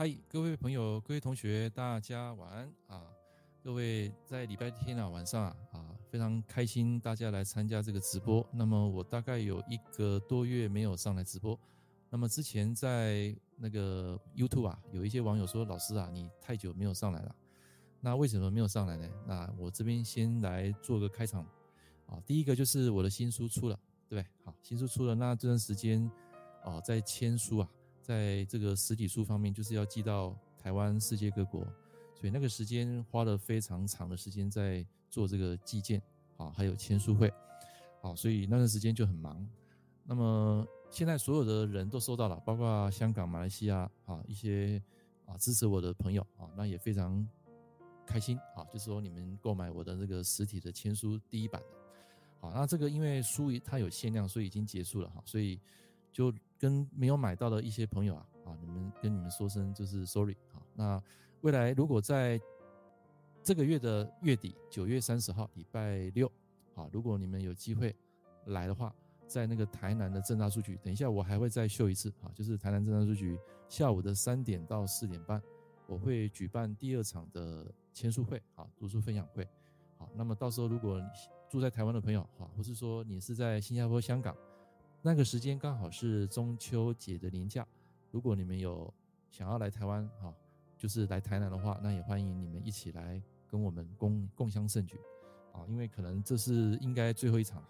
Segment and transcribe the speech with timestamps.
[0.00, 3.02] 嗨，各位朋友，各位同学，大家晚安啊！
[3.64, 8.48] 各位在礼拜天啊晚上啊啊，非常开心大家来参加这个直播。
[8.52, 11.58] 那么我大概有一个多月没有上来直播。
[12.10, 17.34] 那么之前在那个 YouTube 啊，有一些网友说：“老师啊，你太久没有上来了。”
[18.00, 19.08] 那为什么没有上来呢？
[19.26, 21.44] 那我这边先来做个开场
[22.06, 22.22] 啊。
[22.24, 23.74] 第一个就是我的新书出了，
[24.08, 24.30] 对不对？
[24.44, 26.08] 好，新书出了，那这段时间
[26.62, 27.68] 啊，在签书啊，
[28.08, 31.60] 在这个实体书方面，就是要寄到台湾、世界各国，
[32.14, 36.00] 所以那个时间花了非常长的时间在做这个寄件
[36.38, 37.30] 啊，还有签书会，
[38.00, 39.46] 好，所以那段时间就很忙。
[40.04, 44.82] 那么现在所有的人都收到了，包括香港、马来西亚啊一些
[45.26, 47.28] 啊支持我的朋友啊，那也非常
[48.06, 51.68] 开心啊，就是说你们购买我的这个实体的签书第一版的，
[52.40, 55.60] 好，那这个因为书它有限量，所以已经结束了哈，所以
[56.18, 60.58] 就跟没有买到的一些朋友啊啊，你们跟你们说声就是 sorry 啊。
[60.74, 61.02] 那
[61.42, 62.40] 未来如果在
[63.44, 66.26] 这个月的月底，九月三十号礼拜六
[66.74, 67.94] 啊，如果你们有机会
[68.46, 68.92] 来的话。
[69.28, 73.38] 在那个台南的政大书局，等一下我还会再秀一次啊，就是台南政大书局
[73.68, 75.38] 下午的三点到四点半，
[75.86, 79.46] 我会举办第二场的签书会啊，读书分享会，
[79.98, 81.06] 好，那么到时候如果你
[81.46, 84.34] 住在台湾的朋友哈，或是说你是在新加坡、香港，
[85.08, 87.66] 那个时间刚好是中秋节的连假，
[88.10, 88.92] 如果你们有
[89.30, 90.30] 想要来台湾哈，
[90.76, 93.18] 就是来台南的话，那也欢迎你们一起来
[93.50, 95.00] 跟我们共共襄盛举
[95.50, 97.64] 啊，因为可能这是应该最后一场。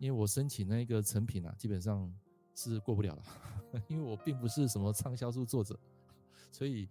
[0.00, 2.12] 因为我申请那个成品啊，基本上
[2.52, 3.22] 是过不了了，
[3.86, 5.78] 因为我并不是什么畅销书作者，
[6.50, 6.88] 所以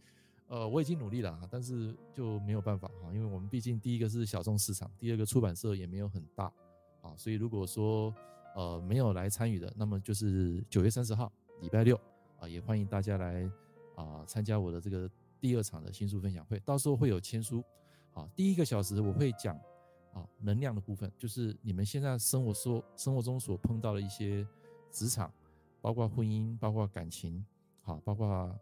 [0.47, 6.45] 呃我已经努力了，但是就没有办法哈，因为我们毕竟第一个是小众市场，第二个出版社也没有很大
[7.01, 8.15] 啊，所以如果说
[8.55, 11.99] 呃没有来参与的，那么就是九月三十号礼拜六
[12.39, 13.49] 啊，也欢迎大家来
[13.95, 17.63] 啊参加我的这个第二场的新书分享会，到时候会有签书
[18.13, 19.59] 啊，第一个小时我会讲。
[20.13, 24.45] 啊，能量的部分就是你们现在生活说生活中所碰到的一些
[24.91, 25.31] 职场，
[25.79, 27.41] 包括婚姻，包括感情，
[27.81, 28.53] 好，包括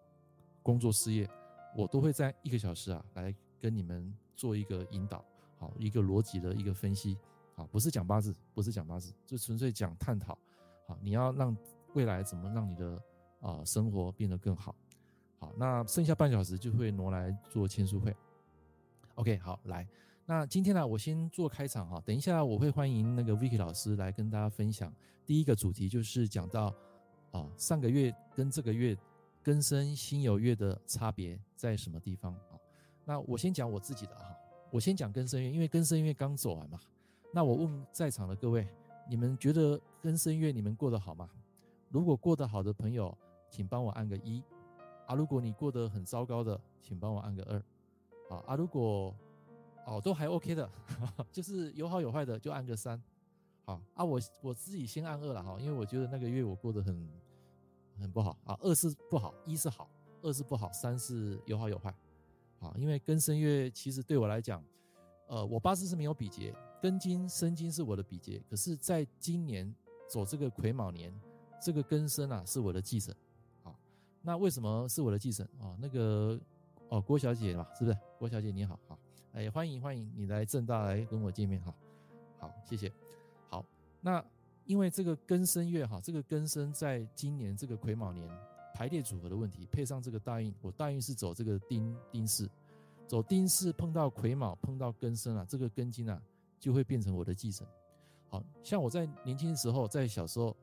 [0.62, 1.28] 工作事业，
[1.76, 5.26] 我都会在一个小时啊来跟你们做一个引导，
[5.58, 7.18] 好，一个逻辑的一个分析，
[7.60, 10.38] 啊，不是讲八字，不是讲八字，就纯粹讲探讨，
[10.88, 11.56] 好，你要让
[11.94, 13.04] 未来怎么让你的
[13.42, 14.74] 啊生活变得更好，
[15.40, 18.16] 好，那剩下半小时就会挪来做签书会
[19.16, 19.86] ，OK，好，来。
[20.26, 24.94] 那今天呢，我先做开场哈，等一下我会欢迎那个 Vicky 老师来跟大家分享。
[25.26, 26.74] 第一个主题就是讲到
[27.32, 28.98] 啊，上个月跟这个月
[29.44, 32.56] 庚申辛酉月的差别在什么地方啊？
[33.04, 34.34] 那我先讲我自己的哈，
[34.72, 36.80] 我先讲庚申月，因为庚申月刚走完嘛。
[37.32, 38.68] 那我问在场的各位，
[39.08, 41.30] 你们觉得庚申月你们过得好吗？
[41.90, 43.16] 如果过得好的朋友，
[43.50, 44.44] 请帮我按个一
[45.08, 48.56] 啊；如果你过得很糟糕的，请帮我按个二啊啊！
[48.56, 49.16] 如果
[49.86, 50.70] 哦，都还 OK 的，
[51.32, 53.02] 就是有好有坏的，就按个三，
[53.66, 57.10] 好啊，我我自己先按二了哈，因为我觉得那个月我过得很
[58.00, 59.90] 很不好啊，二是不好，一是好，
[60.22, 61.90] 二是不好，三是有好有坏，
[62.60, 64.64] 啊，因为庚申月其实对我来讲，
[65.28, 69.74] 呃，我八字是没有比劫，庚金申金是我的比劫，可是在今年
[70.08, 71.14] 走这个癸卯年，
[71.62, 73.14] 这个庚申啊是我的忌神，
[73.64, 73.76] 啊，
[74.22, 75.76] 那为什么是我的忌神啊？
[75.80, 76.40] 那个
[76.88, 77.98] 哦，郭小姐嘛，是不是？
[78.18, 78.98] 郭小姐你好，好。
[79.34, 81.74] 哎，欢迎欢迎你来正大来跟我见面哈，
[82.40, 82.92] 好，谢谢。
[83.48, 83.64] 好，
[84.02, 84.24] 那
[84.66, 88.28] 因为这个庚申月哈，这个庚申在今年这个癸卯年
[88.74, 92.50] 排列组合的问题，配上这个大运，我大运是走这个丁丁巳，
[93.06, 96.20] 走丁巳碰到癸卯碰到庚申啊，这个庚金啊
[96.60, 97.66] 就会变成我的忌神。
[98.28, 100.56] 好像我在年轻的时候，在小时候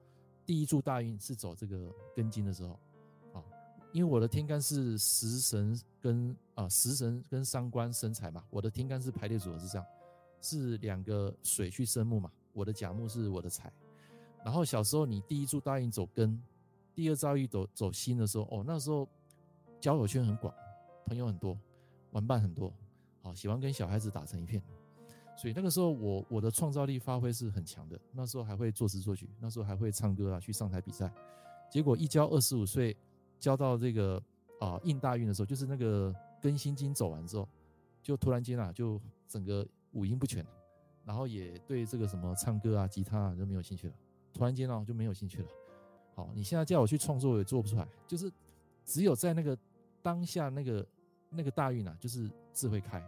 [0.45, 2.79] 第一柱大运是走这个庚金的时候。
[3.33, 3.43] 啊
[3.93, 9.87] 因为我的天干是食神跟啊食神跟伤官生财嘛，我的天干是排列组合是这样，
[10.43, 13.73] 是两个水去生木嘛，我的甲木是我的财，
[14.45, 16.39] 然后小时候你第一柱大运走庚，
[16.95, 19.09] 第二造诣走走辛的时候，哦，那时候
[19.81, 20.53] 交友圈很广，
[21.07, 21.59] 朋友很多，
[22.11, 22.71] 玩伴很多，
[23.23, 24.63] 好喜欢跟小孩子打成一片，
[25.37, 31.13] 所以那个时候我我的创造力发挥是很强的，那时候还会作词作曲，那时候还会唱歌啊，去上台比赛，
[31.71, 32.97] 结果一交二十五岁。
[33.39, 34.21] 交到这个
[34.61, 37.47] 啊应大运的时候，就是那个更新经走完之后，
[38.03, 38.99] 就突然间啊，就
[39.29, 40.43] 整个五音不全，
[41.05, 43.95] 然后也对这个什么唱歌啊、吉他啊就没有兴趣了。
[44.33, 45.49] 突然间啊，就没有兴趣了。
[46.15, 47.87] 好，你现在叫我去创作，我也做不出来。
[48.07, 48.33] 就是
[48.87, 49.57] 只有在那个
[50.01, 50.87] 当下那个
[51.29, 53.05] 那个大运啊，就是智慧开。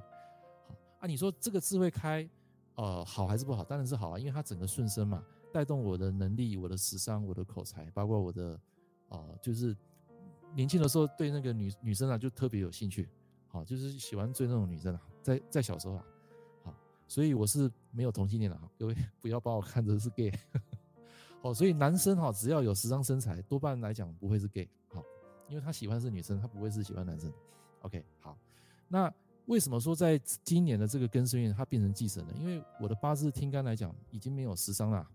[0.99, 2.29] 啊，你说这个智慧开，
[2.75, 3.65] 呃，好还是不好？
[3.65, 8.53] 当然是好啊，因为它整个顺身嘛，带动我的能力、我的时尚、我的口才，包括我的
[9.09, 9.77] 啊、呃，就是。
[10.55, 13.07] 年轻的时候对那个女女生啊就特别有兴趣，
[13.49, 16.05] 好，就是喜欢追那种女生啊，在在小时候啊，
[16.65, 16.75] 好，
[17.07, 20.33] 所以我是没有同性恋的哈，各位不要把我看成是 gay，
[21.43, 25.05] 好，所以男生哈只要有时尚身材，多半来讲不会是 gay，好，
[25.51, 27.31] 因为他喜欢是女生，他不会是喜欢男生
[27.83, 28.35] ，OK，好，
[28.89, 29.13] 那
[29.49, 32.35] 为什么说在今年的这个庚申月它变成忌神呢？
[32.39, 35.07] 因为我的八字天干来讲已经没有食伤了。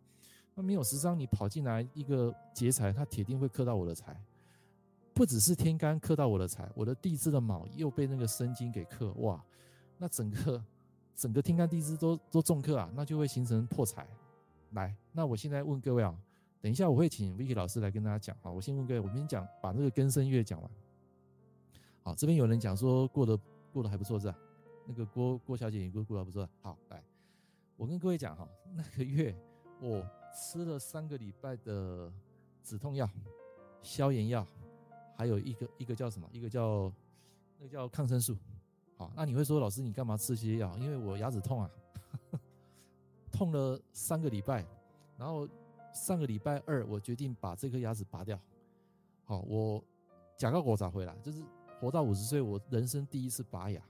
[0.56, 4.20] 那没有食伤，你跑进来一个劫财，它铁定会克到我的财。
[5.14, 9.40] 不只是天干克到我的财，我的地支的卯又被那个申金给克，哇！
[10.00, 10.64] 那整个
[11.16, 14.08] 整个天干地支都都重克啊，那就会形成破财。
[14.72, 16.16] 来，那我现在问各位啊，
[16.60, 18.50] 等一下我会请 Vicky 老师来跟大家讲啊。
[18.50, 20.72] 我先问各位，我先讲把这个庚申月讲完。
[22.02, 23.40] 好，这边有人讲说过得
[23.74, 24.38] 过得还不错是吧？
[24.86, 26.48] 那个郭郭小姐也过过得不错。
[26.62, 27.04] 好，来，
[27.76, 29.36] 我跟各位讲哈，那个月
[29.82, 30.06] 我。
[30.36, 32.12] 吃了三个礼拜的
[32.64, 33.08] 止痛药、
[33.84, 34.44] 消炎药，
[35.16, 36.28] 还有一个一个叫什么？
[36.32, 36.92] 一个叫
[37.60, 38.36] 那个叫抗生素。
[38.98, 40.76] 好，那你会说老师你干嘛吃这些药？
[40.80, 41.70] 因为我牙齿痛啊，
[43.32, 44.66] 痛了三个礼拜，
[45.20, 45.48] 然后
[45.94, 48.40] 上个礼拜二我决定把这颗牙齿拔掉。
[49.26, 49.84] 好，我
[50.36, 51.16] 假个我咋回来？
[51.18, 51.44] 就是
[51.84, 53.82] 活到五十岁，我人生第一次拔牙。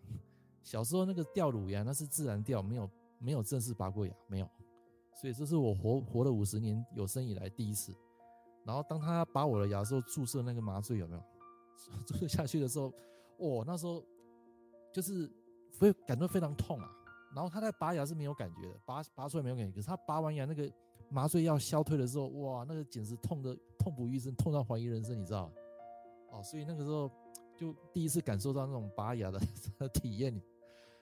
[0.63, 4.49] 小时候那个掉乳牙那是自然掉，没有没有正式拔过牙，没有。
[5.13, 7.93] 所以这是我活活了五十年有生以来第一次，
[8.65, 11.23] 然后当他拔我的牙时候，注射那个麻醉有没有？
[12.07, 12.91] 注射下去的时候，
[13.37, 14.03] 哦，那时候
[14.91, 15.29] 就是
[15.77, 16.89] 会感觉非常痛啊。
[17.35, 20.67] 然后他在拔牙是没有感觉的，拔拔出来没有感觉，可是他拔完牙那个
[21.09, 25.53] 麻醉药消退的时候，哇，那个简直痛得痛不欲生，痛到怀疑人生，你知道吗？
[26.31, 27.11] 哦，所以那个时候
[27.63, 29.31] 就第一次感受到那种拔牙
[29.79, 30.41] 的体验。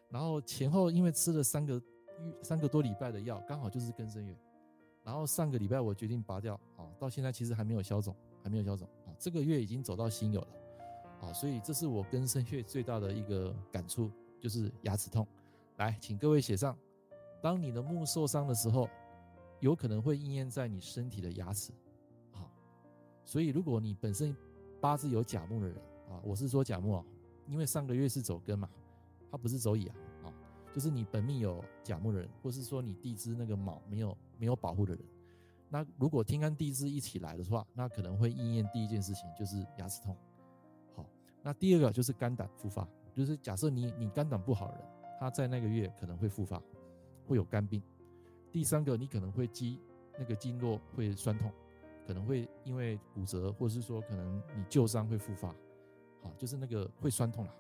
[0.09, 1.81] 然后前后因为吃了三个。
[2.43, 4.37] 三个多礼拜的药，刚好就是根生月，
[5.03, 10.47] 然后上个礼拜我决定拔掉，啊，到现在其实还没有消肿，还没有消肿，啊，这个月已经走到辛酉了，
[11.19, 15.25] 啊，所以这是我根生月最大的一个感触，就是牙齿痛。
[15.77, 16.77] 来，请各位写上，
[17.41, 18.87] 当你的木受伤的时候，
[19.59, 21.71] 有可能会应验在你身体的牙齿，
[22.33, 22.47] 好，
[23.25, 24.35] 所以如果你本身
[24.79, 25.75] 八字有甲木的人，
[26.11, 27.05] 啊，我是说甲木啊，
[27.47, 28.69] 因为上个月是走庚嘛，
[29.31, 29.95] 它不是走乙啊。
[30.73, 35.03] 就是你本命有甲木人，或是说你地支那个卯没有没有保护的人，
[35.67, 40.15] 那如果天干地支一起来的话，那可能会应验第一件事情就是牙齿痛。
[40.95, 41.05] 好，
[41.43, 44.85] 那第二个就是肝胆复发，就是假设你你肝胆不好的人，
[45.19, 46.61] 他在那个月可能会复发，
[47.27, 47.83] 会有肝病。
[48.49, 49.77] 第三个，你可能会肌
[50.17, 51.51] 那个经络会酸痛，
[52.07, 55.53] 可能会因为骨折，或是说可能你旧伤会复发。
[56.21, 57.53] 好，就是那个会酸痛啦，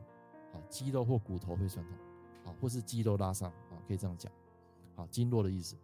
[0.53, 1.97] 好，肌肉或骨头会酸痛。
[2.43, 4.31] 好，或是肌肉拉伤啊，可以这样讲。
[4.95, 5.75] 好，经络的意思。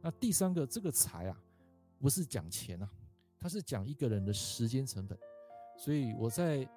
[0.00, 1.40] 那第三个，这个财啊，
[1.98, 2.90] 不是讲钱啊，
[3.38, 5.18] 它是讲一个人的时间成本。
[5.78, 6.68] 所以我在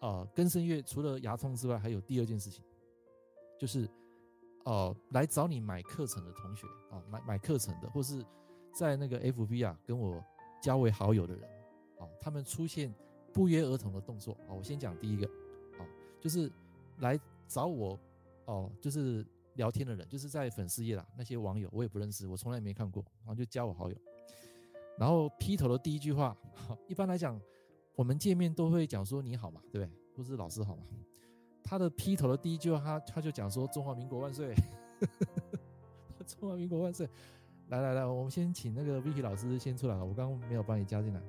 [0.00, 2.62] 呃庚申月除了牙痛之外，还有第二件事情，
[3.58, 3.88] 就是
[4.64, 8.22] 呃来找你买课程的同学啊，买买课程的，或是
[8.74, 10.22] 在那个 FB 啊跟我
[10.60, 11.48] 加为好友的人
[11.98, 12.94] 啊，他们出现
[13.36, 14.56] 不约而同的动作啊。
[14.56, 15.26] 我先讲第一个
[15.78, 15.84] 啊，
[16.18, 16.50] 就是
[17.00, 17.98] 来找我。
[18.46, 23.96] 哦，就是聊天的人，就是在粉丝页啦，那些网友我也不认识，我从来没看过，然后就加我好友，
[24.96, 26.36] 然后劈头的第一句话，
[26.86, 27.40] 一般来讲，
[27.96, 29.90] 我们见面都会讲说你好嘛，对不对？
[30.16, 30.84] 或是老师好嘛。
[31.64, 34.54] 他的劈头的第一句话，他他就讲说中华民国万岁，
[36.24, 37.08] 中华民国万岁。
[37.68, 41.20] 来来来，我们先请那个 Vicky 老师先出来，我刚刚没有帮你加进来。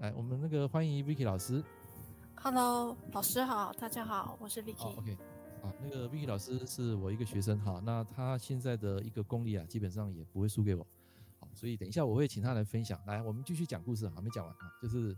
[0.00, 1.60] 来，我们那个欢迎 Vicky 老师。
[2.36, 4.84] Hello，老师好，大家好，我是 Vicky。
[4.84, 5.18] Oh, OK。
[5.60, 10.86] 啊，那个 Vicky 老师是我一个学生哈，那他现在的一个功力啊，基本上也不会输给我，
[11.40, 13.00] 好，所以等一下我会请他来分享。
[13.06, 15.16] 来，我们继续讲故事，还没讲完啊，就是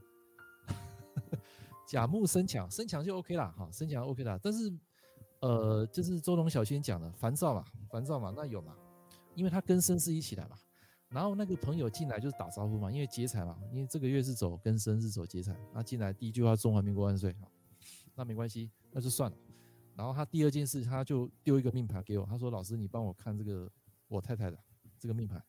[1.87, 4.40] 甲木生强，生强就 OK 啦，哈，生强 OK 啦。
[4.42, 4.72] 但是，
[5.40, 8.75] 呃，就是周龙小仙讲的烦躁嘛，烦躁嘛，那有嘛，
[9.34, 10.56] 因为他跟申是一起来嘛，
[11.11, 17.50] 然后那个朋友进来就是打招呼嘛，因为劫财嘛，因为这个月是走跟申是走劫财，那进来第一句话中华民国万岁，好，
[18.14, 19.37] 那没关系，那就算了。
[19.97, 23.71] 然后他第二件事，他就丢一个命盘给我，他说：“老师，你帮我看这个
[24.09, 24.59] 我太太的
[24.99, 25.43] 这个命盘。”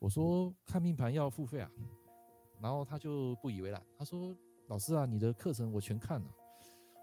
[0.00, 1.70] 我说：“看命盘要付费啊。”
[2.60, 4.34] 然后他就不以为然，他说
[4.68, 6.26] ：“老师啊，你的课程我全看了。”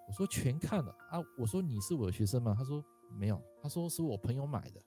[0.08, 2.84] 我说：“全看了啊？”我说：“你是我的学生吗？”他说
[3.16, 4.82] ：“没有。”他说：“是我朋友买的，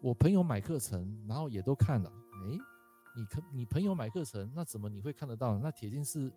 [0.00, 2.10] 我朋友买课程，然后也都看了。”
[2.46, 2.58] 诶，
[3.16, 5.58] 你可你朋友买课程，那怎么你会看得到？
[5.58, 6.30] 那铁定是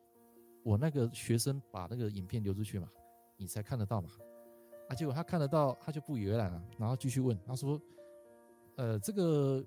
[0.63, 2.89] 我那个学生把那个影片流出去嘛，
[3.37, 4.09] 你才看得到嘛。
[4.89, 7.79] 啊，结果他看得到，他就不以为然了，然后继续问，他说
[8.75, 9.63] ：“呃，这个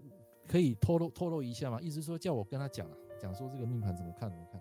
[0.49, 1.81] 可以透露透露一下吗？
[1.81, 4.61] 意思说叫我跟他讲啊，讲说这个命盘怎么看怎么看。”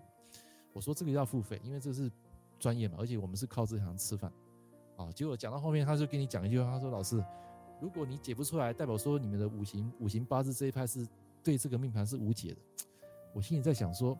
[0.72, 2.10] 我说这个要付费，因为这是
[2.58, 4.32] 专业嘛，而且我们是靠这行吃饭。
[4.96, 7.22] 啊，结果讲到后面，他就跟你讲一句话，他说：“老师，
[7.82, 11.04] 如果你解不出来，代表说你们的五行五行八字这一派是
[11.42, 12.56] 对这个命盘是无解的。”
[13.34, 14.16] 我心里在想说，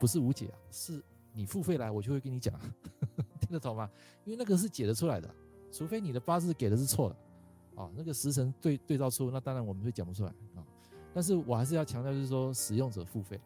[0.00, 1.04] 不是无解啊，是
[1.34, 2.58] 你付费来，我就会跟你讲，
[3.40, 3.90] 听得懂吗？
[4.24, 5.28] 因为那个是解得出来的，
[5.70, 10.64] 除非你的八字给的是错的，啊，那个时辰对对照错，那当然我们会讲不出来啊。
[11.12, 13.38] 但是我还是要强调，就是说使用者付费，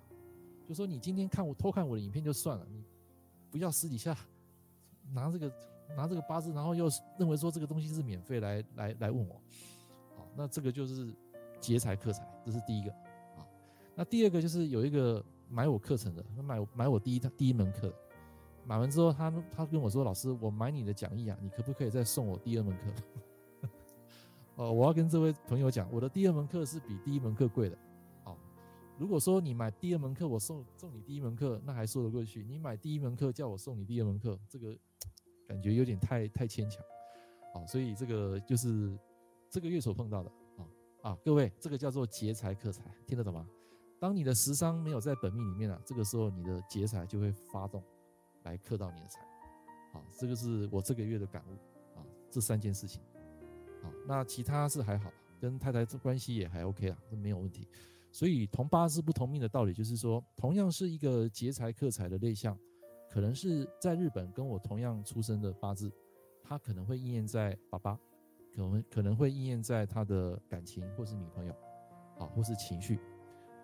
[0.68, 2.84] 就说你今天看我偷看我的影片就算了，你
[3.50, 4.16] 不要私底下
[5.12, 5.52] 拿这个。
[5.96, 9.34] 拿这个八字，然后又认为说这个东西是免费来来来问我，
[10.16, 11.14] 好，那这个就是
[11.60, 12.90] 劫财克财，这是第一个
[13.36, 13.46] 啊。
[13.94, 17.92] 那第二个就是有一个买我课程的，买买我第一第一门课，
[18.64, 23.68] 买完之后他他跟我说，老师，我买你的讲义啊，你可不可以再送我第二门课？
[24.56, 27.78] 哦，我要跟这位朋友讲，我的第二门课是比第一门课贵的。
[28.24, 28.38] 好，
[28.98, 32.42] 如果说你买第二门课，我送送你第一门课，那还说得过去。
[32.44, 34.74] 你买第一门课叫我送你第二门课，这个。
[35.46, 36.82] 感觉有点太太牵强，
[37.54, 38.98] 啊，所以这个就是
[39.50, 40.66] 这个月所碰到的啊
[41.02, 43.46] 啊，各位，这个叫做劫财克财，听得懂吗？
[44.00, 47.82] 当你的食伤没有在本命里面啊，这个时候你的劫财就会发动
[48.44, 49.20] 来克到你的财，
[49.92, 53.02] 啊，这个是我这个月的感悟啊，这三件事情，
[53.82, 57.68] 啊，那其他是还好，跟太太这关系也还 OK 啊，这没有问题。
[58.10, 62.58] 所以同八字不同命的道理就是说，同样是一个劫财克财的类象。
[63.12, 65.92] 可能是在日本跟我同样出生的八字，
[66.42, 67.94] 他可能会应验在爸爸，
[68.54, 71.52] 可能可能会应验在他的感情或是女朋友，
[72.18, 72.98] 啊，或是情绪。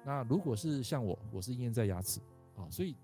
[0.04, 2.20] 那如果是像我，我是应验在牙齿，
[2.56, 2.94] 啊，所以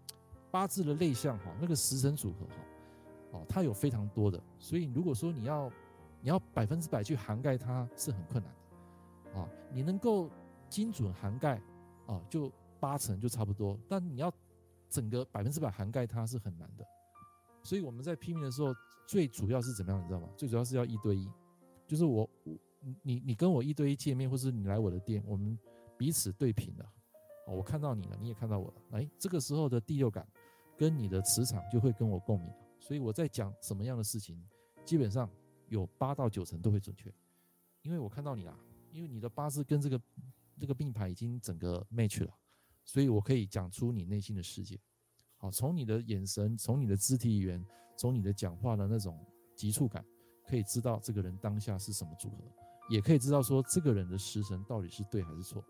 [0.50, 4.38] 八字的类象哈，那个时辰组合哈，哦，它有非常多的。
[4.58, 5.72] 所以如果说你要
[6.20, 8.52] 你要百分之百去涵盖它是很困难
[9.32, 10.28] 的，啊，你能够
[10.68, 11.58] 精准涵盖，
[12.06, 14.30] 啊，就八成就差不多，但你要。
[14.94, 16.86] 整个百分之百涵盖它是很难的，
[17.64, 18.72] 所以我们在批命的时候，
[19.08, 20.28] 最主要是怎么样，你知道吗？
[20.36, 21.28] 最主要是要一对一，
[21.84, 22.30] 就是我，
[23.02, 25.58] 你你跟我一对一见面，或是你来我的店，我们
[25.98, 26.88] 彼此对平了，
[27.48, 30.24] 我看到你了，你也看到我了，哎，这个时候的第六感
[30.78, 34.40] 跟你的磁场就会跟我共鸣，所以我在讲什么样的事情，
[34.84, 35.28] 基本上
[35.66, 37.12] 有八到九成都会准确，
[37.82, 38.56] 因为我看到你了，
[38.92, 40.00] 因为你的八字跟这个
[40.60, 42.32] 这个命盘已经整个 match 了。
[42.84, 44.78] 所以我可以讲出你内心的世界，
[45.38, 47.64] 好，从你的眼神，从你的肢体语言，
[47.96, 49.18] 从你的讲话的那种
[49.56, 50.04] 急促感，
[50.46, 52.36] 可以知道这个人当下是什么组合，
[52.90, 55.64] 也可以知道说这个人的时辰到底是对还是错，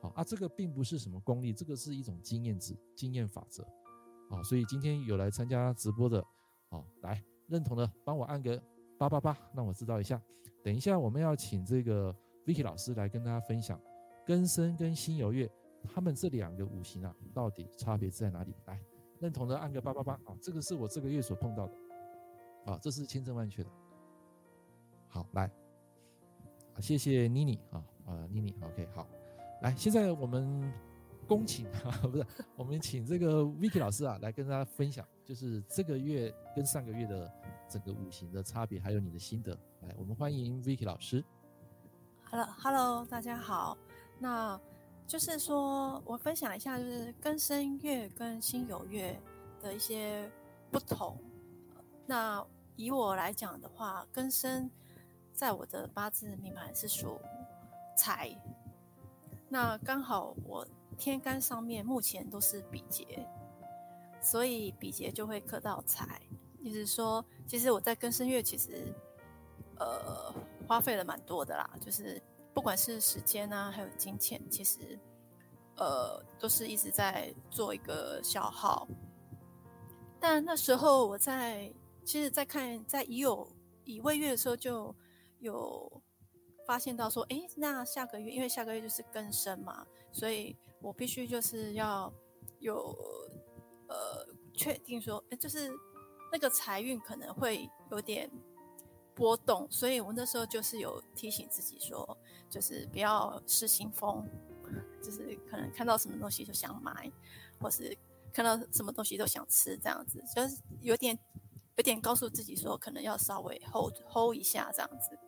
[0.00, 3.66] 好啊，这个并不是什么功力，这个是一种经验值、经验法则，
[4.28, 6.22] 好，所以今天有来参加直播的，
[6.68, 8.62] 好，来认同的帮我按个
[8.98, 10.20] 八八八，让我知道一下。
[10.62, 12.14] 等一下我们要请这个
[12.44, 13.80] Vicky 老师来跟大家分享
[14.26, 15.50] 根深跟辛酉月。
[15.88, 18.54] 他们这两个五行啊，到底差别在哪里？
[18.66, 18.80] 来，
[19.18, 20.36] 认同的按个八八八啊！
[20.40, 21.74] 这个是我这个月所碰到的，
[22.66, 23.70] 啊，这是千真万确的。
[25.08, 25.50] 好，来，
[26.78, 29.06] 谢谢妮妮啊啊，妮妮，OK，好，
[29.62, 30.72] 来，现在我们
[31.26, 37.32] 恭请啊，不是，我们请这个 Vicky 老师啊，来跟大家分享，就是这个月跟上个月的
[37.68, 39.52] 整个五行的差别，还有你的心得。
[39.82, 41.24] 来，我们欢迎 Vicky 老师。
[42.24, 43.76] Hello，Hello，大家好，
[44.18, 44.60] 那。
[45.10, 49.20] 就是说，我分享一下，就是庚申月跟辛酉月
[49.60, 50.30] 的一些
[50.70, 51.18] 不同。
[52.06, 54.70] 那以我来讲的话，庚申
[55.34, 57.20] 在我的八字命盘是属
[57.96, 58.30] 财，
[59.48, 60.64] 那刚好我
[60.96, 63.26] 天干上面目前都是比劫，
[64.22, 66.22] 所以比劫就会克到财。
[66.64, 68.94] 就是说，其实我在庚申月其实
[69.76, 70.32] 呃
[70.68, 72.22] 花费了蛮多的啦，就是。
[72.52, 74.98] 不管是时间啊，还有金钱，其实，
[75.76, 78.88] 呃，都是一直在做一个消耗。
[80.18, 81.72] 但那时候我在，
[82.04, 83.50] 其实，在看在已有
[83.84, 84.94] 已未月的时候，就
[85.38, 86.02] 有
[86.66, 92.12] 发现到说，哎，那下个月，因为下个月就是庚申嘛，所以我必须就是要
[92.58, 92.96] 有，
[93.88, 95.70] 呃，确定说，哎，就是
[96.32, 98.30] 那个财运可能会有点。
[99.20, 102.16] 波动，所以我那时候就是有提醒自己说，
[102.48, 104.26] 就是不要失心疯，
[105.02, 107.12] 就是可能看到什么东西就想买，
[107.60, 107.94] 或是
[108.32, 111.18] 看到什么东西都想吃，这样子，就是有点
[111.76, 115.18] 有点告诉自己说，可能要稍微 hold hold 一下这样子。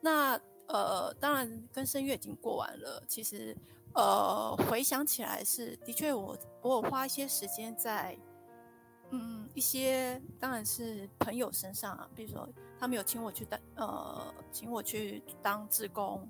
[0.00, 3.54] 那呃，当然庚申月已经过完了，其实
[3.94, 8.18] 呃，回想起来是的确我我有花一些时间在。
[9.14, 12.48] 嗯，一些当然是朋友身上啊，比如说
[12.82, 16.28] 他们有请我去当呃，请我去当志工，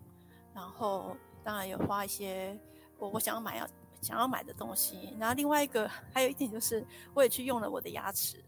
[0.55, 2.61] 然后当然有花一些
[2.99, 3.67] 我我想要买要
[4.03, 5.17] 想要买的东西。
[5.19, 8.45] 然后另外一个还有一点就是，我也去用了我的牙齿，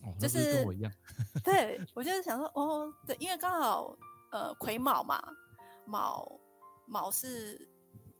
[0.00, 0.90] 哦、就是跟我一样。
[1.44, 3.94] 对，我就是想说，哦，对，因为刚好
[4.32, 5.22] 呃癸卯嘛，
[5.84, 6.40] 卯
[6.86, 7.68] 卯是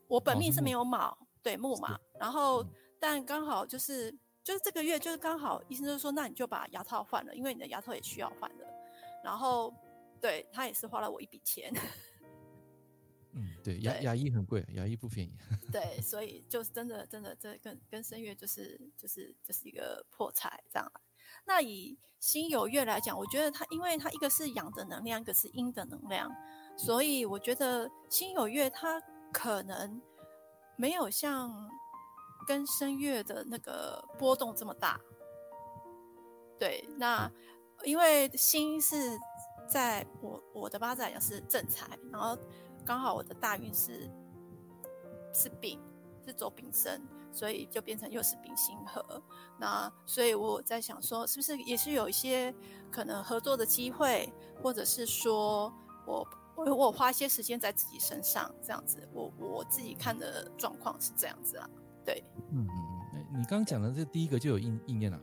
[0.06, 8.66] 我本命是没有卯，对木嘛，然后、嗯、但刚好就是就是这个月就是刚好医生就说，那你就把牙套换了，因为你的牙套也需要换了。
[9.22, 9.74] 然后
[10.20, 11.72] 对他也是花了我一笔钱。
[13.32, 15.32] 嗯，对，牙牙医很贵，牙医不便宜。
[15.70, 20.92] 对，所以就是真的，真的，这跟跟声乐就是就是就是一个破财这样。
[21.44, 26.28] 那以心有月来讲，我觉得它，因为它一个是阳的能量，一个是阴的能量，
[26.76, 29.00] 所以我觉得心有月它
[29.32, 30.02] 可能
[30.76, 31.70] 没有像
[32.46, 35.00] 跟声乐的那个波动这么大。
[36.58, 37.30] 对，那
[37.84, 39.18] 因为星是
[39.68, 42.36] 在我我的八字来讲是正财，然后。
[42.82, 44.10] 刚好我的大运是
[45.34, 45.78] 是丙，
[46.24, 49.22] 是走丙申，所以就变成又是丙辛合。
[49.58, 52.52] 那所以我在想说，是不是也是有一些
[52.90, 54.32] 可能合作的机会，
[54.62, 55.70] 或者是说
[56.06, 61.68] 我我我花一些时间在自己身上，这样子，我我自己看的状况是这样子啊。
[62.04, 65.20] 对，嗯嗯嗯，你刚刚讲的这第一个就有应应验了。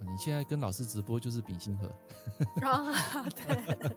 [0.00, 1.86] 你现在跟老师直播就是丙辛合。
[2.62, 3.90] 啊，对。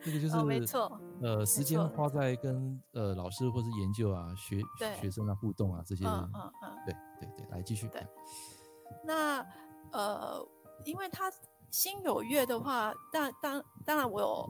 [0.00, 4.60] 这个就是、哦、没错，呃，时间花在跟呃老师或是研究啊、学
[5.00, 7.88] 学生啊互动啊这些，嗯嗯嗯，对对对，来继续。
[7.88, 8.06] 对，
[9.04, 9.44] 那
[9.90, 10.40] 呃，
[10.84, 11.30] 因为他
[11.70, 14.48] 心有月的话，但当当然我有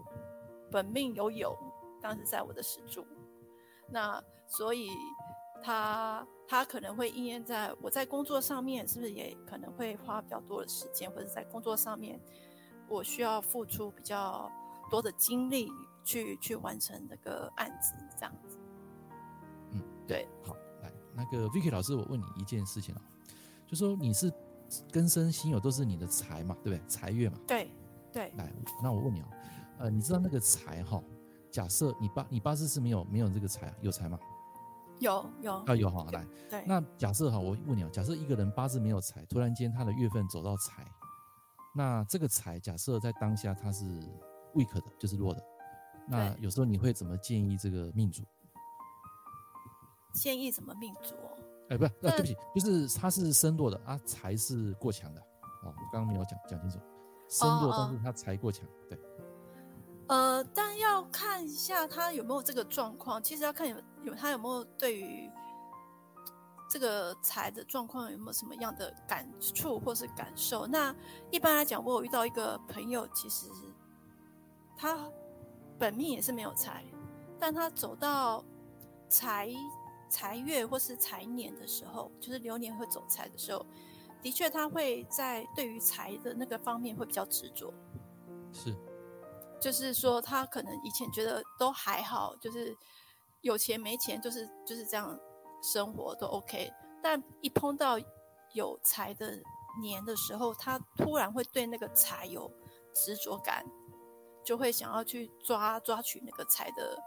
[0.70, 1.56] 本命有酉，
[2.02, 3.06] 当时在我的石柱，
[3.90, 4.90] 那所以
[5.62, 12.20] 他他可能会应验在我在工作上面，是不是也可能会花比较多的时间，或者在工作上面
[12.88, 14.50] 我需要付出比较。
[14.90, 15.70] 多的精力
[16.02, 18.56] 去去完成那个案子，这样子。
[19.72, 23.02] 嗯，对，好，来，那个 Vicky 老师，我问你一件事情啊，
[23.66, 24.32] 就说你是
[24.90, 26.88] 庚申辛酉都是你的财嘛，对不对？
[26.88, 27.38] 财月嘛。
[27.46, 27.70] 对
[28.10, 28.32] 对。
[28.38, 28.50] 来，
[28.82, 29.28] 那我问你啊，
[29.80, 31.02] 呃，你知道那个财哈？
[31.50, 34.18] 假设你八你八字是没有没有这个财，有财吗？
[35.00, 36.64] 有有啊有哈，来，对。
[36.66, 40.86] 那假设哈，我问你啊，假设一个人八字没有财，突然间他的月份走到财，
[41.74, 43.84] 那这个财假设在当下他是。
[44.54, 45.44] weak 的，就是弱的。
[46.06, 48.22] 那有时候你会怎么建议这个命主？
[50.14, 51.14] 建议怎么命主？
[51.68, 55.20] 哎，不是，啊，对不起，就是他是身弱的啊，财是过强的。
[55.62, 56.80] 哦，我刚刚没有讲讲清楚，
[57.28, 58.98] 身弱，但是他财过强，对。
[60.08, 63.22] 呃，但要看一下他有没有这个状况。
[63.22, 65.30] 其实要看有有他有没有对于
[66.70, 70.66] 这个财的状况有没有什么样的感触或是感受。
[70.66, 70.94] 那
[71.30, 73.46] 一般来讲，我有遇到一个朋友，其实。
[74.80, 74.96] 他
[75.76, 76.84] 本命也是没有财，
[77.36, 78.44] 但他走到
[79.08, 79.50] 财
[80.08, 83.66] 财月或是财年的时候，就是流年会走财的时候，
[84.22, 87.74] 的确他会在对于财的那个方面会比较执着。
[88.52, 88.72] 是，
[89.60, 92.76] 就是说他可能以前觉得都还好，就是
[93.42, 95.18] 有钱没钱就是就是这样
[95.62, 97.98] 生活都 OK，但一碰到
[98.54, 99.38] 有财的
[99.80, 102.50] 年的时候，他突然会对那个财有
[102.94, 103.64] 执着感。
[104.44, 106.98] 就会想要去抓抓取那个财的，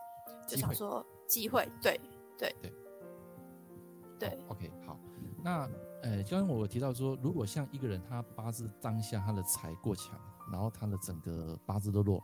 [0.48, 2.00] 就想说机会，对
[2.38, 4.46] 对对对。
[4.48, 4.96] OK，好，
[5.44, 5.68] 那
[6.04, 12.22] 呃，刚刚我提到说，如果像一个人他八字当下他的财过强，然后他的整个八字都弱，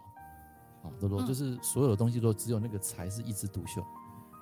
[0.84, 3.84] 啊，都多，就是所有的东西都只有那个财是一枝独秀，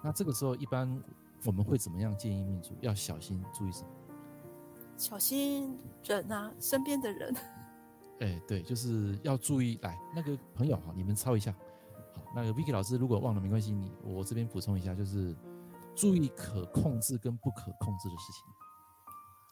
[0.03, 1.01] 那这个时候一般
[1.45, 3.89] 我们会怎么样建议命主要小心注意什么？
[4.97, 7.35] 小心人啊，身边的人。
[8.21, 9.77] 哎、欸，对，就是要注意。
[9.81, 11.51] 来，那个朋友哈，你们抄一下。
[12.13, 15.35] 好，那个 Vicky 老师如果忘了没关系，你我这边补充一下，就是
[15.93, 18.43] 注意可控制跟不可控制的事情。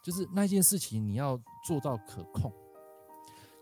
[0.01, 2.53] 就是那件事情你要做到可控。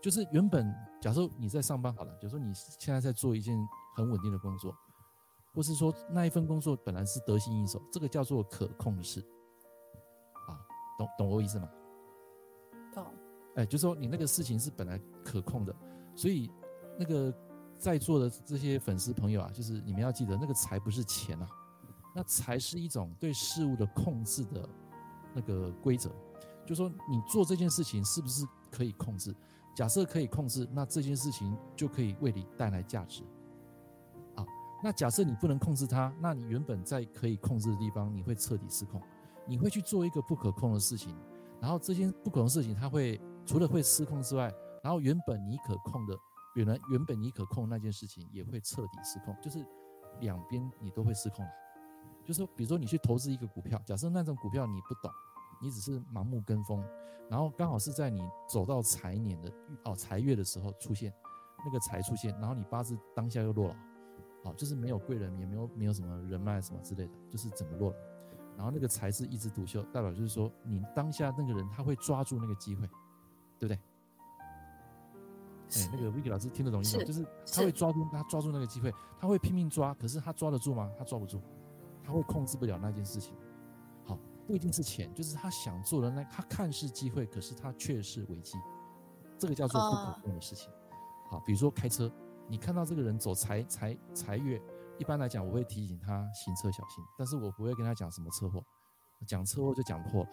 [0.02, 3.56] 就是原本假设你在上班好了，假如说你现在在做一件
[3.94, 4.76] 很稳定的工作，
[5.54, 9.20] 或是说那一份工作本来是得心应手，这个叫做可控的事。
[10.48, 10.58] 啊，
[10.98, 11.70] 懂懂我意思吗？
[12.92, 13.06] 懂
[13.54, 15.74] 哎，就是说你那个事情是本来可控的，
[16.16, 16.50] 所以
[16.98, 17.32] 那个
[17.78, 21.48] 在座的这些粉丝朋友啊，就是你们要记得，那个财不是钱啊，
[22.12, 24.68] 那财是一种对事物的控制的
[25.32, 26.10] 那个规则。
[26.64, 29.34] 就是说你做这件事情是不是可以控制？
[29.74, 33.22] 假设可以控制，那这件事情就可以为你带来价值。
[34.36, 34.44] 啊，
[34.82, 39.00] 那假设你不能控制它，那你原本在可以控制的地方，你会彻底失控，
[39.46, 41.16] 你会去做一个不可控的事情，
[41.60, 43.20] 然后这件不可控的事情它会。
[43.44, 44.54] 除了会失控之外，
[44.84, 46.16] 然后原本你可控的，
[46.54, 49.66] 原来原本你可控那件事情也会彻底失控，就是
[50.20, 51.50] 两边你都会失控了。
[52.24, 55.10] 就是说，比如说你去投资一个股票，假设那种股票你不懂，
[55.62, 56.84] 你只是盲目跟风，
[57.30, 59.52] 然后刚好是在你走到财年的
[59.84, 61.12] 哦财月的时候出现
[61.64, 63.76] 那个财出现，然后你八字当下又落了，
[64.44, 67.96] 哦，就是没有贵人，也没有没有什么人脉什么之类的，就是整个落了。
[68.56, 72.86] 然后那个财是一枝独秀，代表就是说你当下那个人他会抓住那个机会，
[73.58, 73.78] 对不对？
[75.74, 77.04] 哎，那个 Vicky 老师听得懂意思吗？
[77.04, 80.90] 就是他会抓住他抓住那个机会，他会拼命抓，可是他抓得住吗？
[80.98, 81.40] 他抓不住，
[82.04, 83.34] 他会控制不了那件事情。
[84.42, 88.58] 好，不一定是钱，就是他想做的那，他看似机会，可是他却是危机，
[89.38, 90.70] 这个叫做不可控的事情。
[91.30, 92.12] 好，比如说开车，
[92.48, 94.60] 你看到这个人走财财财月，
[94.98, 98.62] 一般来讲我会提醒他行车小心，但是我不会跟他讲什么车祸，
[99.26, 100.30] 讲车祸就讲破了，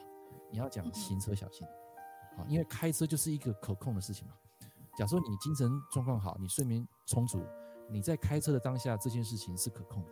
[0.52, 1.66] 你要讲行车小心。
[2.36, 4.34] 好，因为开车就是一个可控的事情嘛。
[4.98, 7.42] 假如说你精神状况好，你睡眠充足，
[7.90, 10.12] 你在开车的当下这件事情是可控的。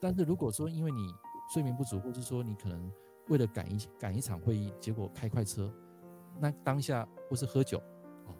[0.00, 1.14] 但是如果说因为你
[1.52, 2.90] 睡眠不足，或者说你可能
[3.28, 5.72] 为了赶一赶一场会议，结果开快车，
[6.38, 7.82] 那当下或是喝酒，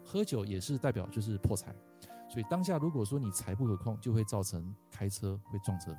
[0.03, 1.75] 喝酒也是代表就是破财。
[2.29, 5.95] 所以当下如果说你财不可控，就会造成开车会撞车。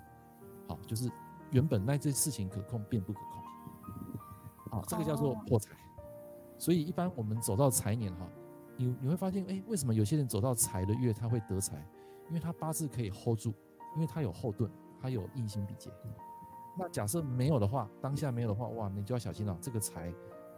[0.68, 1.10] 好，就是
[1.50, 4.78] 原本那件事情可控变不可控。
[4.78, 5.70] 啊，这个叫做破财。
[6.58, 8.28] 所以一般我们走到财年哈。
[8.76, 11.86] 你你会发现，哎，为什么有些人走到财的月他会得财？
[12.28, 13.52] 因为他八字可以 hold 住，
[13.94, 15.90] 因为他有后盾，他有印星比劫。
[16.80, 20.10] 那假设没有的话，当下没有的话，哇，你就要小心了，这个财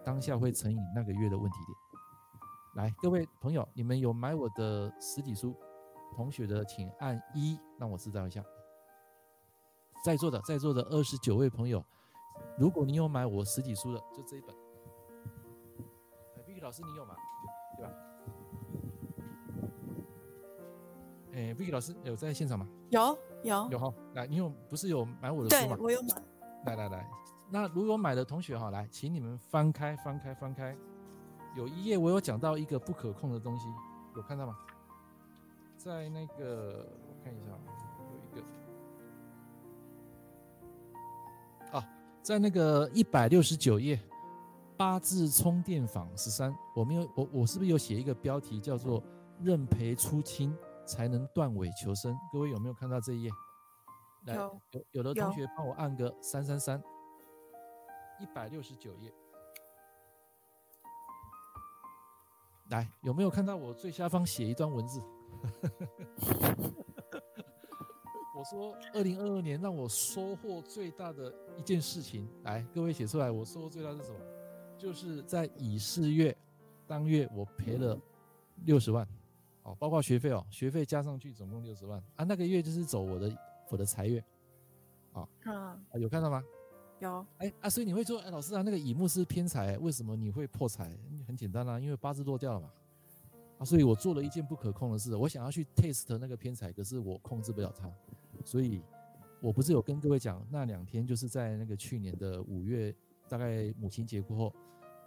[0.05, 1.77] 当下会成你那个月的问题点。
[2.77, 5.53] 来，各位朋友，你们有买我的实体书？
[6.15, 8.45] 同学的请按一，让我知道一下。
[10.05, 11.85] 在座的在座的二十九位朋友，
[12.57, 14.55] 如果你有买我实体书的，就这一本。
[16.37, 17.17] 哎，Vicky 老师，你有吗？
[17.77, 17.93] 对吧？
[21.33, 22.69] 哎，Vicky 老师有在现场吗？
[22.91, 25.77] 有有有哈，来，你有不是有买我的书吗？
[25.77, 26.15] 对，我有买。
[26.65, 27.11] 来来来，
[27.51, 30.77] 那如果买的同学哈，来，请你们翻开翻开翻开，
[31.57, 33.67] 有一页我有讲到一个不可控的东西，
[34.15, 34.57] 有看到吗？
[35.77, 37.51] 在那个我看一下，
[38.13, 38.31] 有一
[41.73, 41.89] 个啊，
[42.23, 43.99] 在那个一百六十九页
[44.77, 49.03] 八字充电坊十三，我们有我我是不是有写一个标题叫做
[49.41, 50.57] 认赔出清？
[50.93, 52.15] 才能断尾求生。
[52.31, 53.31] 各位有没有看到这一页？
[54.27, 56.83] 来，有有，有的同学帮我按个三三三，
[58.21, 59.11] 一百六十九页。
[62.69, 65.01] 来，有没有看到我最下方写一段文字？
[68.37, 73.31] 我说，二零二二年让我收获最大的一件事情，来，各位写出来。
[73.31, 74.19] 我收获最大是什么？
[74.77, 76.37] 就是在乙巳月
[76.87, 77.99] 当月，我赔了
[78.65, 79.09] 六十万。
[79.63, 82.25] 哦，包括学费哦，学费加上去总共六十万啊。
[82.25, 83.37] 那个月就是走我的
[83.71, 84.23] 我的财月，
[85.13, 86.43] 啊，啊，有看到吗？
[86.99, 87.27] 有。
[87.39, 90.91] 哎啊，所以你会说，哎，老师啊，那个乙木是偏财，为什么你会破财？
[91.27, 92.71] 很简单啊，因为八字落掉了嘛。
[93.59, 97.89] 啊，所以我做了一件不可控的事，我想要去 test 那个偏财，可是我控制不了它。
[98.45, 98.83] 所以，
[99.41, 102.93] 我不是有跟各位讲，那两天就是在那个去年的五月，
[103.29, 104.55] 大概母亲节过后，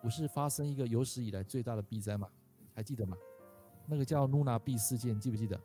[0.02, 2.30] 不是发生一个有史以来最大的避灾嘛？
[2.74, 3.18] 还记得吗？
[3.88, 5.60] 那个叫 Luna B 事件，记不记得？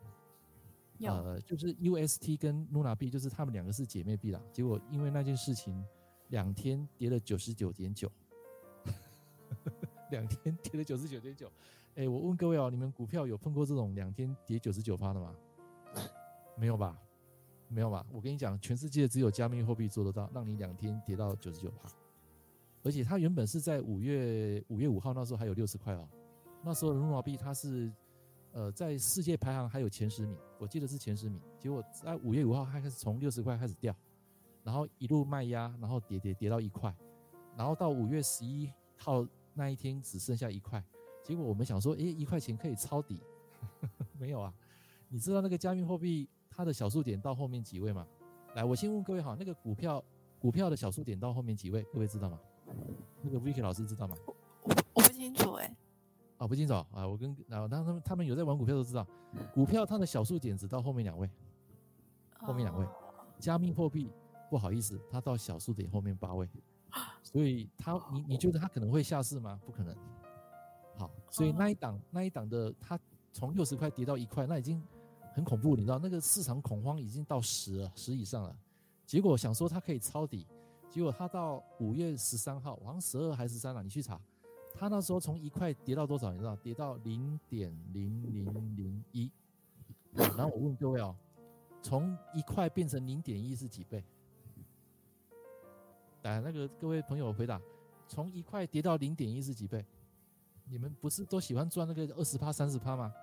[0.97, 1.11] 有。
[1.11, 4.39] 呃，就是 UST 跟 Luna B，就是他们两个是姐妹币啦。
[4.51, 5.83] 结果因为那件事情，
[6.29, 8.11] 两天跌了九十九点九，
[10.11, 11.51] 两天跌了九十九点九。
[11.95, 15.35] 哎，我问各位哦，你们股票有碰过这种两天跌九十九趴的吗？
[16.55, 16.95] 没有吧？
[17.67, 18.05] 没有吧？
[18.11, 21.89] 我跟你讲，全世界只有加密货币做得到，让你两天跌到九十九趴。
[22.83, 26.07] 而且它原本是在五月五月五号那时候还有六十块哦，
[26.63, 27.91] 那时候 Luna B 它是。
[28.53, 31.41] 呃，在世界排行还有前十名，我记得是前十名。
[31.57, 33.95] 结果在五月五号开始从六十块开始掉，
[34.63, 36.93] 然后一路卖压，然后跌跌跌到一块，
[37.55, 40.83] 然后到五月十一号那一天只剩下一块。
[41.23, 43.21] 结果我们想说，诶，一块钱可以抄底，
[44.19, 44.53] 没有啊？
[45.07, 48.05] 你知道那个加密货币它的小数点到后面几位吗？
[48.55, 50.03] 来，我先问各位哈，那个股票
[50.39, 51.83] 股票的小数点到后面几位？
[51.93, 52.39] 各位知道吗？
[53.21, 54.15] 那个 Vicky 老师知道吗？
[54.25, 55.73] 我我不清楚诶。
[56.41, 57.07] 啊，不清楚啊！
[57.07, 59.05] 我跟然后他们他们有在玩股票都知道，
[59.53, 61.29] 股票它的小数点只到后面两位，
[62.39, 62.87] 后面两位，
[63.37, 64.11] 加密货币
[64.49, 66.49] 不好意思，它到小数点后面八位，
[67.21, 69.61] 所以它你你觉得它可能会下市吗？
[69.63, 69.95] 不可能。
[70.97, 72.99] 好，所以那一档那一档的它
[73.31, 74.83] 从六十块跌到一块，那已经
[75.35, 78.57] 很恐怖，你知道那个市场恐慌已经到十了十以上了，
[79.05, 80.47] 结果想说它可以抄底，
[80.89, 84.19] 结果它到五月十三号，好像十二还是十三了，你去查。
[84.73, 86.31] 他那时候从一块跌到多少？
[86.31, 86.55] 你知道？
[86.57, 89.31] 跌到零点零零零一。
[90.13, 91.15] 然后我问各位哦，
[91.81, 94.03] 从一块变成零点一是几倍？
[96.23, 97.61] 来，那个各位朋友回答，
[98.07, 99.85] 从一块跌到零点一是几倍？
[100.65, 103.13] 你们不是都喜欢赚那个二十趴、三十趴吗？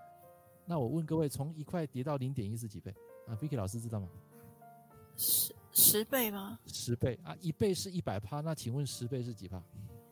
[0.65, 2.95] 那我问各位，从一块跌到零点一是几倍？
[3.27, 4.09] 啊，Vicky 老师知道吗？
[5.17, 6.59] 十十倍吗？
[6.67, 9.63] 十倍啊，一倍是一百趴，那请问十倍是几趴？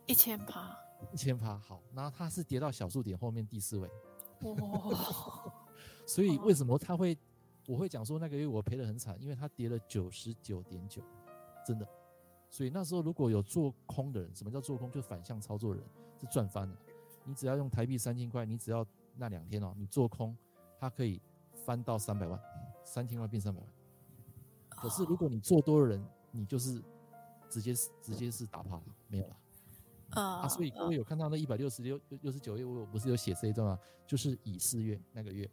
[0.05, 0.77] 一千趴。
[1.11, 3.89] 一千趴，好，然后它是跌到小数点后面第四位。
[4.41, 5.53] 哇！
[6.05, 7.17] 所以为什么他会？
[7.67, 11.03] 我会讲说那个月我赔得很惨，因为它跌了九十九点九，
[11.65, 11.85] 真的。
[12.49, 14.89] 所以那时候如果有做空的人，什么叫做空？
[14.89, 16.77] 就反向操作的人是赚翻了。
[17.25, 20.33] 你只要用台币三千块，你只要那两天哦，你做空，
[20.79, 21.21] 它可以
[21.65, 22.39] 翻到三百万，
[22.85, 23.69] 三千万变三百万。
[24.69, 26.81] 可是如果你做多的人，你就是
[27.49, 29.35] 直接直接是打趴了，没有了。
[30.11, 33.79] 啊，所以各位有看到那一百六十六六十九页，我不是有写这一段吗？
[34.05, 35.49] 就是乙巳月那个月，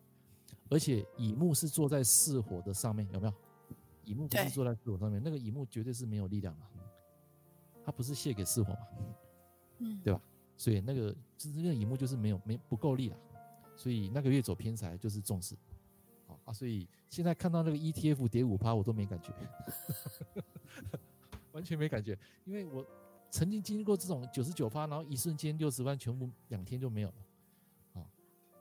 [0.71, 3.35] 而且乙木是坐在巳火的上面，有没有？
[4.05, 6.67] 乙木不是坐在巳火上面，那个乙木绝对是没有力量的，
[7.85, 8.79] 它不是泄给巳火嘛，
[9.79, 10.21] 嗯， 对吧？
[10.57, 13.17] 所以那个就是那个乙木就是没有没不够力了，
[13.75, 15.57] 所以那个月走偏财就是重视，
[16.29, 19.33] 好啊，所以现在看到那个 ETF 跌五趴我都没感觉，
[21.51, 22.87] 完全没感觉，因为我。
[23.35, 27.14] 曾经经历过这种九十九趴，然后一瞬间六十万全部两天就没有了，
[27.94, 28.07] 啊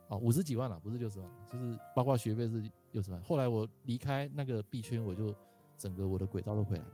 [0.10, 3.22] 啊五十几万了，不是六十万，就是包括学费是六十万。
[3.22, 5.32] 后来我离开那个币圈，我就
[5.78, 6.90] 整个我的轨道都回来了。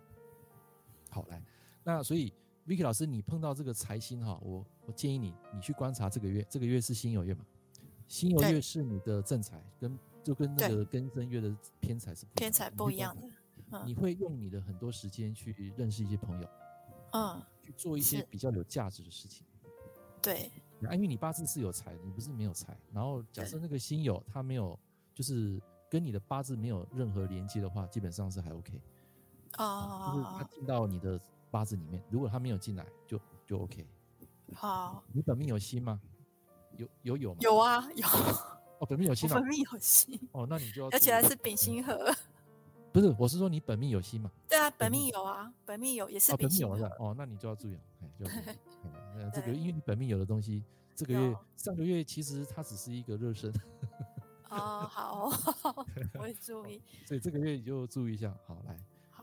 [1.09, 1.41] 好，来，
[1.81, 2.33] 那所以
[2.67, 7.45] Vicky 老师，你碰到这个财星哈，我我建议你，你去观察这个月，这个月是辛酉月嘛？
[8.09, 13.85] 辛酉月是你的正财，跟就跟那个庚申月的偏财是偏财不一样的。
[13.85, 16.49] 你会用你的很多时间去认识一些朋友，
[17.13, 17.41] 嗯。
[17.77, 19.45] 做一些比较有价值的事情，
[20.21, 20.51] 对，
[20.81, 22.77] 因为你八字是有财，你不是没有财。
[22.93, 24.77] 然后假设那个星友他没有，
[25.13, 28.81] 就是跟你的八字没有任何连接的话，基本上是还 OK。
[29.57, 33.85] 哦，就是他进到你的八字里面，如果他没有进来，就就 OK。
[34.53, 35.99] 好，你本命有心吗？
[36.77, 37.39] 有有有吗？
[37.41, 38.07] 有啊，有。
[38.79, 39.35] 哦，本命有心吗？
[39.35, 40.19] 本命有心。
[40.31, 42.15] 哦，那你就要，而且还是丙辛合。
[42.91, 44.31] 不是，我是说你本命有心嘛？
[44.79, 46.31] 本命有啊，本命有也是。
[46.31, 46.89] 哦，本命有是吧？
[46.99, 48.25] 哦，那你就要注意了，哎，就
[49.15, 50.63] 嗯， 这个因为你本命有的东西，
[50.95, 53.53] 这个月上个月其实它只是一个热身。
[54.49, 55.29] 哦，好，
[56.15, 56.81] 我会 注意。
[57.05, 58.79] 所以这个月你就注意一下，好来。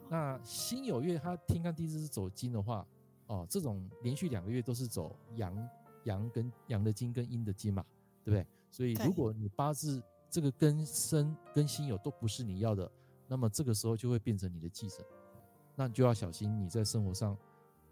[0.08, 2.86] 那辛酉月它天干地支是走金的话，
[3.26, 5.68] 哦，这种连续两个月都是走阳
[6.04, 7.84] 阳跟阳的金跟阴的金嘛，
[8.22, 8.46] 对不对？
[8.70, 12.88] 所以如果你八字这个跟生跟辛酉都不是你要的。
[13.28, 15.04] 那么这个时候就会变成你的忌神，
[15.76, 17.36] 那你就要小心你在生活上，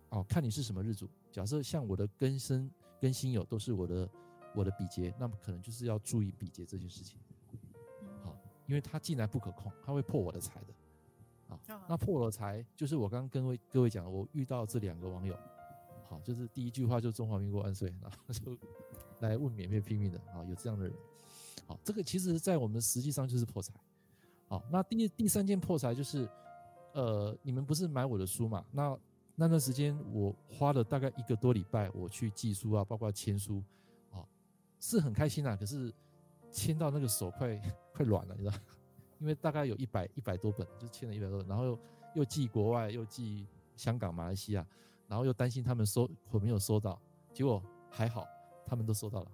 [0.08, 1.08] 哦，看你是什么日主。
[1.30, 2.68] 假设像我的根生
[2.98, 4.08] 跟辛酉都是我的
[4.54, 7.18] 我的比劫，那么可能就是要注意比劫这件事情。
[8.22, 10.74] 好，因为它进来不可控，它会破我的财的。
[11.46, 15.36] 好，那破了财就是我刚刚跟各位各位讲，我遇到这两个网友，
[16.08, 18.56] 好，就是第一句话就中华民国万岁，然后就
[19.20, 20.94] 来问免费拼命的啊，有这样的人。
[21.66, 23.74] 好，这个其实在我们实际上就是破财。
[24.48, 26.28] 好，那第第三件破财就是，
[26.94, 28.64] 呃，你们不是买我的书嘛？
[28.72, 28.98] 那
[29.34, 33.62] 那段时间我花了大概一个多礼拜，我去寄书啊，包括签书，
[34.10, 34.24] 啊，
[34.80, 35.56] 是很开心啊。
[35.56, 35.92] 可是
[36.50, 37.60] 签到那个手快
[37.92, 38.56] 快软了，你知道？
[39.20, 41.78] 因为大概有一百一百多本，就签了一百多本，然后又
[42.14, 44.66] 又寄国外，又寄香港、马来西亚，
[45.08, 47.00] 然后又担心他们收我没有收到，
[47.32, 48.26] 结果还好，
[48.64, 49.30] 他们都收到了。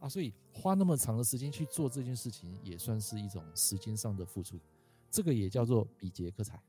[0.00, 4.58] 啊，所以花那么长的时间去做这件事情，也算是一种时间上的付出，
[5.10, 6.60] 这个也叫做比劫克财。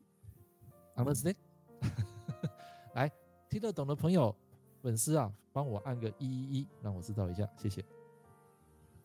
[0.96, 1.36] Understand？
[2.94, 3.12] 来，
[3.50, 4.36] 听得懂的朋友、
[4.82, 7.84] 粉丝啊，帮我按个一一一，让我知道一下，谢谢。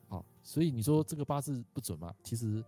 [0.08, 2.14] 好，所以你说这个八字不准吗？
[2.22, 2.64] 其实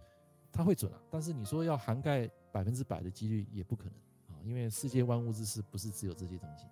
[0.53, 3.93] 它会准啊，但是你说要涵盖百分之百的几率也不可能
[4.37, 6.67] 啊，因为世界万物之事不是只有这些东西。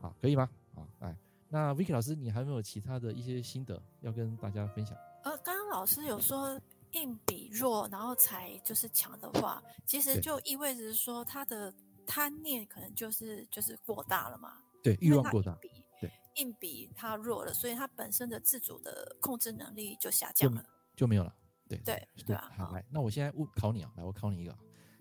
[0.00, 0.48] 好，可以吗？
[0.74, 1.16] 好，来。
[1.48, 4.96] 那 Vicky 老师，你还有没有其他的一些心得要跟大家分享？
[5.22, 6.60] 呃，刚刚老师有说
[6.92, 11.72] 印比弱，然后财就是强的话，其实就意味着说他的
[12.06, 14.58] 贪念可能就是就是过大了嘛。
[14.82, 15.56] 对，欲望过大。
[16.00, 20.62] 对，硬比他弱了，所以他本身的自主的控制能力就下降了，
[20.94, 21.34] 就，就没有了。
[21.68, 22.52] 对对对，对吧？
[22.56, 24.56] 好，来，那我现在问考你啊，来，我考你一个，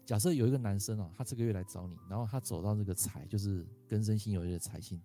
[0.06, 5.00] 假设有一个男生啊，他这个月来找你，然后他走到这个财，就是庚申辛酉月的财星。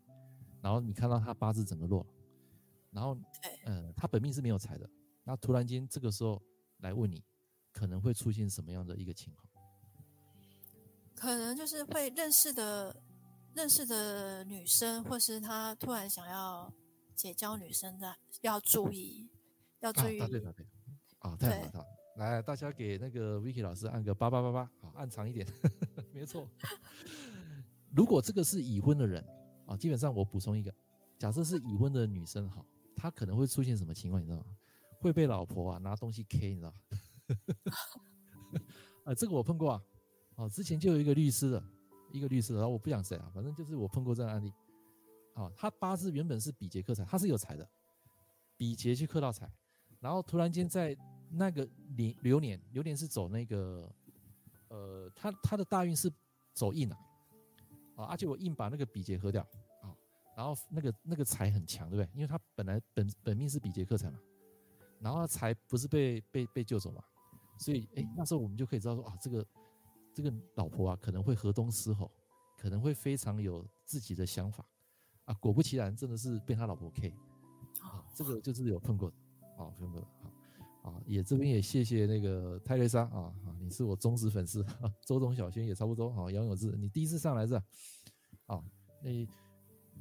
[0.63, 2.07] 然后你看到他八字整个弱，
[2.91, 3.17] 然后，
[3.65, 4.89] 呃，他本命是没有财的，
[5.25, 6.41] 那突然间这个时候
[6.81, 7.23] 来问你，
[7.73, 9.47] 可能会出现什么样的一个情况？
[11.15, 13.03] 可能就是会认识的
[13.55, 16.73] 认识的女生，或是他突然想要
[17.15, 19.29] 结交女生的，要注意，
[19.81, 20.19] 要注意。
[20.19, 20.43] 答对
[21.19, 25.47] 啊，太好了，来，大家给那个 Vicky 老师按个八八八八，好，按长一点，
[26.15, 26.49] 没错。
[27.95, 29.23] 如果这个是已婚的人
[29.67, 30.75] 啊，基本上我补充一个，
[31.19, 32.65] 假设是已婚的女生哈，
[32.97, 34.47] 她可能会出现什么情况，你知道吗？
[35.01, 36.77] 会被老婆啊拿东西 K，你知道吗？
[39.05, 39.83] 啊， 这个我碰过啊，
[40.37, 41.63] 哦，之前就有一个律师的，
[42.13, 44.53] 一个律师，然后我不讲谁啊，反正就是我碰过这样的案例。
[45.35, 47.67] 啊，他八字原本是比劫克财，他是有财的，
[48.57, 49.51] 比劫去克到财，
[50.01, 50.95] 然后突然间在
[51.31, 53.91] 那个流流年，流年是走那个，
[54.69, 56.13] 呃，他他的大运是
[56.53, 56.99] 走印啊，
[57.97, 59.41] 啊，而且我硬把那个比劫喝掉
[59.83, 59.95] 啊，
[60.37, 62.11] 然后那个那个财很强，对不对？
[62.13, 64.19] 因为他本来本本命是比劫克财嘛，
[65.01, 67.03] 然后才不是被被被救走嘛，
[67.59, 69.47] 所以哎，那时候我们就可以知道说啊，这个
[70.15, 72.11] 这个老婆啊可能会河东狮吼，
[72.57, 74.65] 可能会非常有自己的想法。
[75.27, 77.15] 啊，果不其然，真的是被他老婆 K，
[77.81, 79.17] 啊，这个就是有碰过的，
[79.57, 80.07] 啊，碰过的，
[80.83, 84.67] 好，啊，也这边也谢谢那个泰瑞莎啊，啊，你是我忠实粉丝，
[85.07, 87.65] 周董小轩也差不多，啊，杨永志，你第一次上来是吧？
[88.47, 88.65] 啊，
[89.05, 89.29] 你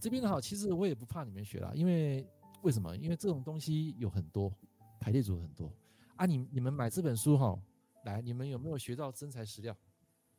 [0.02, 2.28] 这边的话，其实我也不怕你们学啦，因为
[2.64, 2.96] 为什么？
[2.98, 4.52] 因为这种东西有很多
[5.00, 5.72] 排列组很多
[6.16, 7.58] 啊，你你们买这本书哈，
[8.04, 9.76] 来，你们有没有学到真材实料？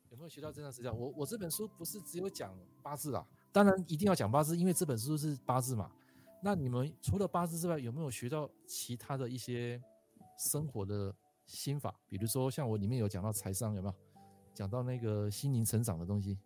[0.09, 0.93] 有没有学到真材实料？
[0.93, 3.25] 我我这本书不是只有讲八字啦。
[3.51, 5.91] 当然一定要讲八字，因为这本书是八字嘛。
[6.43, 9.81] 那你们除了八字之外，有没有学到其他的一些
[10.37, 11.13] 生活的
[11.45, 11.93] 心法？
[12.07, 13.95] 比如说像我里面有讲到财商，有没有
[14.53, 16.37] 讲到那个心灵成长的东西？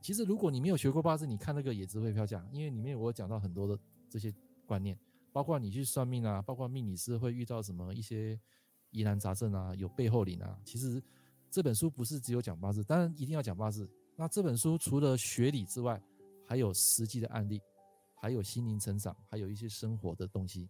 [0.00, 3.78] 其实如果你没有学过八字，你看那个也值回票价，因为里面我讲到很多的
[4.08, 4.32] 这些
[4.66, 4.98] 观念，
[5.32, 8.38] 包括你去算命啊，包括命理师会遇到什么一些
[8.90, 10.58] 疑难杂症啊，有背后灵啊。
[10.64, 11.02] 其实
[11.50, 13.88] 这本书不是只有讲八字，当然一定要讲八字。
[14.16, 16.00] 那这本书除了学理之外，
[16.46, 17.60] 还有实际的案例，
[18.20, 20.68] 还有心灵成长，还有一些生活的东西。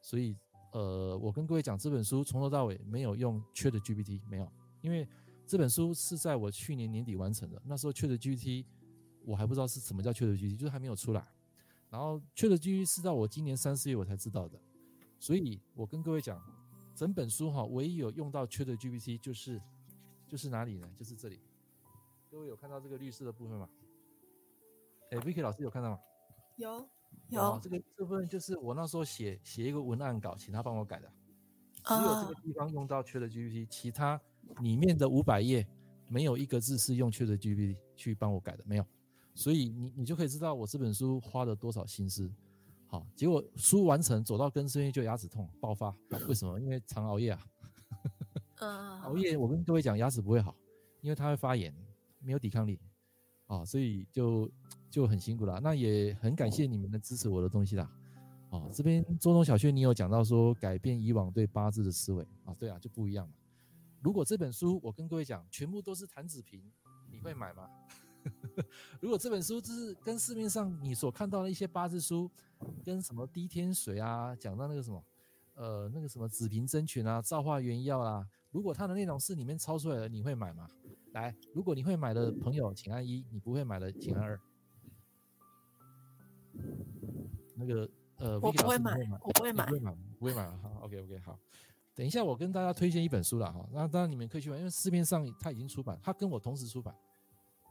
[0.00, 0.36] 所以，
[0.72, 5.08] 呃，我跟各位讲，这本书从头到尾没有用 ChatGPT，没有，因为
[5.46, 7.60] 这本书是在我去年年底完成的。
[7.64, 8.64] 那时候 ChatGPT
[9.24, 11.26] 我还不知道是什么叫 ChatGPT，就是还没有出来。
[11.92, 14.58] 然后 ChatGPT 是到我今年三四月我才知道的。
[15.18, 16.42] 所以我跟各位讲，
[16.96, 19.60] 整本书哈，唯一有用到 ChatGPT 就是
[20.26, 20.90] 就是哪里呢？
[20.96, 21.38] 就是这里。
[22.30, 23.68] 各位有看到这个绿色的部分吗？
[25.10, 25.98] 哎，Vicky 老师有看到吗？
[26.56, 26.88] 有，
[27.28, 27.60] 有。
[27.62, 31.12] 这个这部分就是我那时候写写一个文案稿，请他帮我改的。
[31.84, 34.18] 只有这个地方用到 ChatGPT，其他
[34.62, 35.68] 里面的五百页
[36.08, 38.86] 没有一个字是用 ChatGPT 去帮我改的，没有。
[39.34, 42.30] 所以你你就可以知道我这本书花了多少心思。
[42.86, 45.94] 好，结果书完成，走到更深夜就牙齿痛爆发，
[46.28, 46.60] 为什么？
[46.60, 47.46] 因为常熬夜啊。
[49.04, 50.54] 熬夜，我跟各位讲，牙齿不会好，
[51.00, 51.74] 因为它会发炎，
[52.20, 52.78] 没有抵抗力。
[53.46, 54.50] 啊，所以就。
[54.92, 57.90] 就很辛苦了，那也很感谢你们的支持我的东西啦。
[58.50, 63.32] 啊，这边周董小薛，你有讲到说改变以往对八字的思维啊，对啊，就不一样了。
[64.02, 66.62] 如果这本书我跟各位讲，全部都是弹子平，
[67.10, 67.70] 你会买吗？
[69.00, 72.30] 如果这本书就是跟市面上你所看到的一些八字书，
[72.84, 75.04] 跟什么滴天水啊，讲到那个什么，
[75.54, 80.68] 呃，那个什么紫平真诠啊，造化元药啊，如果它的内容是里面抄出来的，你会买吗？
[81.12, 84.40] 来，如果你会买的朋友，请按一；你不会买的，请按二。
[87.54, 90.70] 那个呃，我不会买，我不会买，不会买，不会买了哈。
[90.80, 91.38] OK OK，好，
[91.94, 93.68] 等一下我跟大家推荐一本书了哈。
[93.72, 96.94] 那当然你们可以去买，因为市面上它已经出版，它跟我同时出版，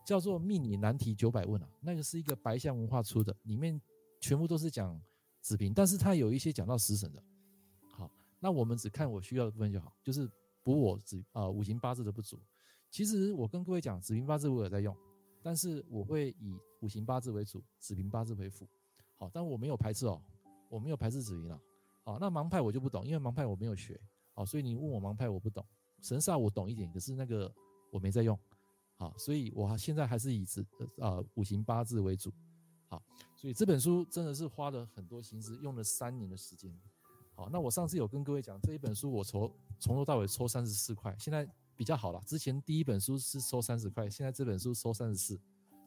[0.05, 1.69] 叫做《命理难题九百问》啊。
[1.81, 3.79] 那个是一个白象文化出的，里面
[4.19, 4.99] 全部都是讲
[5.41, 7.23] 子平，但是它有一些讲到食神的。
[7.89, 10.29] 好，那我们只看我需要的部分就好，就是
[10.63, 12.39] 补我子啊、五行八字的不足。
[12.89, 14.95] 其实我跟各位讲，子平八字我有在用，
[15.41, 18.67] 但是我会以五行八字为主，子平八字为辅。
[19.17, 20.21] 好，但我没有排斥哦，
[20.69, 21.59] 我没有排斥子平了。
[22.03, 23.99] 好，那盲派我就不懂，因为盲派我没有学。
[24.33, 25.65] 好，所以你问我盲派我不懂，
[26.01, 27.53] 神煞我懂一点，可是那个
[27.91, 28.37] 我没在用。
[29.01, 30.63] 好，所以我现在还是以子
[30.97, 32.31] 呃五行八字为主。
[32.87, 33.01] 好，
[33.35, 36.71] 所以这本书真的是花了很多心思，用了三年的时间。
[37.33, 42.21] 好，那我上次有跟各位讲，这一本书我从从头到尾抽三十四块，现在比较好了。
[42.27, 45.41] 之前第一本书是抽三十块，现在这本书收三十四。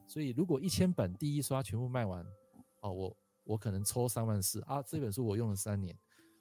[0.09, 2.25] 所以如果一千本第一刷全部卖完，
[2.81, 3.15] 好，我。
[3.47, 4.81] 我可能抽三万四啊！
[4.81, 5.95] 这本书我用了三年，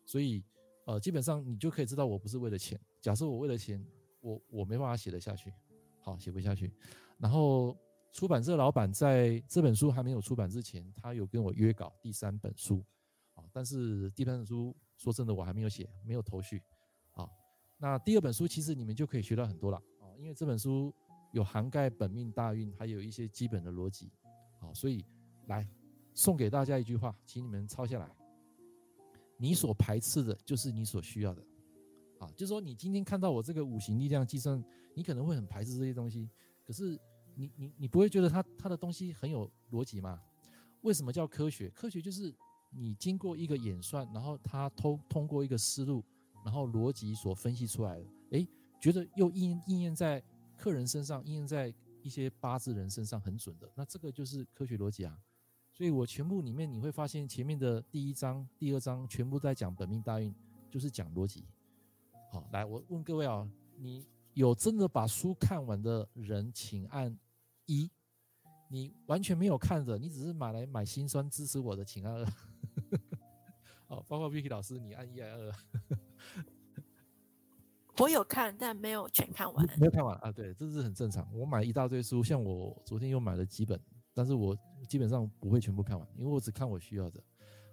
[0.06, 0.42] 所以
[0.86, 2.80] 呃，基本上你就可以知道我不是为了钱。
[2.98, 3.86] 假设我为了钱，
[4.22, 5.52] 我我没办法写得下去，
[6.04, 6.72] 好，写不下去。
[7.18, 7.76] 然后
[8.12, 12.84] 出版社老板在这本书还没有出版之前，他有跟我约稿第三本书，
[13.32, 16.62] 啊，但是第三本书说真的我还没有写，没有头绪，
[17.12, 17.28] 啊，
[17.78, 20.94] 那第二本书其实你们就可以学到很多了，啊，因为这本书
[21.32, 24.12] 有涵盖本命大运，还有一些基本的逻辑，
[24.60, 25.04] 啊，所以
[25.46, 25.66] 来。
[26.16, 28.08] 送给大家一句话，请你们抄下来。
[29.36, 31.42] 你所排斥的，就是你所需要的。
[32.20, 34.64] 啊，就是说，你今天看到我这个五行力量计算，
[34.94, 36.30] 你可能会很排斥这些东西。
[36.66, 36.98] 可是，
[37.34, 40.20] 你你你不会觉得他他的东西很有逻辑吗？
[40.82, 41.68] 为什么叫科学？
[41.70, 42.34] 科学就是
[42.70, 46.04] 你经过一个演算，然后他通通过一个思路，
[46.44, 48.48] 然后逻辑所分析出来的，诶，
[48.80, 50.22] 觉得又应应验在
[50.56, 51.72] 客人身上，应验在
[52.02, 55.18] 一些八字人身上很准的，那这个就是科学逻辑啊。
[55.72, 60.32] 所以我全部里面你会发现，前面的第一章、第二章全部在讲本命大运，
[60.70, 61.44] 就是讲逻辑。
[62.30, 67.16] 好，来，我问各位啊，你有真的把书看完的人，请按
[67.66, 67.88] 一；
[68.68, 72.26] 你完全没有看的，你只是买来买心酸支持我的，请按二。
[73.88, 75.52] 哦，包括 Vicky 老师，你按一还二？
[77.98, 79.64] 我有看，但没有全看完。
[79.78, 80.32] 没有看完啊？
[80.32, 81.32] 对，这是很正常。
[81.32, 83.80] 我买一大堆书，像我昨天又买了几本，
[84.12, 84.58] 但是我
[84.88, 87.22] 基本上不会全部看完，因为我只看我需要的。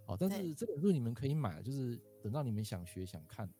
[0.05, 3.51] 好，但是这本书你们可以买，就是等到你们想学想看，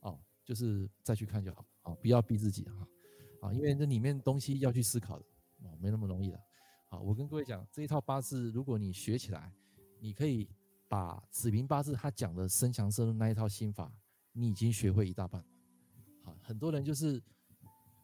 [0.00, 5.24] 哦，就是再去看就好，啊，不要逼自己哈，啊，因为这里面东西要去思考的，
[5.62, 6.38] 哦，没那么容易的。
[6.88, 9.50] 好，我跟各位讲，这一套八字，如果你学起来，
[9.98, 10.48] 你可以
[10.86, 13.90] 把子平八字他讲的身强身弱那一套心法，
[14.32, 15.42] 你已经学会一大半。
[16.42, 17.22] 很多人就是，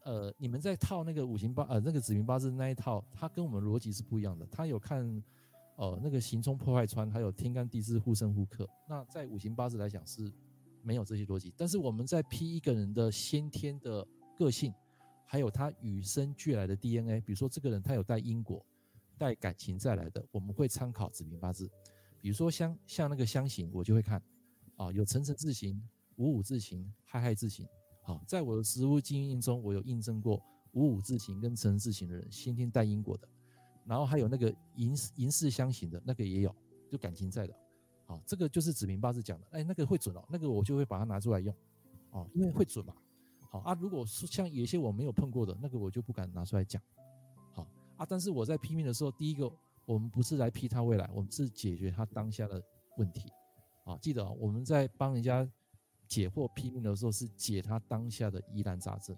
[0.05, 4.47] 呃，你们在套那个五行八呃那个子平八字那一套，它跟我们逻辑是不一样的。
[4.47, 5.23] 他有看，
[5.77, 8.67] 呃，那个刑冲破坏穿，还有天干地支互生互克。
[8.89, 10.33] 那在五行八字来讲是
[10.85, 14.07] 没有这些逻辑，但是我们在批一个人的先天的
[14.37, 14.73] 个性，
[15.25, 18.65] 还有他与生俱来的 DNA，比如说这个人他有带因果、
[19.17, 21.71] 带感情再来的，我们会参考子平八字。
[22.21, 24.23] 比如说像像那个相型，我就会看，
[24.77, 25.83] 啊，有辰辰字刑、
[26.17, 27.67] 午午字刑、亥亥字刑。
[28.03, 33.27] 好，在我的实务经验中，我有印证过五五字刑跟辰辰字刑的人先天带因果的，
[33.87, 36.55] 然后还有那个寅寅巳相型的那个也有，
[36.91, 37.55] 就感情在的。
[38.05, 41.55] 好，这个就是子平八字讲的，哎，那个会准哦，那个我就会把它拿出来用，
[42.11, 42.95] 哦，因为会准嘛。
[43.51, 46.81] 好啊，如果是像有些我没有碰过的那个，我就不敢拿出来讲。
[47.53, 49.51] 好啊，但是我在批命的时候，第一个
[49.87, 52.63] 我们不是来批他未来，我们是解决他当下的
[52.99, 53.31] 问题。
[53.85, 55.49] 啊，记得啊，我们在帮人家。
[56.07, 59.17] 解惑批命的时候是解他当下的疑难杂症。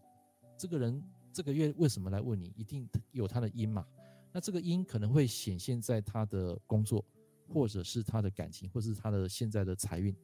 [0.57, 2.55] 这个人这个月为什么来问你？
[2.57, 3.84] 一定有他的因嘛？
[4.32, 7.05] 那这个因可能会显现在他的工作，
[7.53, 10.14] 或者是他的感情，或者是他的现在的财运。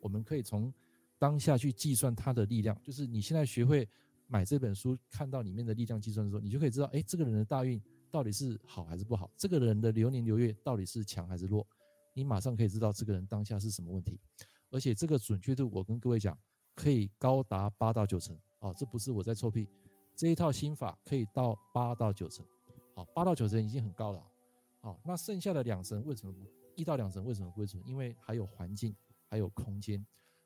[0.00, 0.72] 我们可以从
[1.18, 2.76] 当下去计算他的力量。
[2.82, 3.88] 就是你现在学会
[4.26, 9.30] 买这本书，看到里面的力量计算的时候，你就可以知道，哎，这个人的大运到底是好还是不好？
[9.36, 11.66] 这个人的流年流月到底是强还是弱？
[12.14, 14.18] 你马上可以知道这个人当下是什么问题。
[14.70, 16.36] 而且这个准确度，我跟各位讲，
[16.74, 18.72] 可以高达八到九成啊！
[18.72, 19.68] 这不是我在臭屁，
[20.16, 22.42] 这一套心法可以到八到九成，
[22.94, 24.22] 好，八到九成已经很高了，
[24.80, 26.40] 好，那剩下的两成为什么不
[26.76, 27.82] 一到两成为什么不会准？
[27.86, 28.94] 因为还有环境，
[29.28, 30.04] 还有空间，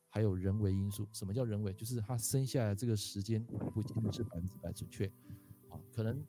[0.09, 1.09] 还有人为因素。
[1.13, 1.73] 什么叫人为？
[1.73, 5.07] 就是他生下来这个时间不一定是百分之百准确，
[5.69, 6.25] 啊，可能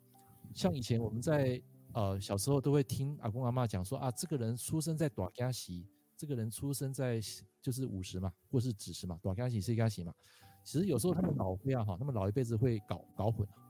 [0.52, 5.84] 像以前我们在呃小时候都会听阿公阿嬷讲说啊，这个人出生在短家时，
[6.16, 7.20] 这个人出生在。
[7.60, 10.14] 就是午时嘛，或是子时嘛，短干喜、细干喜嘛。
[10.64, 13.60] 其实有时候他们老会啊哈，他们老一辈子会搞搞混啊，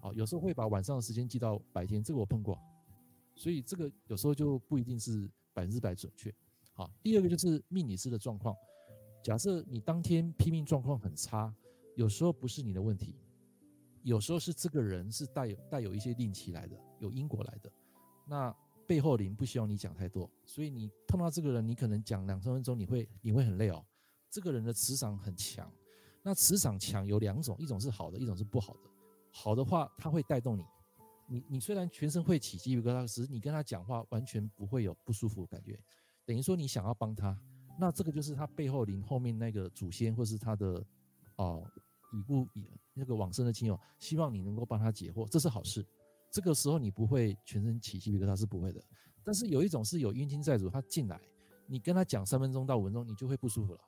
[0.00, 2.56] 好，有时候会把晚上的时间记到白天，这个我碰过，
[3.34, 6.34] 所以这个有时候就不一定是百分之百准确。
[6.72, 8.56] 好，第二个就是命理师的状况，
[9.22, 11.54] 假设你当天批命状况很差，
[11.96, 13.14] 有时候不是你的问题，
[14.02, 17.72] 有时候是这个人是带有带有一些令旗来的，有因果来的，
[18.26, 18.54] 那。
[18.84, 23.82] 背后灵不希望你讲太多，所以你碰到这个人，你可能讲两三分钟，你会你会很累哦。
[24.28, 25.72] 这个人的磁场很强，
[26.20, 28.80] 那磁场强有两种，一种是好的，一种是不好的。
[29.30, 30.64] 好的话，他会带动你，
[31.28, 35.78] 你你虽然全身会起鸡皮疙瘩，可是你跟他讲话完全不会有不舒服的感觉，
[36.24, 37.38] 等于说你想要帮他，
[37.78, 40.84] 那这个就是他背后灵后面那个祖先或是他的
[41.36, 41.64] 哦
[42.12, 45.84] 已故已那个往生的亲友，希望你能够帮他解惑，这是好事。
[46.30, 48.82] 这个时候你不会全身起鸡皮疙瘩，是不会的。
[49.24, 51.20] 但是有一种是有冤亲债主，他进来，
[51.66, 53.80] 你跟他讲三分钟到五分钟，你就会不舒服了。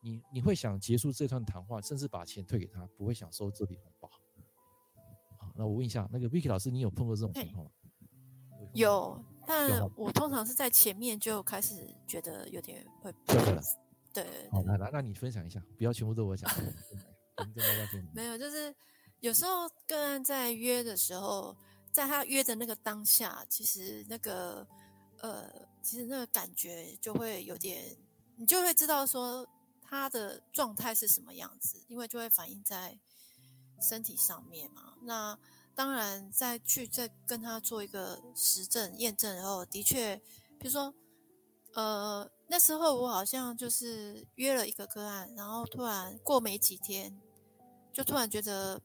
[0.00, 3.92] 你你会想结束这段谈话，甚至把钱退给他，不会想收这笔红。
[5.58, 7.70] 那我问一下，那个 Vicky 老师，你有碰过这种情况吗？
[8.74, 13.12] 有，但我通常是在前面就开始觉得有点会。
[13.26, 13.62] 对了。
[14.14, 14.48] 对。
[14.52, 16.48] 好，来来，那你分享一下，不要全部都我讲。
[18.14, 18.74] 没有，就是
[19.20, 21.56] 有时候个案在约的时候。
[21.90, 24.64] 在他约的那个当下，其实那个
[25.20, 25.50] 呃，
[25.82, 27.82] 其实那个感觉就会有点，
[28.36, 29.44] 你就会知道说
[29.82, 32.96] 他的状态是什么样子，因为就会反映在
[33.80, 34.94] 身体上面嘛。
[35.02, 35.38] 那
[35.74, 40.16] 当然再去再跟他做一个实证验证，然后的确，
[40.58, 40.94] 比如说
[41.74, 47.18] 呃，那时候我好像就是约了一个个案，然后突然过没几天，
[47.92, 48.80] 就突然觉得。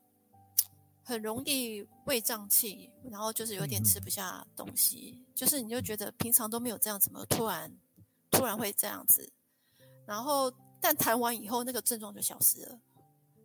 [1.05, 7.69] 很容易胃胀气，然后就是有点吃不下东西，嗯、就是你就觉得平常都没有这样，怎么突然
[8.31, 9.29] 突然会这样子？
[10.05, 12.79] 然后但谈完以后，那个症状就消失了，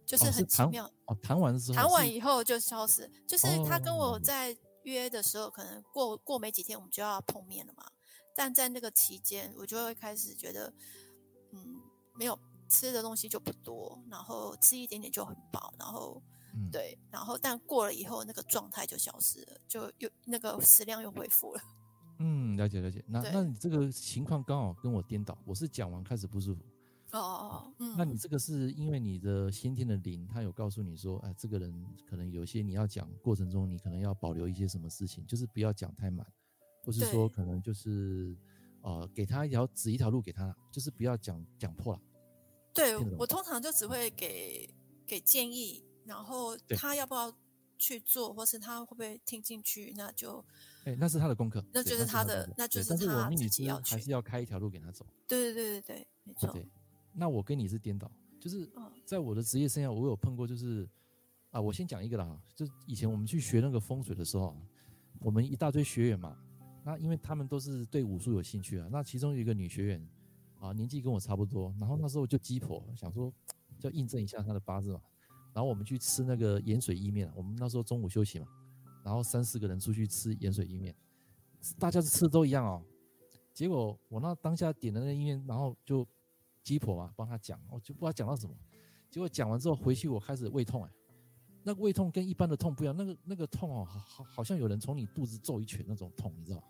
[0.08, 0.90] 就是很奇妙。
[1.04, 7.84] 哦，谈完之后，谈完以后就消失，就是他跟我在约的时候，可能过过没几天我们就要碰面了嘛。
[8.34, 10.72] 但在那个期间，我就会开始觉得，
[11.52, 11.82] 嗯，
[12.14, 12.38] 没有
[12.68, 16.22] 吃的东西就不多，然后吃一点点就很饱，然后。
[16.54, 21.60] 嗯、对，然后但过了以后，那个状态就消失了，就又那个食量又恢复了。
[22.18, 23.04] 嗯，了解了解。
[23.06, 26.64] 那那你这个情况刚好跟我颠倒，我是讲完开始不舒服。
[27.12, 27.94] 哦哦哦，嗯。
[27.96, 36.26] 那你这个是因为你的先天的灵，他有告诉你说，哎，这个人可能有些你要讲过程中，你可能要保留一些什么事情，就是不要讲太满，
[36.84, 38.36] 或是说可能就是
[38.82, 42.00] 呃，给他一条指一条路给他，就是不要讲讲破了。
[42.74, 44.68] 对，我通常就只会给
[45.06, 45.84] 给建议。
[46.04, 47.30] 然后他要不要
[47.76, 50.42] 去做，或是他会不会听进去，那就，
[50.84, 53.94] 哎，那是他的功课，那就是他的，那就是他自己要去。
[53.94, 55.04] 还是要开一条路给他走。
[55.26, 56.50] 对对对对对，没错。
[56.50, 56.66] 对，
[57.18, 58.08] 那我跟你是颠倒，
[58.38, 58.70] 就是
[59.04, 60.88] 在我的职业生涯，我有碰过，就是
[61.50, 64.56] 啊，我先讲一个啦，就以前我们去学那个风水的时候，
[65.20, 66.38] 我们一大堆学员嘛，
[66.84, 70.08] 那因为他们都是对武术有兴趣啊，那其中有一个女学员
[70.60, 73.32] 啊，年纪跟我差不多，然后那时候就鸡婆，想说
[73.80, 75.00] 就印证一下她的八字嘛。
[75.54, 78.46] 然后我们去吃那个盐水意面，我们那时候中午休息嘛，
[79.02, 80.94] 然后三四个人出去吃盐水意面，
[81.80, 82.80] 大家吃的都一样哦。
[83.52, 86.06] 结果我那当下点的那个意面，然后就
[86.68, 88.54] 鸡婆嘛帮他讲，我就不知道讲到什么。
[89.10, 90.90] 结果讲完之后回去，我开始胃痛哎，
[91.62, 96.66] 那个胃痛跟一般的痛不一样，那个那个痛哦，好好像有人从你肚子揍一拳那种痛，你知道吗？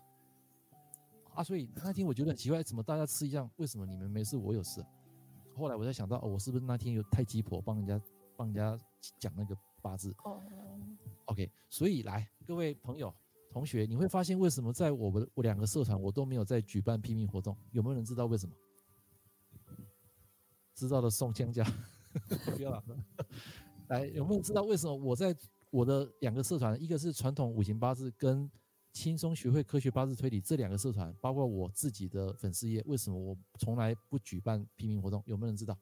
[1.35, 4.81] 啊，所以那天我觉得很奇怪，怎么大家吃一样，为什么你们没事我有事？
[5.55, 8.01] 后来我才想到，哦，我是不是那天有太鸡婆帮人家？
[8.37, 8.79] 帮人家
[9.19, 10.41] 讲那个八字哦
[11.25, 13.13] ，OK，所以来各位朋友、
[13.51, 17.53] 同学，你会发现为什么在我们我两个社团我都没有在举办批命活动？
[17.73, 18.55] 有没有人知道为什么？
[20.79, 21.65] 知道的送江家，
[22.55, 22.83] 不要了。
[23.89, 25.35] 来，有没有人知道为什么我在
[25.69, 28.49] 我的两个社团，一个是传统五行八字跟
[28.93, 35.21] 轻松学会科学八字推理这两个社团，包括我自己的粉丝页，为什么我从来不举办批评活动？
[35.25, 35.77] 有没有人知道？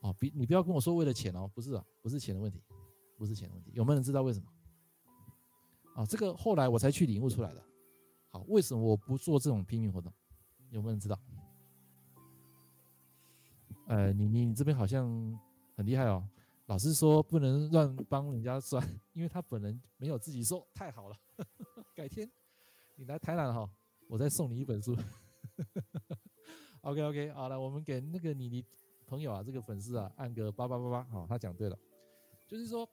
[0.00, 2.60] 哦，比你不要跟我说为了钱哦，不是啊，不是钱的问题，
[3.16, 4.46] 不是钱的问题，有没有人知道为什么？
[5.94, 7.62] 啊，这个后来我才去领悟出来的。
[8.30, 10.12] 好，为什么我不做这种批评活动？
[10.70, 11.18] 有没有人知道？
[13.90, 15.04] 呃，你你你这边好像
[15.76, 16.24] 很厉害哦。
[16.66, 18.80] 老师说不能乱帮人家算，
[19.12, 20.64] 因为他本人没有自己说。
[20.72, 21.16] 太好了，
[21.92, 22.30] 改天
[22.94, 23.68] 你来台南哈，
[24.08, 24.96] 我再送你一本书。
[26.82, 28.64] OK OK，好了，我们给那个你你。
[29.08, 31.76] 朋友啊，这个粉丝啊，按个八八八八，好，他讲对了，
[32.46, 32.88] 就是说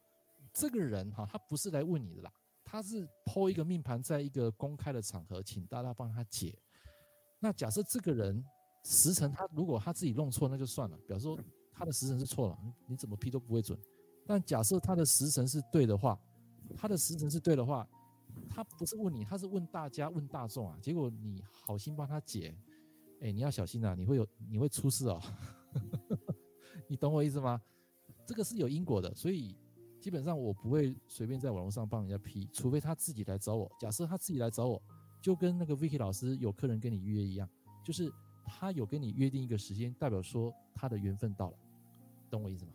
[0.51, 2.33] 这个人哈，他不是来问你的啦，
[2.65, 6.57] 他是抛一个命盘在一个公开的场合，请大家帮他解。
[7.37, 8.43] 那假设这个人
[8.89, 11.37] 时辰他如果他自己弄错，那就算了，比方说
[11.73, 12.57] 他的时辰是错了，
[12.87, 13.77] 你怎么批都不会准。
[14.25, 16.17] 但假设他的时辰是对的话，
[16.73, 17.85] 他的时辰是对的话，
[18.49, 20.77] 他不是问你，他是问大家，问大众啊。
[20.81, 22.57] 结果你好心帮他解，
[23.19, 25.21] 哎，你要小心啊，你会有你会出事哦。
[26.87, 27.61] 你懂我意思吗？
[28.25, 29.53] 这个是有因果的，所以
[29.99, 33.69] 基本上我不会随便在网络上帮人家批，除非他自己来找我。
[33.81, 34.81] 假设他自己来找我，
[35.21, 37.49] 就跟那个 Vicky 老师有客人跟你预约一样，
[37.83, 38.09] 就是
[38.47, 41.57] 他有跟你约定一个时间，代表说他的缘分到了，
[42.31, 42.71] 懂我意思吗？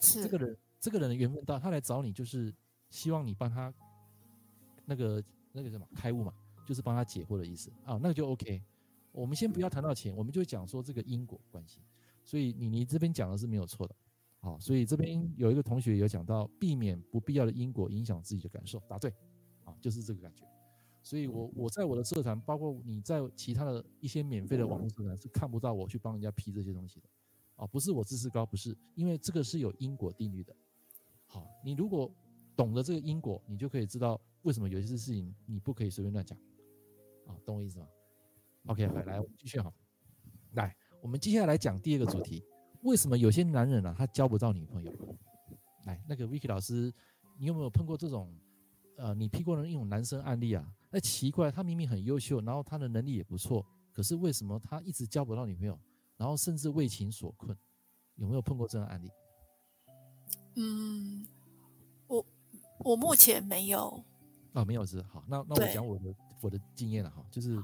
[0.00, 2.54] 是这个人，这个人的缘分到，他来找你就是
[2.90, 3.72] 希望你帮他
[4.84, 6.32] 那个那个什么开悟嘛，
[6.66, 8.62] 就是帮他解惑的意思啊，那个就 OK。
[9.10, 11.80] 我们先不要谈到钱，我们就讲说这个因果关系。
[12.22, 13.96] 所以你你这边讲的是没有错的，
[14.40, 19.10] 好，所以这边有一个同学有讲到避免不必要的因果影响自己的感受，答对，
[19.64, 20.44] 啊，就是这个感觉。
[21.06, 27.08] 所以我我在我的社团，包括你在其他的一些免费的网络社团是看不到我去帮人家批这些东西的，
[27.54, 30.52] 啊，不是我知识高，不是，因为这个是有因果定律的。
[31.26, 32.12] 好，你如果
[32.56, 36.36] 懂得这个因果，你就可以知道为什么有些事情你不可以随便乱讲，
[37.24, 37.86] 啊，懂我意思吗
[38.66, 39.72] ？OK，来来，我们继续哈。
[40.54, 42.42] 来，我们接下来来讲第二个主题。
[42.82, 44.92] 为什么有些男人啊，他交不到女朋友？
[45.84, 46.92] 来，那个 Vicky 老师，
[47.38, 48.36] 你有没有碰过这种，
[48.96, 50.68] 呃，你批过的那种男生案例啊？
[50.96, 55.78] 那奇怪，他明明很优秀，然后他的能力也不错，可是为什么他一直交不到女朋友？
[56.16, 57.54] 然后甚至为情所困？
[58.14, 59.10] 有没有碰过这样的案例？
[60.54, 61.28] 嗯，
[62.06, 62.26] 我
[62.78, 64.02] 我目前没有。
[64.54, 65.22] 啊，没有是好。
[65.28, 67.62] 那那我讲我的我的经验了哈，就是。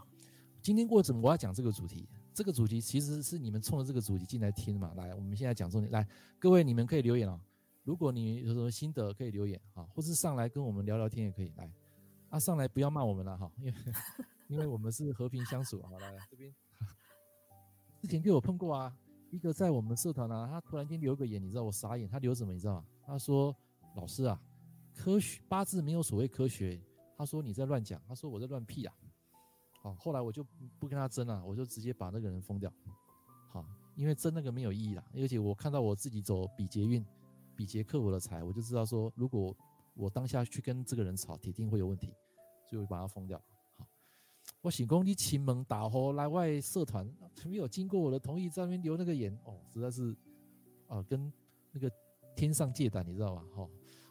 [0.60, 4.92] 今天过程我要讲这个主题，这个主题其实是你们冲着这个主题进来听嘛。
[4.94, 5.90] 来，我们现在讲重点。
[5.90, 6.06] 来，
[6.38, 7.40] 各位你们可以留言哦。
[7.82, 11.72] 如果你有什么心得，可以留言啊，或是上来跟我们聊聊天也可以来。
[12.32, 13.74] 啊，上来不要骂我们了哈，因为
[14.48, 15.82] 因为我们是和平相处。
[15.82, 16.50] 好，来来这边，
[18.00, 18.90] 之前就有碰过啊，
[19.30, 22.86] 一个在我们社团啊，他突然间留个言，你知道我傻眼，他留什么你知道吗？
[23.04, 23.54] 他说
[23.96, 24.40] ：“老师啊，
[24.94, 26.80] 科学八字没有所谓科学。”
[27.18, 28.94] 他说你在乱讲，他说我在乱屁啊。
[29.82, 30.42] 好，后来我就
[30.78, 32.72] 不跟他争了，我就直接把那个人封掉。
[33.50, 33.62] 好，
[33.94, 37.04] 因为争那个没有意义啦，而且我看到我自己走比劫运。
[37.54, 39.54] 比劫克我的财，我就知道说，如果
[39.94, 42.14] 我当下去跟这个人吵，铁定会有问题，
[42.68, 43.40] 所以我把他封掉。
[43.76, 43.86] 好，
[44.60, 47.06] 我请功你请门打火来外社团，
[47.44, 50.16] 没有经过我的同意在那边留那个言，哦，实在是
[50.86, 51.32] 啊，跟
[51.72, 51.90] 那个
[52.34, 53.44] 天上借胆，你知道吗？
[53.54, 53.68] 哈，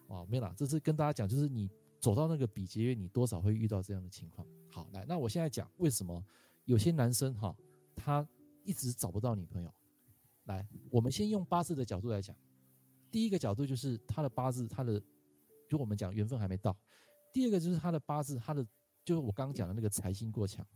[0.07, 1.69] 哦，没啦，这是跟大家讲，就是你
[1.99, 4.47] 走到那个比劫月，你多少会遇到这样的情况。
[4.69, 6.23] 好，来，那我现在讲为什么
[6.65, 7.55] 有些男生哈，
[7.95, 8.27] 他
[8.63, 9.73] 一直找不到女朋友。
[10.45, 12.35] 来，我们先用八字的角度来讲。
[13.11, 15.01] 第一个角度就是他的八字，他的
[15.71, 16.75] 就我们讲缘分还没到。
[17.31, 18.61] 第二个就是他的八字，他的
[19.05, 20.67] 就是我刚刚讲的那个财星过强，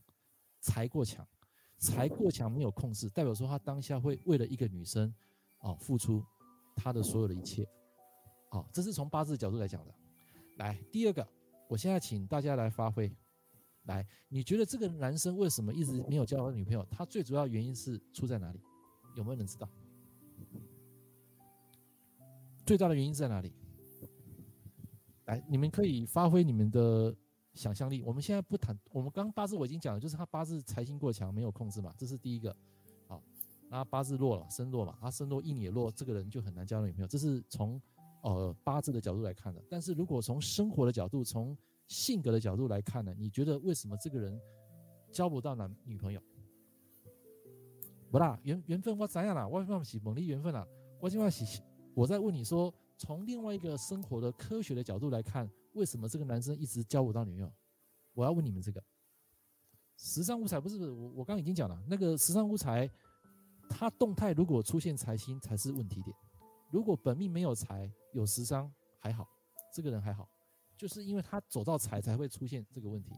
[0.62, 1.28] 财过强，
[1.78, 5.14] 财过强没有控制，代表说他当下会为了一个女生
[5.58, 6.24] 啊付出
[6.78, 7.68] 他的所有的一切。
[8.50, 9.94] 好，这是从八字角度来讲的。
[10.60, 11.28] 来，第二个，
[11.68, 13.14] 我现在请大家来发挥。
[13.84, 16.88] 来，你觉得这个男生为什么一直没有交到女朋友？
[16.90, 18.62] 他最主要原因是出在哪里？
[19.18, 19.70] 有没有人知道？
[22.66, 23.54] 最大的原因在哪里？
[25.26, 27.16] 来，你们可以发挥你们的
[27.54, 28.02] 想象力。
[28.04, 32.56] 我们现在不谈，我们刚八字我已经讲了，就是他八字财星过强，没有控制嘛，这是第一个。
[33.08, 33.22] 好，
[33.70, 37.08] 那八字弱了，身弱嘛，他身弱印也弱，这个人就很难交到女朋友。
[37.08, 37.82] 这是从
[38.22, 39.64] 呃八字的角度来看的。
[39.70, 41.58] 但是如果从生活的角度，从
[41.88, 44.40] 性格的角度来看呢，你觉得为什么这个人
[45.12, 46.22] 交不到男女朋友？
[48.12, 49.48] 不啦，缘缘分我怎样啦？
[49.48, 50.68] 我放不起猛力缘分啦，
[51.00, 51.62] 我今晚洗。
[51.96, 57.52] 我在问你说，从另外一个生活的科学的角度来看，为什么这个男生一直交不到女友？
[58.14, 58.84] 我要问你们这个。
[59.98, 62.90] 时尚无财不是，我我刚刚已经讲了，那个时尚无财，
[63.70, 66.16] 他动态如果出现财星才是问题点。
[66.70, 68.70] 如果本命没有财，有时尚
[69.00, 69.28] 还好，
[69.74, 70.28] 这个人还好，
[70.78, 73.14] 就是因为他走到财才会出现这个问题。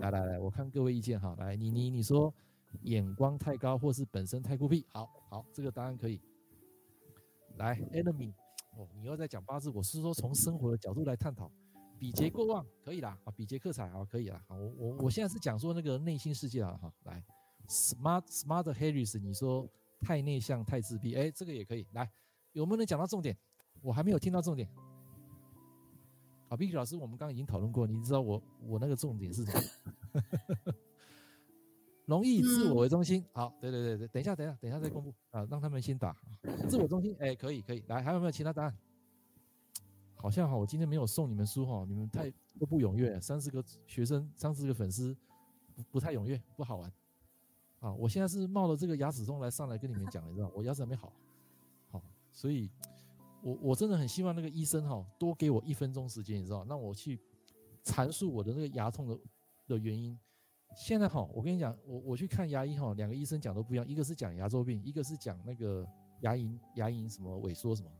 [0.00, 2.32] 来来来，我看各位意见哈，来你你你说
[2.82, 6.20] 眼光太高，或是本身太孤僻，好好，这个答案可以。
[7.56, 8.34] 来，enemy，
[8.76, 11.50] 哦，你要在讲八字，我是说从生活的角度来探讨，
[11.98, 17.24] 比劫过旺可以啦，啊，比劫克财啊，可以啦，好，我我我现在是讲说那个内心世界啊，哈，来
[17.68, 19.66] ，smart smart Harris，你说
[20.00, 22.10] 太内向太自闭，哎，这个也可以，来，
[22.52, 23.36] 有没有人讲到重点？
[23.80, 24.68] 我还没有听到重点。
[26.48, 30.72] 啊，Vicky 老师，我们刚刚已经讨论过，你知道我我那个重点是什么？
[32.06, 36.16] 容易以自我为中心，好，对对对对，等一下，等一下，等一下再公布啊，让他们先打。
[36.68, 38.76] 自我中心，哎，可以可以，来，还有没有其他答案？
[40.14, 45.14] 好像哈，我今天没有送你们书哈，你们太都不踊跃，三十个学生，三十个粉丝，
[45.74, 46.92] 不不太踊跃，不好玩。
[47.80, 51.12] 啊，我现在是冒着这个牙齿痛来上来跟你们讲，你知道，我牙齿还没好，
[51.90, 52.00] 好，
[52.30, 52.70] 所以
[53.42, 57.20] 我我真的很希望那个医生哈，多给我一分钟时间，你知道，让我去
[57.84, 59.18] 阐述我的那个牙痛的
[59.66, 60.16] 的原因。
[60.76, 65.88] 现在哈，我跟你讲，我我去看牙医哈，两个医生讲都不一样，一个是讲牙周病，一个是讲那个
[66.20, 67.90] 牙龈牙龈什么萎缩什么，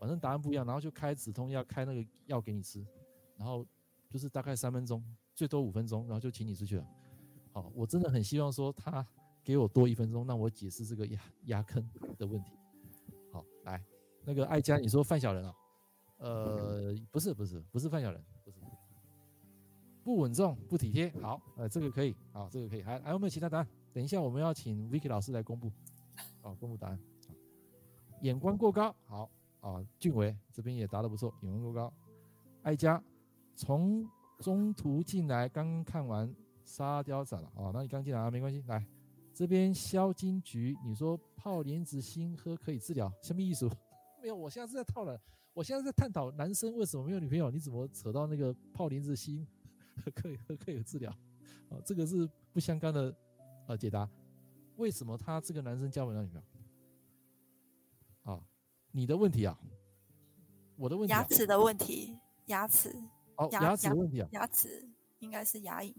[0.00, 2.84] 反正答案不一样，然后就开止痛药，开那个药给你吃，
[3.36, 3.64] 然后
[4.10, 5.02] 就是大概三分钟，
[5.36, 6.86] 最多五分钟，然后就请你出去了。
[7.52, 9.06] 好，我真的很希望说他
[9.44, 12.58] 给我多一分钟，让我解释这个牙牙坑的问题。
[13.32, 13.80] 好，来
[14.24, 15.54] 那个爱佳，你说范小人啊？
[16.18, 18.20] 呃，不是不是不是范小人。
[20.06, 21.10] 不稳重，不体贴。
[21.20, 22.82] 好，呃，这个可以，好，这个可以。
[22.82, 23.66] 还还有没有其他答案？
[23.92, 25.68] 等一下我们要请 Vicky 老师来公布，
[26.40, 27.00] 好，公布答案。
[28.20, 29.28] 眼光过高，好
[29.58, 29.84] 啊。
[29.98, 31.92] 俊伟这边也答得不错，眼光过高。
[32.62, 33.02] 爱佳
[33.56, 36.32] 从中途进来，刚看完
[36.62, 38.62] 沙雕展了，哦，那你刚进来啊，没关系。
[38.68, 38.86] 来
[39.34, 43.68] 这边肖金菊，你说泡莲子心喝可以治疗，什么意思？
[44.22, 45.20] 没有，我现在是在套了，
[45.52, 49.44] 我现在在探讨男生为什么没有女朋友，你怎么扯到那个泡莲子心？
[50.14, 51.10] 可以可以治疗，
[51.68, 53.14] 啊，这个是不相干的
[53.66, 54.08] 呃解答。
[54.76, 58.32] 为什么他这个男生交不到女朋友？
[58.32, 58.40] 啊，
[58.92, 59.58] 你的问题啊，
[60.76, 62.16] 我的问题，牙齿的问题，
[62.46, 62.94] 牙齿
[63.36, 64.86] 哦，牙齿的问题啊，牙齿
[65.20, 65.94] 应该是牙龈。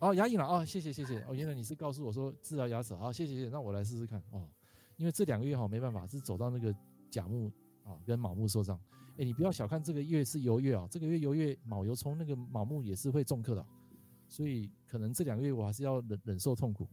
[0.00, 4.48] 哦，牙龈了哦，谢谢谢谢哦，原来你是告诉我说治疗牙齿，好，谢谢谢谢，那我来试试看哦，
[4.96, 6.74] 因为这两个月哈没办法，是走到那个
[7.10, 7.50] 甲木
[7.84, 8.78] 啊跟卯木受伤。
[9.20, 13.62] 哎，你不要小看这个月是游月啊，这个月游月卯油冲，那个卯木也是会重克的，
[14.30, 16.88] 所以可能这两个月我还是要忍忍受痛苦。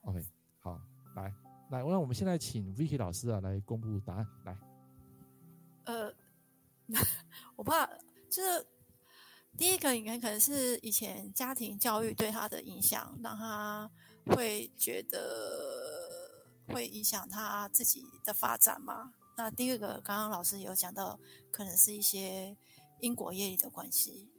[0.00, 0.20] OK，
[0.58, 0.80] 好，
[1.14, 1.32] 来
[1.70, 4.58] 来，那我们现在请 Vicky 老师啊来公布答案，来。
[5.84, 6.12] 呃，
[7.54, 7.86] 我怕
[8.28, 8.66] 就是
[9.56, 13.88] 第一个，应该可能是以前家庭教育对他的影响，让他
[14.24, 15.16] 会觉得
[16.66, 19.12] 会影响他自己的发展吗。
[19.36, 21.20] 那第二个，刚刚老师有讲到，
[21.50, 22.56] 可能是一些
[23.00, 24.30] 因果业力的关系。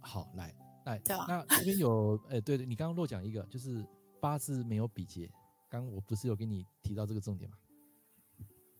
[0.00, 0.54] 好，来
[0.84, 1.24] 来，对吧？
[1.26, 3.84] 那这边有，哎，对对，你刚刚漏讲一个，就是
[4.20, 5.30] 八字没有比劫。
[5.70, 7.56] 刚我不是有给你提到这个重点吗？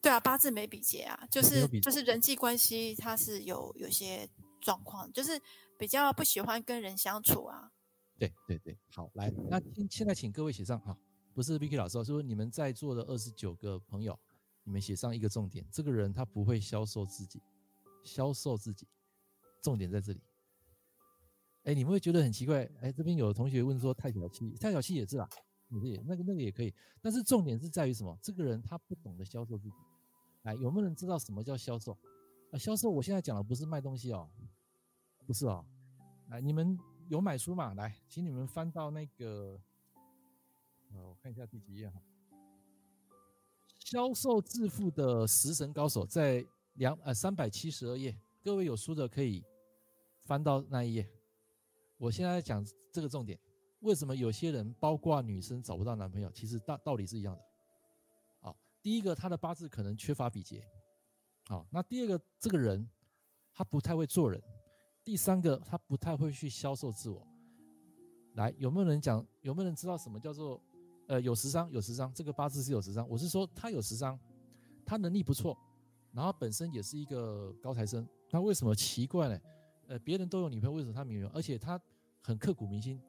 [0.03, 4.29] 对啊，八字没比劫啊，就是就是人际关系，它是有有些
[4.61, 5.41] 状况，就是
[5.79, 7.73] 比较不喜欢跟人相处啊。
[8.19, 9.59] 对对对，好，来，那
[9.91, 10.95] 现在请各位写上哈，
[11.33, 14.17] 不是 Vicky 老师，是说你们在座的二十九个朋友，
[14.65, 17.41] 你们写上一个重点，这个人他不会销售自己，
[18.03, 18.89] 销售自己，
[19.63, 20.21] 重点在这里。
[21.65, 25.29] 哎，你们会觉得很奇怪，哎，这边有同学问说太小气，太小气也是啦，
[25.83, 28.19] 也那个那个也可以，但是重点是在于什么？
[28.23, 29.77] 这个人他不懂得销售自己。
[30.43, 31.97] 来，有没有人知道什么叫销售？
[32.51, 34.29] 啊，销售，我现在讲的不是卖东西哦，
[35.27, 35.65] 不是哦。
[36.29, 37.73] 来，你们有买书吗？
[37.75, 39.59] 来，请你们翻到那个，
[40.93, 42.01] 呃，我看一下第几页哈。
[43.85, 46.45] 销售致富的食神高手在
[46.77, 49.45] 两呃三百七十二页，各位有书的可以
[50.25, 51.07] 翻到那一页。
[51.99, 53.39] 我现在讲这个重点，
[53.81, 56.31] 为什么有些人，包括女生找不到男朋友？
[56.33, 57.43] 其实道道理是一样的。
[58.81, 60.67] 第一个，他的八字可能缺乏比劫，
[61.47, 62.89] 好，那第二个，这个人
[63.53, 64.43] 他不太会做人，
[65.05, 67.27] 第三个，他不太会去销售自我。
[68.35, 69.27] 来，有没有人讲？
[69.43, 70.61] 有没有人知道什么叫做
[71.07, 71.71] 呃有食伤？
[71.71, 73.09] 有食伤，这个八字是有食伤。
[73.09, 74.19] 我是说他有食伤，
[74.85, 75.57] 他能力不错，
[76.13, 78.07] 然后本身也是一个高材生。
[78.29, 79.41] 他为什么奇怪呢？
[79.87, 81.29] 呃，别人都有女朋友，为什么他没有？
[81.29, 81.81] 而且他
[82.23, 83.01] 很刻骨铭心，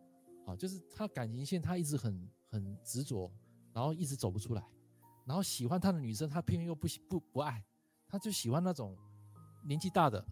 [0.46, 3.32] 啊，就是他感情线他一直很很执着，
[3.74, 4.64] 然后一直走不出来。
[5.26, 7.64] 然后喜欢他的女生，他偏偏又不不不爱，
[8.08, 8.96] 他就喜欢那种
[9.64, 10.24] 年纪大的，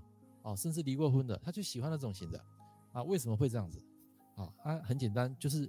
[0.43, 2.45] 哦，甚至离过婚的，他就喜欢那种型的，
[2.91, 3.81] 啊，为什么会这样子？
[4.35, 5.67] 啊，啊，很简单，就是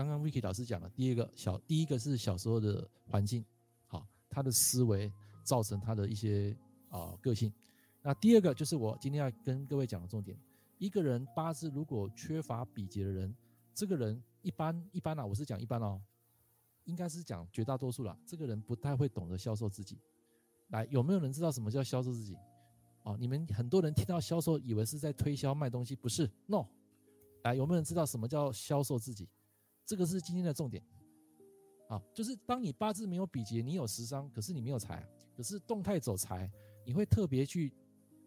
[0.00, 3.44] 刚刚 Vicky 老师讲的，第一个小，第一个是小时候的环境，
[3.86, 5.12] 好，他的思维
[5.44, 6.56] 造成他的一些
[6.88, 7.52] 啊个性，
[8.00, 10.38] 那第二个就是我今天要跟各位讲的重点，
[10.78, 13.34] 一个人八字如果缺乏比劫的人，
[13.74, 16.00] 这个人一般一般啊，我是讲一般哦。
[16.84, 19.98] 应该是讲绝大多数啦，这个人不太会懂得销售自己。
[20.68, 22.34] 来，有没有人知道什么叫销售自己？
[23.02, 26.64] 哦，你们很多人听到销售，以为是在推销卖东西，不是？No。
[27.44, 29.28] 来，有没有人知道什么叫销售自己？
[29.90, 30.80] 这个是今天的重点。
[31.88, 35.04] 啊，就是当你八字没有比劫，你有食伤，可是你没有财，
[35.36, 36.48] 可是动态走财，
[36.86, 37.74] 你会特别去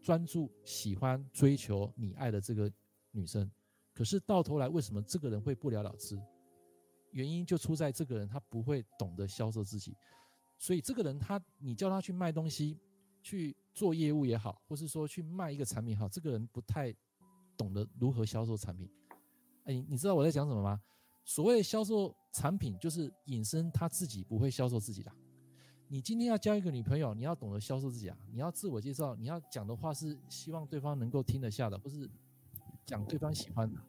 [0.01, 2.69] 专注、喜欢、追求你爱的这个
[3.11, 3.49] 女生，
[3.93, 6.21] 可是到头来，为什么这个人会不了了之？
[7.11, 9.95] 原因就出在这个人他不会懂得销售自己，
[10.57, 12.77] 所以这个人他你叫他去卖东西，
[13.21, 16.93] 去做业务也好，或是说去卖一个产品也好，这个人不太
[17.55, 18.91] 懂得如何销售产品。
[19.63, 20.81] 哎，你知道我在讲什么吗？
[21.25, 25.11] 所谓销售产品，就是引申他自己不会销售自己的。
[25.87, 28.17] 你今天要交一个女朋友，你要懂得销售自己啊！
[28.31, 32.09] 你要自我介绍，你要讲的话是希望对方能够听得下的，不是
[32.85, 33.79] 讲对方喜欢的。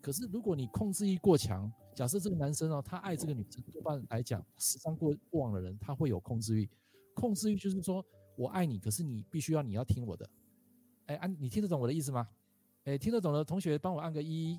[0.00, 6.70] 可是如果你控制欲过强，假设这个男生哦，他爱这个女生，多半来讲，时常过过往的人，他会有控制欲。
[7.12, 8.04] 控制欲就是说
[8.36, 10.30] 我爱你，可是你必须要你要听我的。
[11.06, 12.28] 哎，按你听得懂我的意思吗？
[12.84, 14.58] 哎，听得懂的同学帮我按个一。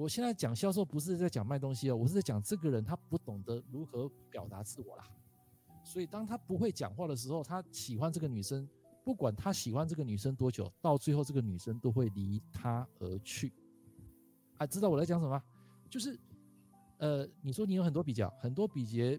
[0.00, 5.04] 我现在讲销售不是在讲卖东西哦，我是在讲这个人他不懂得如何表达自我啦。
[5.84, 8.66] 所以当他不会讲话的时候，他喜欢这个女生，
[9.04, 13.52] 不管他喜欢这个女生多久，到最后这个女生都会离他而去。
[14.56, 15.42] 啊，知道我在讲什么？
[15.90, 16.18] 就是。
[16.96, 19.18] 呃，你说你有很多比较，很多比劫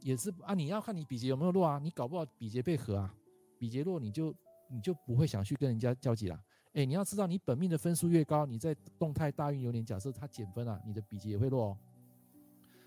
[0.00, 3.12] 也是啊，你要看你比劫有没有弱啊，你搞不好比劫被合啊，
[3.58, 4.34] 比劫弱你就
[4.68, 6.40] 你就不会想去跟人家交集了。
[6.72, 11.78] 哎，你要知道你本命的分数越高，你在动态大运流年，假设他减分了，你的比劫也会落哦。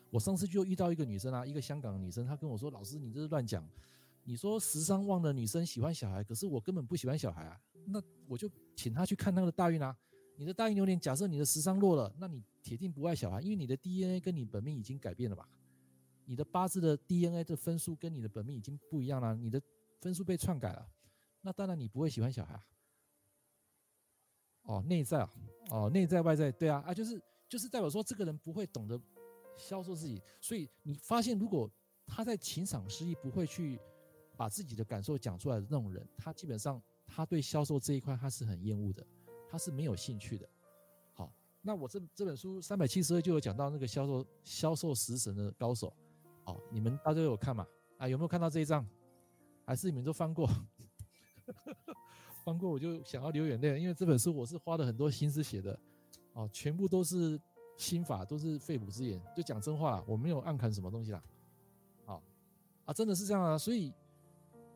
[0.10, 3.68] 我上次就遇到一个女生啊，一个香港的女生，她跟我说：“老师，你这是乱讲，
[4.24, 9.96] 你说食伤旺的女生喜欢小孩，可是我根本不喜欢小孩啊。”那我就请她去看那个大运啊。
[10.38, 15.48] 你的大运流年，假设你的食伤落了，那你铁定不爱小孩，因为你的 DNA 跟你本命已经改变了吧？
[16.26, 19.62] 你的八字的 DNA 的分数跟你的本命已经不一样了，你的
[20.02, 20.88] 分数被篡改了，
[21.42, 22.60] 那当然你不会喜欢小孩。
[24.66, 25.30] 哦，内在啊，
[25.70, 29.00] 哦，内在外在，对啊，啊，就是就是代表说这个人不会懂得
[29.56, 31.70] 销售自己，所以你发现如果
[32.06, 33.80] 他在情场失意，不会去
[34.36, 39.06] 把自己的感受讲出来的那种人，他基本上他对销售这一块他是很厌恶的。
[39.48, 40.50] 他是没有兴趣的。
[41.14, 45.96] 好，那我这这本书三百七十二就有讲到那个销售销售食神的高手。
[46.44, 47.66] 好，你们大家有看吗？
[47.98, 48.86] 啊，有没有看到这一章？
[49.66, 50.50] 还是你们都翻过？
[52.46, 55.78] 翻过我就想要流眼泪，因为这本书我是花了很多心思写的，
[56.34, 57.42] 哦，全部都是
[57.76, 61.24] 心法，都是肺腑之言，就讲真话，我没有暗砍什么东西啦，
[62.06, 62.22] 好，
[62.86, 63.92] 啊，真的是这样啊，所以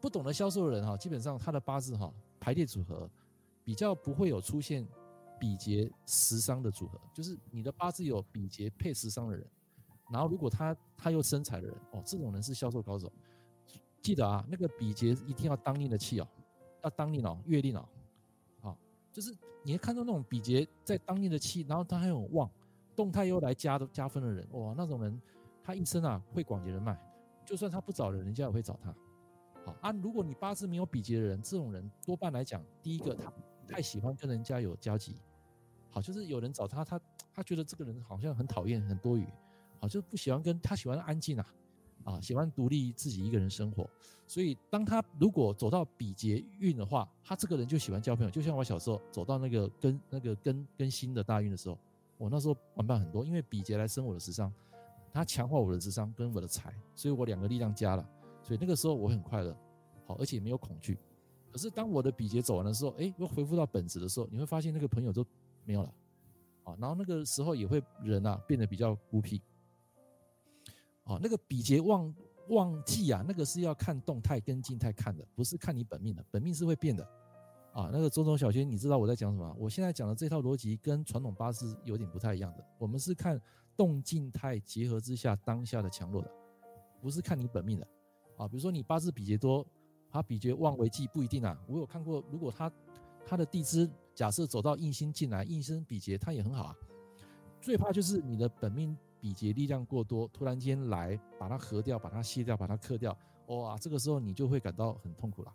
[0.02, 3.08] 不懂得销售的人哈，基本上他的八字哈排列组合
[3.64, 4.84] 比较不会有出现
[5.40, 9.46] 比劫食伤的组合，就是你的八字有比劫配食伤的人。
[10.12, 13.12] 然后，如果他他又生财的人哦，这种人是销售高手。
[14.02, 16.28] 记得啊，那个比劫一定要当令的气哦，
[16.84, 17.88] 要当令哦，月令哦，
[18.62, 18.78] 好，
[19.12, 22.50] 就是你会看到那种比劫在当令的气，然后他还有旺，
[22.96, 25.22] 动态又来加的加分的人，哇，那种人
[25.64, 26.98] 他一生啊会广结人脉，
[27.46, 28.94] 就算他不找人，人家也会找他。
[29.66, 33.32] 好啊，如果你八字没有比劫的人，这种人多半来讲，第一个他
[33.68, 35.18] 太喜欢跟人家有交集，
[35.92, 37.00] 好，就是有人找他，他
[37.34, 39.28] 他觉得这个人好像很讨厌，很多余。
[39.82, 41.46] 好，就不喜欢跟他喜欢安静啊，
[42.10, 43.88] 啊，喜欢独立自己一个人生活。
[44.26, 48.32] 所以，当他如果走到比劫运的话，他这个人就喜欢交朋友。
[48.32, 51.78] 就像我小时候走到那个跟那个跟跟新的大运的时候，
[52.18, 54.52] 我那时候玩伴很多，因为比劫来生我的食伤，
[55.12, 58.08] 他强化我的食伤跟我的财，所以我两个力量加了。
[58.44, 59.56] 所以那个时候我很快乐，
[60.06, 60.98] 好，而且没有恐惧。
[61.52, 65.26] 可是当我的比劫走完的时候，哎，又恢复到本质的时候，你会发现那个朋友都
[65.66, 65.94] 没有了，
[66.66, 69.42] 啊，然后那个时候也会人啊变得比较孤僻。
[71.10, 72.14] 哦，那个比劫旺
[72.50, 77.04] 旺季啊，那个是要看动态跟静态看的，不是看你本命的，本命是会变的。
[77.74, 79.56] 啊，那个周总小娟，你知道我在讲什么？
[79.58, 83.40] 我现在讲的这套逻辑跟传统八字有点不太一样的，我们是看
[83.76, 86.32] 动静态结合之下当下的强弱的，
[87.02, 87.88] 不是看你本命的。
[88.38, 89.66] 啊，比如说你八字比劫多，
[90.12, 91.60] 他比劫旺为忌不一定啊。
[91.68, 92.72] 我有看过，如果他
[93.26, 96.76] 他的地支假设走到印星进来，印星比劫他也很好啊。
[97.62, 98.98] 最怕就是你的本命。
[99.20, 103.18] 比劫力量过多，突然间来把它合掉，把它卸掉，把它克掉，
[103.48, 105.54] 哇，这个时候你就会感到很痛苦了。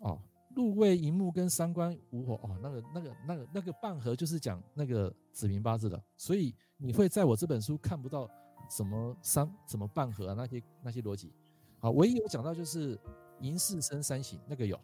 [0.00, 0.20] 哦，
[0.54, 8.28] 入位寅木跟三官午火，哦，那个那个那个那个半合就是讲那个子平八字的，所以你会在我这本书看不到
[8.68, 11.32] 什么三什么半合啊那些那些逻辑。
[11.78, 12.98] 好，唯一有讲到就是
[13.40, 14.78] 寅巳申三刑那个有，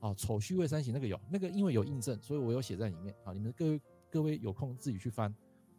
[0.00, 3.14] 啊，丑戌未三刑那个有，那个因为有印证，所以我有写在里面。
[3.24, 3.80] 啊，你们各位
[4.10, 5.34] 各位有空自己去翻。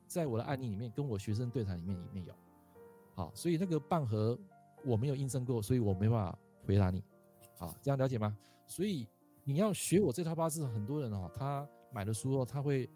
[0.07, 2.33] 在我的案例里面，跟我学生对谈里面里面有，
[3.15, 4.37] 好，所以那个半盒
[4.85, 7.03] 我没有印证过，所以我没办法回答你，
[7.57, 8.37] 好，这样了解吗？
[8.67, 9.07] 所以
[9.43, 12.89] 你要学我这套八字，很多人哦，他买了书后，他会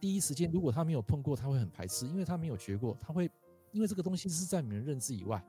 [0.00, 3.30] 第一时间，如果他没有碰过，他会很排斥，因为他没有学过，他会
[3.72, 5.42] 因为这个东西是在你们认知以外。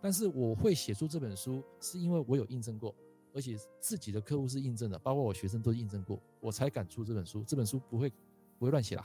[0.00, 2.92] 但是我会写出这本书，是因为我有印证过，
[3.32, 7.44] 而且自己的客户是印证的，包括我学生都印证过，我才敢出这本书。
[7.44, 8.10] 这本书不会
[8.58, 9.04] 不会乱写啦。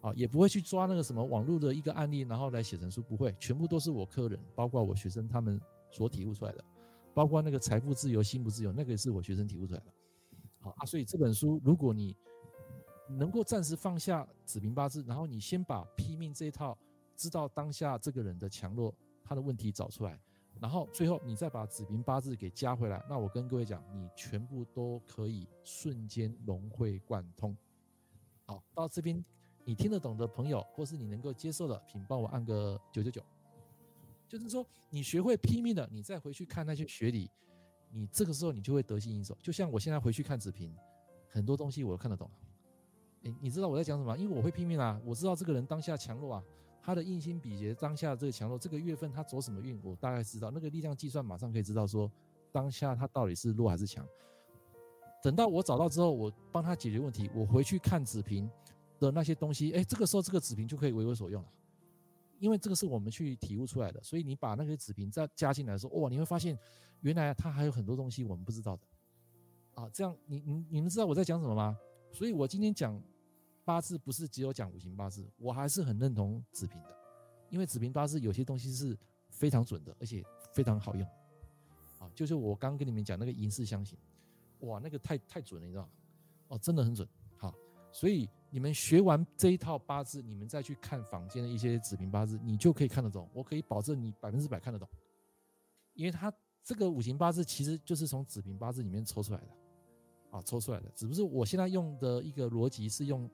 [0.00, 6.64] 啊，也不会去抓那个什么网络的一个案例，然后来写成书，不会，全部都是我客人，包括我学生他们所体悟出来的，
[7.12, 9.86] 包括那个财富自由、心不自由，那个也是我学生体悟出来的。
[10.60, 12.16] 好啊，所以这本书，如果你
[13.08, 16.78] 能够暂时放下子平八字，然后你先把批命这一套，
[17.14, 20.18] 知道当下这个人的强弱，他的问题找出来，
[20.60, 27.54] 然后最后你再把子平八字给加回来，那我跟各位讲，你全部都可以瞬间融会贯通。
[28.46, 29.22] 好，到这边。
[29.64, 33.22] 你听得懂的朋友，或是你能够接受的，请帮我按个九九九。
[34.28, 37.30] 就是说，你学会拼命的，你再回去看那些学理，
[37.90, 39.36] 你这个时候你就会得心应手。
[39.42, 40.74] 就像我现在回去看子平，
[41.28, 42.30] 很多东西我都看得懂。
[43.22, 44.16] 诶，你知道我在讲什么？
[44.16, 46.44] 因为我会拼命啊，我知道这个人当下强弱啊，
[46.80, 50.50] 他的印星比劫当下这个强弱，这个月份他走什么运，我大概知道。
[50.50, 52.10] 那个力量计算马上可以知道说，
[52.50, 54.06] 当下他到底是弱还是强。
[55.22, 58.50] 等到我找到之后，我帮他解决问题，我回去看子平。
[59.00, 61.48] 的那些东西，哎，这个时候这个子平就可以为我所用了，
[62.38, 66.56] 因为这个是我们去体悟出来的，所以你把那个子平再加进来的时候，哇，你会发现
[67.00, 68.82] 原来它还有很多东西我们不知道的，
[69.74, 71.76] 啊，这样你你你们知道我在讲什么吗？
[72.12, 73.02] 所以我今天讲
[73.64, 76.94] 八字不是只有讲五行八字，我还是很认同子平的，
[77.48, 78.94] 因为子平八字有些东西是
[79.30, 80.22] 非常准的，而且
[80.52, 81.08] 非常好用，
[81.98, 83.96] 啊，就是我刚跟你们讲那个寅巳相刑，
[84.60, 85.90] 哇，那个太太准了，你知道吗？
[86.48, 87.54] 哦，真的很准，好，
[87.90, 88.28] 所以。
[88.50, 93.28] 你们学完这一套八字，你们再去看坊间的一些子平八字，你就可以看得懂。
[93.32, 94.88] 我可以保证你百分之百看得懂，
[95.94, 96.32] 因为它
[96.62, 99.48] 这个五行八字其实就是从子平八字里面抽出来的，
[100.30, 100.90] 啊，抽出来的。
[100.94, 103.30] 只不过我现在用的一个逻辑是用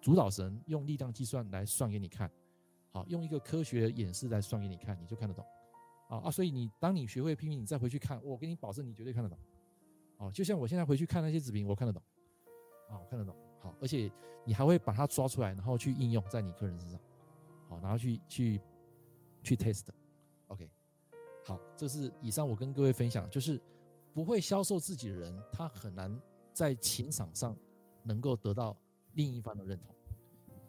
[0.00, 2.30] 主导神用力量计算来算给你看，
[2.90, 5.44] 好，用一个科学演示来算给你看，你就看得懂，
[6.08, 9.38] 啊啊，所以你当你学会批命，你再回去看，我给你保证你绝对看得懂，
[10.18, 12.02] 啊，就像我现在回去看那些子平，我看得懂，
[12.90, 13.36] 啊，我看得懂。
[13.60, 14.10] 好，而且
[14.44, 17.00] 你还会把它抓出来，然后去应用在你个人身上，
[17.68, 18.60] 好，然后去去
[19.42, 20.70] 去 test，OK，
[21.44, 23.60] 好，这是以上我跟各位分享，就是
[24.12, 26.20] 不会销售自己的人，他很难
[26.52, 27.56] 在情场上
[28.02, 28.76] 能够得到
[29.14, 29.94] 另一方的认同。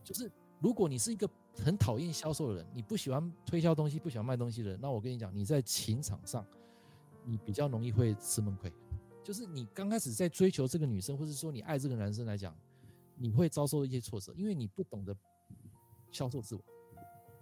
[0.04, 6.46] 就是如果你是一个很讨厌销售的人，你不喜欢推销东西，不喜欢卖东西的人，那我跟你讲，你在情场上，
[7.26, 8.72] 你比较容易会吃闷亏。
[9.24, 12.56] 就是你刚开始在追求这个女生，或者说你爱这个男生来讲，
[13.18, 15.16] 你会遭受一些挫折，因为你不懂得
[16.12, 16.62] 销售自我。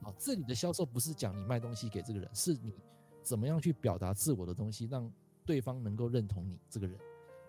[0.01, 2.73] 好，这里的销售不是讲你卖东西给这个人，是你
[3.21, 5.11] 怎么样去表达自我的东西，让
[5.45, 6.97] 对方能够认同你这个人。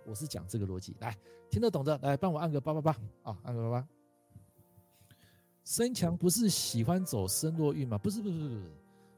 [0.04, 1.16] 我是讲这个逻辑，来
[1.50, 3.88] 听得懂的，来帮我按个八八八啊，按个八八。
[5.64, 7.98] 身强不是喜欢走身弱运吗？
[7.98, 8.62] 不是，不是，不是，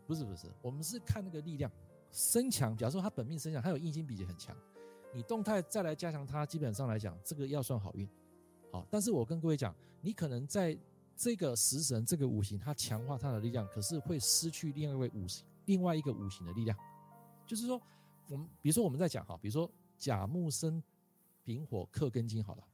[0.07, 1.71] 不是，不是，我们是看那个力量。
[2.11, 4.57] 身强，假如说他本命身强，他有硬心比劫很强。
[5.13, 8.09] 你动态再来加强他，基本上来讲，这个要算好运，
[8.71, 8.87] 好。
[8.91, 10.79] 但是我跟各位讲，你可能在
[11.17, 16.77] 这个食神这个五行，它强化它的力量，可是会失去另外一个五行，另外一个五行的力量。
[17.47, 17.81] 就是说，
[18.29, 20.83] 我们比如说我们在讲哈，比如说甲木生
[21.45, 22.65] 丙火克庚金，好了，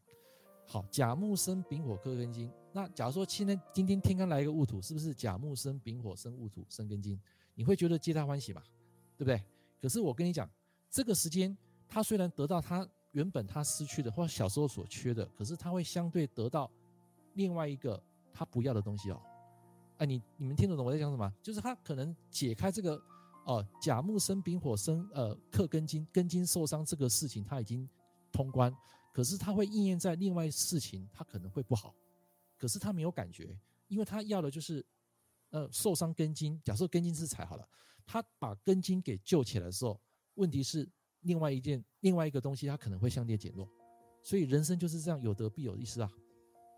[0.66, 2.50] 好，甲木生丙火克庚金。
[2.72, 7.20] 那假如说今天今天天干来一个戊土，是不是甲木生丙火生戊土生庚金？
[7.54, 8.62] 你会觉得皆大欢喜嘛？
[9.16, 9.42] 对不对？
[9.80, 10.48] 可是我跟你讲，
[10.90, 11.56] 这个时间。
[11.86, 16.70] 他虽然得到他原本他失去的或小时候所缺的，可是他会相对得到
[17.34, 18.00] 另外一个
[18.32, 19.22] 他不要的东西哦。
[19.98, 21.32] 哎，你你们听得懂我在讲什么？
[21.40, 23.00] 就是他可能解开这个
[23.44, 27.88] 哦，甲木生丙火生呃克庚金，庚金受伤这个事情他已经
[28.32, 28.74] 通关，
[29.12, 31.94] 可是他会应验在另外事情，他可能会不好，
[32.58, 33.56] 可是他没有感觉，
[33.86, 34.84] 因为他要的就是
[35.50, 37.68] 呃受伤庚金，假设庚金是财好了，
[38.04, 40.00] 他把庚金给救起来的时候，
[40.34, 40.90] 问题是。
[41.24, 43.68] 另外一件，另外一个东西，它可能会相对减弱，
[44.22, 46.10] 所以人生就是这样，有得必有失啊，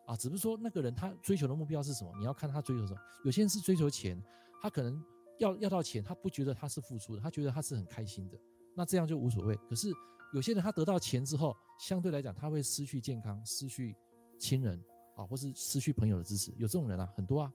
[0.06, 2.12] 啊，只是说那个人他追求的目标是什么？
[2.18, 3.00] 你要看他追求什么。
[3.24, 4.20] 有些人是追求钱，
[4.62, 5.02] 他可能
[5.38, 8.38] 要要到钱，他不觉得他是付出的，他觉得他是很开心的，
[8.74, 9.56] 那这样就无所谓。
[9.68, 9.92] 可是
[10.32, 13.96] 有些人他得到钱之后，相对来讲他会失去健康，失去
[14.38, 14.80] 亲人
[15.16, 17.52] 啊，或是失去朋友的支持，有这种人啊，很多啊，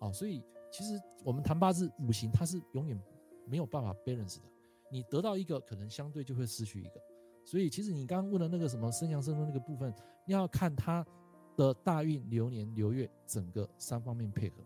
[0.00, 3.00] 啊，所以其实我们谈八字五行，它是永远
[3.46, 4.51] 没有办法 balance 的。
[4.92, 7.00] 你得到一个，可能相对就会失去一个，
[7.46, 9.92] 所以其实你刚刚问的那个什么身强身弱那个部分，
[10.26, 11.04] 你要看他
[11.56, 14.56] 的大运流年流月整个三方面配合，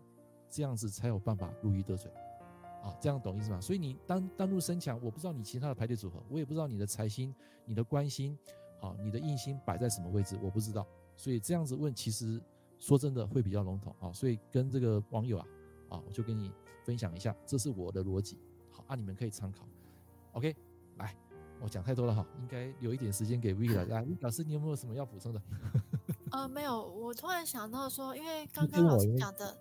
[0.49, 2.11] 这样子才有办法如鱼得水，
[2.83, 3.61] 啊，这样懂意思吗？
[3.61, 7.33] 所以你单单入身强，我不知道你其他的排列组合，我也不知道你的财星、
[7.65, 8.37] 你的官星，
[8.81, 12.41] 啊，你的印星摆在什么位置，我不知道，所以这样子问，其实
[12.79, 13.95] 说真的会比较笼统。
[14.01, 15.47] 啊，所以跟这个网友啊，
[15.89, 16.51] 啊，我就跟你
[16.83, 18.37] 分享一下，这是我的逻辑，
[18.69, 19.65] 好啊，你们可以参考。
[20.37, 20.55] OK，
[20.97, 21.15] 来，
[21.59, 23.83] 我讲太多了哈，应该留一点时间给 V 了。
[23.85, 25.41] 来，老师，你有没有什么要补充的？
[26.31, 29.57] 呃，没有，我突然想到说，因为刚刚老师讲的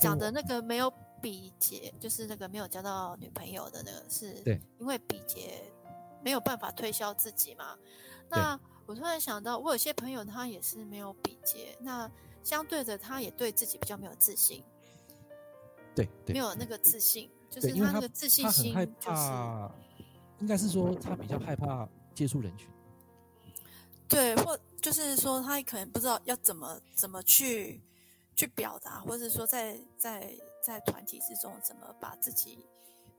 [0.00, 0.88] 讲的那个没有
[1.20, 5.60] 比劫，就是那个没有交到女朋友的那个，是对，因为比劫
[6.22, 7.76] 没有办法推销自己嘛。
[8.28, 8.56] 那
[8.86, 12.08] 我突然想到，我有些朋友他也是没有比劫，那
[12.44, 14.62] 相对的他也对自己比较没有自信，
[15.92, 19.22] 对，对没有那个自信，就是他那个自信心就是。
[20.40, 22.68] 应该是说他比较害怕接触人群，
[24.08, 27.80] 对，或就是说他可能不知道要怎么怎么去
[28.34, 30.34] 去表达，或者说在在
[30.64, 32.66] 在团体之中怎么把自己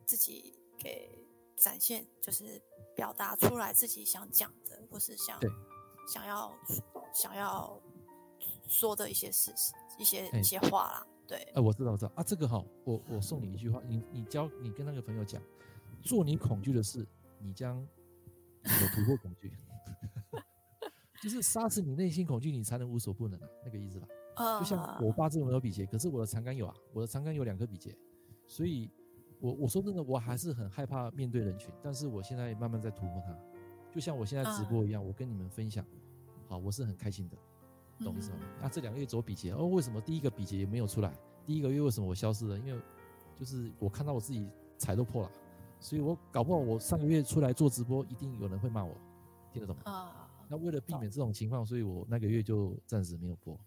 [0.05, 1.09] 自己给
[1.55, 2.59] 展现，就是
[2.95, 5.39] 表达出来自己想讲的，或是想
[6.07, 6.51] 想要
[7.13, 7.79] 想要
[8.67, 11.07] 说的一些事实、一些一些话啦。
[11.27, 15.41] 对，哎，我知道，我知道啊，这个哈，我我送你一句话，你你教你跟那个朋友讲。
[16.01, 17.07] 做你恐惧的事，
[17.39, 19.51] 你将有突破恐惧，
[21.21, 24.07] 就是杀死你内心恐惧，你才能无所不能啊，那个意思吧？
[24.59, 27.95] 就像我八字没有比劫，可是我的长杆有啊，我的长杆有两颗比劫，
[28.47, 28.89] 所以
[29.39, 33.37] 我我说真的，我还是很害怕面对人群，但是我现在慢慢在突破它，
[33.93, 35.85] 就像我现在直播一样，我跟你们分享，
[36.47, 37.37] 好，我是很开心的，
[38.03, 38.37] 懂意思吗？
[38.61, 41.13] 那这两个月走比劫，哦，为什么第一个比劫也没有出来？
[41.45, 42.57] 第一个月为什么我消失了？
[42.59, 42.81] 因为
[43.35, 44.47] 就是我看到我自己
[44.77, 45.31] 财都破了。
[45.81, 48.95] 所以我搞不好，我上个月出来做直播，一定有人会骂我，
[49.51, 49.81] 听得懂吗？
[49.85, 53.59] 啊，那为了避免这种情况，所以我那个月就暂时没有播。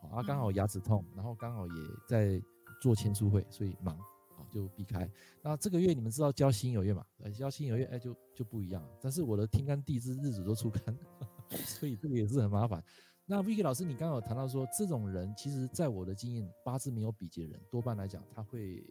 [0.00, 2.40] 好啊，刚好牙齿痛，然后刚好也在
[2.80, 3.98] 做签书会，所以忙，
[4.36, 5.10] 好就避开。
[5.42, 7.04] 那这个月你们知道交新友月嘛？
[7.24, 8.80] 呃，交新友月，哎，就就不一样。
[9.02, 10.96] 但是我的天干地支日子都出干，
[11.66, 12.80] 所以这个也是很麻烦。
[13.26, 18.88] 那 Vicky 老师，你刚刚有谈到说，这种人其实在我的经验，八字没有比劫的人，多半来讲他会。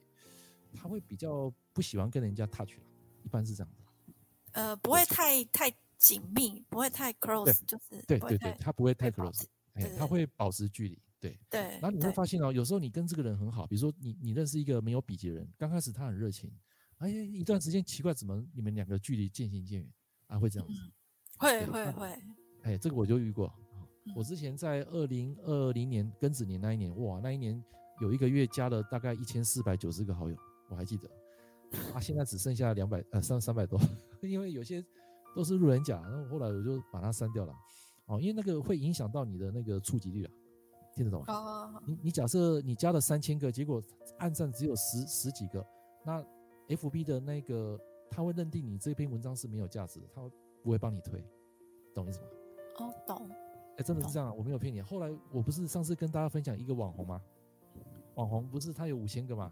[0.75, 2.73] 他会比较不喜欢跟人家 touch，
[3.23, 3.81] 一般是这样子。
[4.53, 9.43] 呃，不会太太紧密，不会太 close，就是对对对，他不会太 close，
[9.73, 11.61] 哎，他会保持距离，对对。
[11.79, 16.51] 然后你会发现哦，有时候你跟这个人很好，比如说你你认识一个没有比劫的人，刚开始他很热情，
[16.97, 19.91] 哎，一段时间奇怪怎么你们两个距离渐行渐远
[20.27, 20.37] 啊？
[20.37, 20.91] 啊，会这样子，嗯、
[21.37, 22.19] 会会会，
[22.63, 23.53] 哎，这个我就遇过。
[24.15, 27.61] 我之前在二零二零年庚子年那一年，哇，那一年
[27.99, 30.37] 有一个月加了大概一千四百九十个好友，
[30.69, 31.09] 我还记得。
[31.93, 33.79] 啊，现在只剩下两百呃三三百多，
[34.23, 34.83] 因为有些
[35.35, 37.53] 都是路人甲，然后后来我就把它删掉了。
[38.05, 40.31] 哦，因为那个会影响到你的那个触及率啊，
[40.95, 41.33] 听得懂吗？
[41.33, 41.83] 哦。
[41.85, 43.83] 你你假设你加了三千个，结果
[44.17, 45.65] 按赞只有十十几个，
[46.05, 46.23] 那
[46.69, 47.77] FB 的那个
[48.09, 50.31] 他会认定你这篇文章是没有价值的，他会
[50.63, 51.21] 不会帮你推，
[51.93, 52.27] 懂意思吗？
[52.79, 53.29] 哦，懂。
[53.77, 54.81] 哎，真的是这样啊，我没有骗你。
[54.81, 57.21] 后来我不是上次跟大家分享一个网红吗？
[58.15, 59.51] 网红不是他有五千个吗？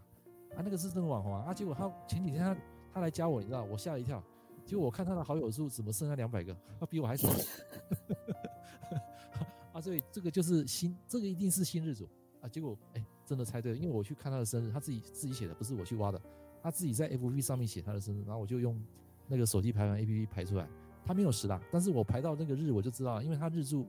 [0.56, 1.44] 啊，那个是真的网红啊！
[1.46, 2.56] 啊，结果他前几天他
[2.94, 4.22] 他来加我，你知道，我吓了一跳。
[4.64, 7.28] 结果我看他的好友数怎么剩下两百个，他比我还少。
[9.72, 12.08] 啊，所以这个就是新，这个一定是新日主
[12.40, 12.48] 啊。
[12.48, 16.20] 结果哎，真的猜对了，因为我去看他的生日，他自己自己写的，不是我去挖的。
[16.62, 18.82] 他自己在 FB 上面写他的生日，然后我就用
[19.28, 20.66] 那个手机排完 APP 排出来，
[21.04, 23.86] 他没有十啦，但是我排到那个日我就知道，因为他日柱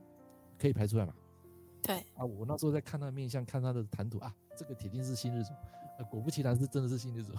[0.58, 1.12] 可以排出来嘛。
[1.82, 1.96] 对。
[2.14, 5.50] 啊，我那时候在看他的面相，看他的谈吐啊，这个铁定是新日主。
[6.04, 7.32] 果不其然，是真的是新日主，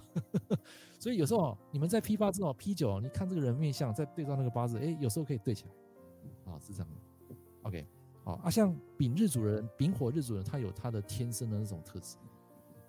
[0.99, 7.87] 所以有时候你们在批八字哦，批九，你看这个人面相，再对照那个八字，哎，有时候可以对起来，啊，是这样的，OK，
[8.23, 12.17] 好啊，像丙日主人、丙火日主人，他有他的天生的那种特质，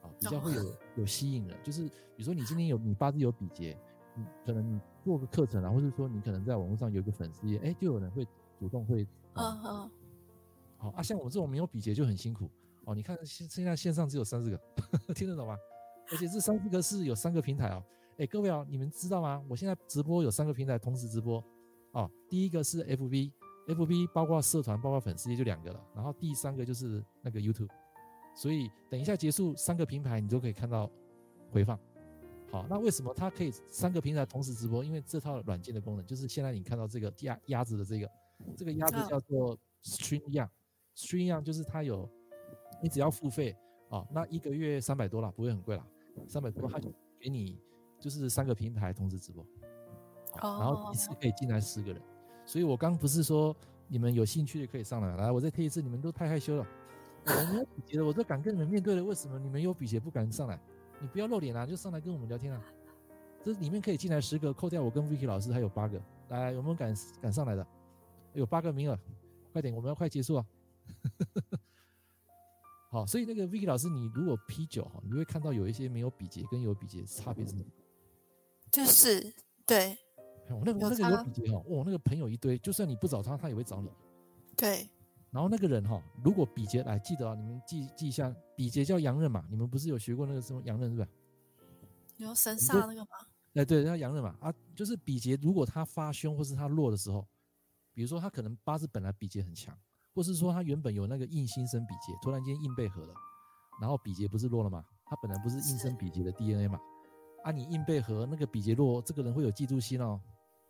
[0.02, 3.78] 啊，比较会有有吸引人，就是比如说你今天有你八字有比劫，
[4.16, 8.26] 你可能你做个课程啊，或者说你可能在网络上有一个粉丝页，哎，就有人会
[8.58, 9.90] 主动会，嗯嗯，
[10.78, 12.50] 好啊，像我这种没有比劫就很辛苦。
[12.84, 14.60] 哦，你看现现在线上只有三十个，
[15.14, 15.56] 听得懂吗？
[16.10, 17.84] 而且这三十个是有三个平台哦。
[18.18, 19.42] 哎，各位啊，你们知道吗？
[19.48, 21.42] 我现在直播有三个平台同时直播。
[21.92, 25.80] 哦，第一个是 FB，FB 包括社团，包括粉丝也就两个了。
[25.94, 27.68] 然后第三个就是那个 YouTube。
[28.34, 30.90] 所以等一下结束，三个平台你都可以看到
[31.50, 31.78] 回放。
[32.50, 34.82] 好，那为什么它可以三个平台同时直播？
[34.84, 38.10] 因为这套软件的功能就是现在你看到这个鸭鸭子的这个，
[38.56, 42.10] 这个鸭子叫做 StreamYard，StreamYard 就是它有。
[42.82, 43.56] 你只要付费
[43.88, 45.86] 啊，那一个月三百多了，不会很贵了，
[46.26, 47.58] 三百多他就给你
[47.98, 49.44] 就是三个平台同时直播，
[50.40, 52.02] 然后一次可以进来十个人，
[52.44, 53.54] 所以我刚不是说
[53.88, 56.66] 你们有兴趣的可以上来，来我再贴一次，你们都太害羞了，
[57.26, 60.58] 我没有比劫的我都敢跟你们面对了，为什么你们有比劫不敢上来？
[61.00, 62.62] 你不要露脸啊，就上来跟我们聊天啊，
[63.42, 67.66] 这里面可以进来十个，扣掉我跟 Vicky 老师还有八个，来有没有敢敢上来的？
[68.34, 68.98] 有八个名额，
[69.52, 70.46] 快点，我们要快结束啊。
[72.90, 77.64] 好，所以那个 Vicky 老师，你如果 P 九哈，你会看到有一些没有比劫跟有比劫差别是什么？
[78.72, 79.32] 就是
[79.64, 79.96] 对，
[80.48, 83.88] 我那个那个有比劫哈，哦，那个朋友一堆，就算你不找他，他也会找你。
[84.56, 84.88] 对。
[85.30, 91.08] 然后那个人哈，如果比劫来，记得啊，你们记记一下，比劫叫阳刃嘛，你们不是有学过那个什么阳刃是吧？
[92.16, 93.08] 有神煞那个吗？
[93.54, 97.24] 哎，对，叫阳刃嘛啊，就是比劫，如果他发凶或是他弱的时候，
[97.94, 99.78] 比如说他可能八字本来比劫很强。
[100.14, 103.14] 或是说他原本有那个印心生比劫，突然间印被合了，
[103.80, 104.84] 然后比劫不是弱了吗？
[105.06, 106.78] 他本来不是印生比劫的 DNA 嘛？
[107.44, 110.20] 啊，你印被合，那个比劫弱，这个人会有嫉妒心哦，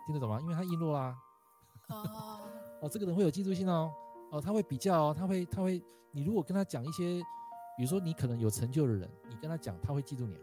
[0.07, 0.41] 听得懂吗？
[0.41, 1.17] 因为他印弱啦。
[1.89, 2.41] 哦。
[2.83, 3.93] 哦，这个人会有嫉妒心哦，
[4.31, 5.83] 哦，他会比较哦，他会他会，
[6.13, 7.21] 你如果跟他讲一些，
[7.77, 10.39] 比如说你可能有成就的人，你跟他讲，他会嫉妒你，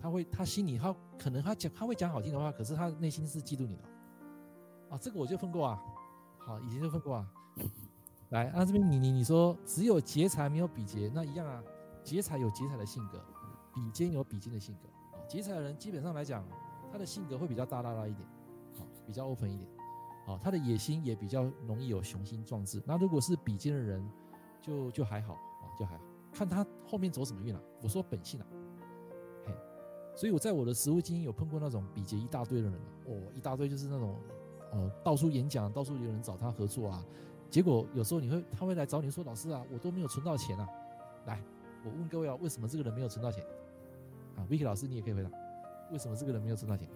[0.00, 3.82] 他会他心里他可能他讲他会讲好听的话，可是他内心是嫉妒你的。
[4.88, 5.82] 啊，这个我就分过啊，
[6.38, 7.28] 好，以前就分过啊。
[8.30, 11.62] 来，啊这边你你你说只有劫财没有比劫，那一样啊。
[12.02, 13.22] 劫财有劫财的性格，
[13.74, 14.88] 比肩有比肩的性格。
[15.28, 16.42] 劫财的人基本上来讲，
[16.90, 18.26] 他的性格会比较大剌剌一点，
[18.78, 19.68] 啊，比较 open 一点，
[20.26, 22.82] 啊，他的野心也比较容易有雄心壮志。
[22.86, 24.02] 那如果是比肩的人，
[24.62, 26.02] 就就还好啊，就还好，
[26.32, 27.60] 看他后面走什么运啊。
[27.82, 28.46] 我说本性啊，
[29.44, 29.54] 嘿，
[30.16, 34.16] 所以我在我的实务经验有碰过那种比劫一大堆的人，哦，一大堆就是那种，
[34.72, 37.04] 呃，到处演讲，到处有人找他合作啊。
[37.50, 40.68] 结果有时候你会，他会来找你说：“老师啊，我都没有存到钱啊。”
[41.26, 41.42] 来，
[41.84, 43.44] 我问各位啊，为什么这个人没有存到钱？
[44.36, 45.30] 啊，Vicky 老师你也可以回答，
[45.90, 46.88] 为什么这个人没有存到钱？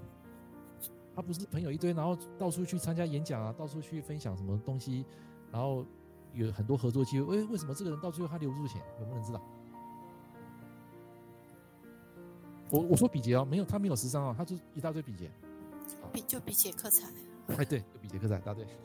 [1.17, 5.05] 他不是朋友一堆，然后到处去参加演讲啊，到处去分享什么东西，
[5.51, 5.85] 然后
[6.33, 7.37] 有很多合作机会。
[7.37, 8.81] 诶，为什么这个人到最后他留不住钱？
[9.01, 9.43] 有没有人知道？
[12.71, 15.31] 我我说比劫哦，没有，他没有十三哦，他就一大堆比劫，
[16.13, 17.09] 比就比劫克财。
[17.49, 18.67] 哎，对，就比劫克财，答对。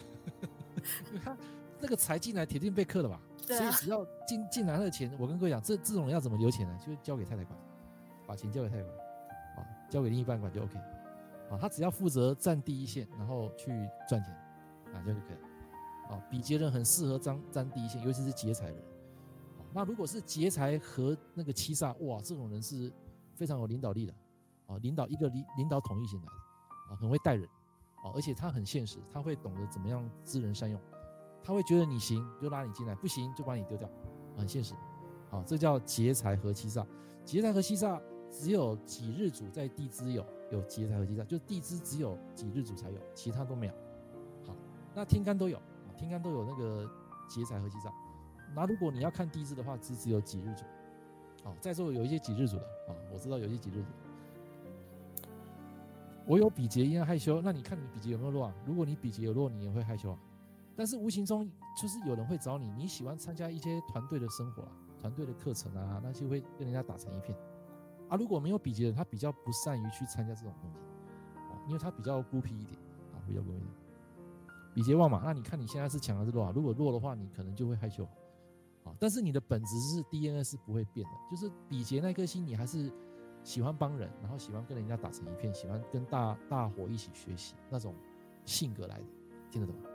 [1.23, 1.37] 他。
[1.81, 3.15] 那个财进来铁定被克了吧？
[3.15, 3.27] 啊。
[3.47, 6.77] 所以只要进进来的钱，我跟各位讲，这这种人要怎么留钱呢？
[6.85, 7.59] 就交给太太管，
[8.27, 8.95] 把钱交给太太管，
[9.57, 10.77] 啊，交给另一半管就 OK，
[11.49, 13.71] 啊，他只要负责站第一线，然后去
[14.07, 14.33] 赚钱，
[14.93, 18.77] 啊，这样就可以，啊，比劫人很适合站站第一线，尤其是劫财人，
[19.57, 22.91] 啊，那如果是劫财和那个七煞，哇，这种人是
[23.33, 24.13] 非常有领导力的，
[24.67, 26.27] 啊，领导一个领领导统一型的，
[26.91, 27.49] 啊，很会带人，
[28.03, 30.79] 啊，而且他很现实，他会懂得怎么样知人善用，
[31.43, 33.89] 他会觉得你行就拉你进来，不行就把你丢掉，
[34.37, 34.73] 很现实，
[35.31, 36.85] 啊，这叫劫财和七煞，
[37.25, 37.99] 劫财和七煞
[38.29, 43.73] 只有几日主在地支有有劫财和七煞，就地支只有几日主才有，其他都没有，
[44.45, 44.55] 好，
[44.93, 45.59] 那天干都有，
[45.97, 46.89] 天干都有那个
[47.27, 47.91] 劫财和七煞，
[48.55, 50.63] 那如果你要看地支的话，只只有几日主，
[51.43, 53.89] 好，在座有一些几日主的啊，我知道有一些几日主。
[56.25, 57.41] 我有比劫，应该害羞。
[57.41, 58.53] 那你看你比劫有没有弱啊？
[58.63, 60.19] 如果你比劫有弱，你也会害羞啊。
[60.79, 61.45] 但是无形中
[61.75, 67.37] 就是有人会找你，你喜欢参加一些团队的生活啊，团队的课程啊，那些会跟人家打成一片
[68.07, 68.15] 啊。
[68.15, 70.79] 如果没有比劫人，他比较不善于去参加这种东西
[71.35, 72.79] 啊，因为他比较孤僻一点
[73.11, 73.65] 啊，比较孤僻。
[74.73, 76.53] 比劫旺嘛，那你看你现在是强还是弱啊？
[76.55, 78.05] 如果弱的话，你可能就会害羞
[78.85, 78.95] 啊。
[78.97, 82.89] 但是你的本质是 DNA 是不会变的，就是比劫那颗心，你还是。
[83.41, 87.95] 喜欢帮人，然后喜欢跟人家打成一片，喜欢跟大大伙一起学习那种
[88.43, 89.05] 性格来的，
[89.49, 89.88] 听得懂吗？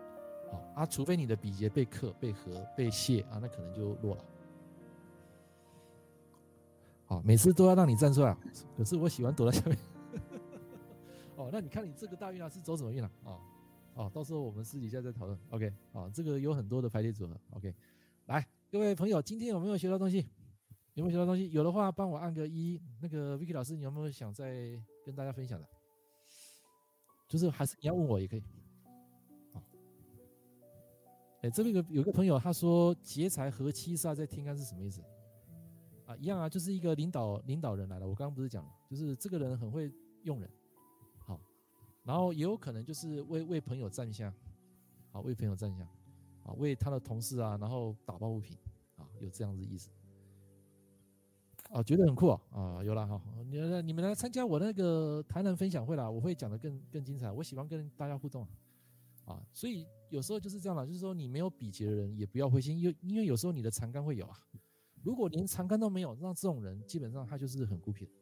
[0.75, 4.25] 啊，除非你的比劫被克、被合、被泄啊，那可能就弱了。
[7.07, 8.37] 好，每次都要让你站出来，
[8.77, 9.79] 可是我喜欢躲在下面。
[11.37, 13.11] 哦，那你看你这个大运啊是走什么运啊？
[13.25, 13.41] 哦，
[13.95, 15.39] 哦，到时候我们私底下再讨论。
[15.51, 17.37] OK，啊，这个有很多的排列组合。
[17.51, 17.75] OK，
[18.27, 20.27] 来，各位朋友，今天有没有学到东西？
[20.95, 21.51] 有没有学到东西？
[21.51, 22.81] 有的话，帮我按个一。
[23.01, 25.69] 那个 Vicky 老师，你有没有想再跟大家分享的？
[27.27, 28.43] 就是还是你要问我也可以。
[31.45, 35.03] 哎，这边有有个朋友他说劫财合七煞在天干是什么意思？
[36.07, 38.09] 啊，一样啊，就是一个领导领导人来了。
[38.09, 39.93] 我刚刚不是讲了，就是这个人很会
[40.23, 40.49] 用人，
[41.19, 41.39] 好，
[42.03, 44.33] 然后也有可能就是为为朋友站下，
[45.13, 45.87] 好，为朋友站下，
[46.45, 48.57] 啊，为他的同事啊，然后打抱不平，
[48.97, 49.91] 啊，有这样子意思。
[51.69, 52.41] 啊，觉得很酷啊！
[52.53, 57.31] 啊，有了哈，你你们来参加我那个台南分享会啦，我会讲的更更精彩。
[57.31, 58.49] 我喜欢跟大家互动啊，
[59.25, 64.39] 啊所以有时候就是这样啦，就是说你没有比劫的人也不要灰心，因为因为有时候你的长干会有啊。
[65.03, 68.13] 如果连长干都没有，那这种人基本上他就是很孤僻的，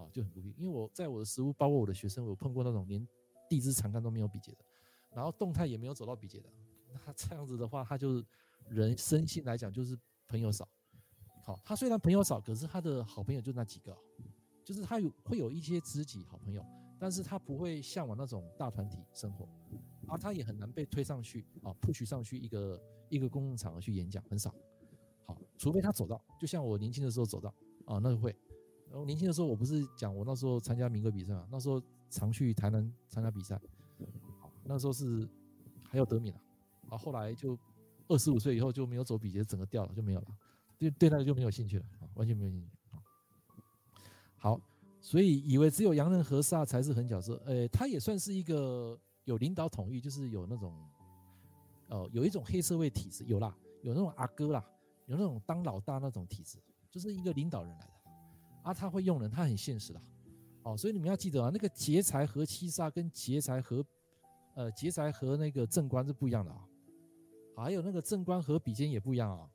[0.00, 0.54] 啊，就很孤僻。
[0.56, 3.04] 因为我在我的实务，包括我的学生，我有碰过那种连
[3.48, 4.64] 地支长干都没有比劫的，
[5.12, 6.48] 然后动态也没有走到比劫的，
[7.06, 8.24] 那这样子的话，他就是
[8.68, 9.98] 人生性来讲就是
[10.28, 10.68] 朋友少。
[11.42, 13.96] 好，他虽然朋友少，可是他的好朋友就那几个，
[14.64, 16.64] 就是他有会有一些知己好朋友，
[16.96, 19.48] 但是他不会向往那种大团体生活，
[20.08, 24.54] 而他也很难被推上去啊，push 上去一个一个公共场合去演讲，很少。
[25.26, 27.54] 好，除非他走到，就像我年轻的时候走到
[27.84, 28.34] 啊，那个会。
[28.90, 33.54] 然后年轻的时候，我不是讲我那时候参加民歌比赛嘛，那时候常去台南参加比赛，
[34.40, 35.28] 好，那时候是
[35.84, 36.40] 还有得名了，
[36.88, 37.56] 啊，后来就
[38.08, 40.26] 二十五岁以后就没有走比赛，整个掉了就没有了。
[40.76, 42.68] 对对，那个就没有兴趣了啊，完全没有兴趣。
[44.38, 44.60] 好，
[45.00, 48.98] 所以以为只有阳刃合煞才是狠角色，呃，他也算是一个
[49.30, 50.74] 有领导统御，就是有那种，
[51.86, 54.64] 哦，有一种黑社会体制，有啦，有那种阿哥啦，
[55.06, 56.58] 有那种当老大那种体制，
[56.90, 57.92] 就是一个领导人来的。
[58.64, 60.02] 啊，他会用人，他很现实的。
[60.64, 63.84] 哦，所以你们要记得啊，那个劫财和七杀跟劫财和，
[64.54, 66.66] 呃，劫财和那个正官是不一样的啊。
[67.56, 69.48] 还有那个正官和比肩也不一样啊。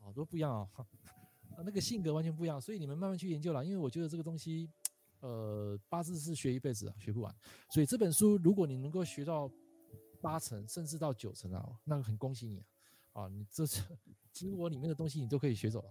[0.00, 0.68] 好多不一样啊，
[1.64, 3.64] 那个性格完全不一样，所以你们慢慢去研究啦。
[3.64, 4.70] 因为我觉得这个东西，
[5.20, 7.34] 呃，八字是学一辈子啊，学不完。
[7.70, 9.50] 所以这本书，如果你能够学到
[10.20, 12.58] 八成，甚至到九成啊，那很恭喜你
[13.12, 13.24] 啊！
[13.24, 13.82] 啊，你这是
[14.32, 15.88] 几乎我里面的东西，你都可以学走了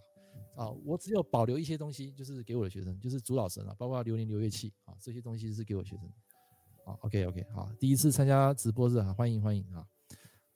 [0.56, 0.70] 啊。
[0.86, 6.12] 我只有保留一些东西，就是给我的学生，就是主老神啊，包括流年流月气啊，这些东西是给我学生。
[6.86, 9.86] 啊，OK OK，好，第一次参加直播日啊，欢迎欢迎啊。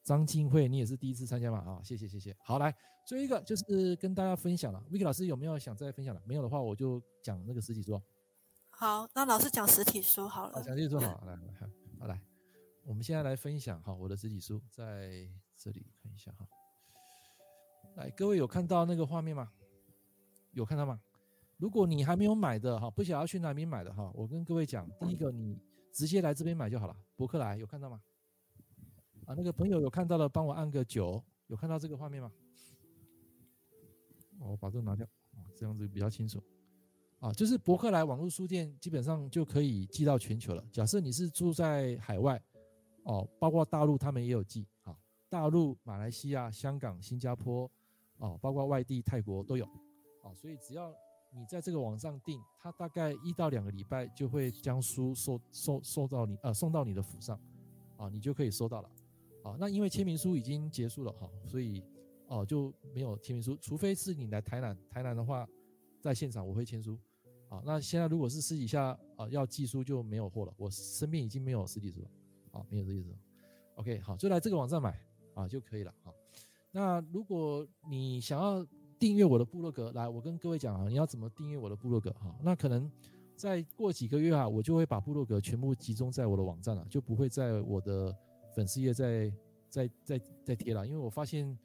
[0.04, 1.60] 张静慧，你也是第一次参加嘛？
[1.60, 2.36] 啊，谢谢谢谢。
[2.40, 2.74] 好，来，
[3.06, 4.82] 最后一个就是跟大家分享了。
[4.90, 6.22] Vicky 老师有没有想再分享的？
[6.26, 8.02] 没有的话，我就讲那个实体书。
[8.82, 10.64] 好，那老师讲实体书好了。
[10.64, 11.38] 讲实体书好，来
[12.00, 12.20] 好来，
[12.84, 16.48] 我们现在来分享哈，我的实体书在这里看一下哈。
[17.94, 19.52] 来，各位有看到那个画面吗？
[20.54, 21.00] 有看到吗？
[21.58, 25.60] 如果你还没有买的哈，不想要去哪里买的哈，我跟各位讲，第一个你
[25.94, 26.98] 直接来这边买就好了。
[27.16, 28.02] 博客来有看到吗？
[29.28, 31.24] 啊，那个朋友有看到了，帮我按个九。
[31.46, 32.32] 有看到这个画面吗？
[34.40, 35.08] 我把这个拿掉，
[35.56, 36.42] 这样子比较清楚。
[37.22, 40.66] 啊，就是博客来网络书店基本上就可以寄到全球了。
[40.72, 42.42] 假设你是住在海外，
[43.04, 44.66] 哦，包括大陆他们也有寄。
[44.82, 44.98] 啊，
[45.30, 47.70] 大陆、马来西亚、香港、新加坡，
[48.18, 49.66] 哦，包括外地泰国都有。
[50.24, 50.92] 啊，所以只要
[51.32, 57.40] 你在这个网上订，它大概一到两个礼拜就会将书送送送到你呃送到你的府上，
[57.98, 58.90] 啊，你就可以收到了。
[59.44, 61.84] 啊，那因为签名书已经结束了哈，所以
[62.26, 65.48] 哦就没有签名书，除非是你来台南，台南的话
[66.00, 66.98] 在现场我会签书。
[67.52, 72.08] 啊，那现在如果是私底下啊要寄书就没有货了，我身边已经没有实体书了。
[72.50, 73.14] 好，没有这个意思。
[73.76, 74.98] OK，好，就来这个网站买
[75.34, 75.94] 啊就可以了。
[76.02, 76.16] 好，
[76.72, 78.66] 那如果你想要
[78.98, 82.10] 订阅我的部落格，来，我跟各位讲啊，你要怎么订阅我的部落格？
[82.12, 82.90] 哈，那可能
[83.36, 88.16] 再过几个月啊，我就会把部落格全部集中在我的网站了，就不会在我的
[88.56, 89.34] 粉丝页再
[89.68, 91.58] 再再再贴了，因为我发现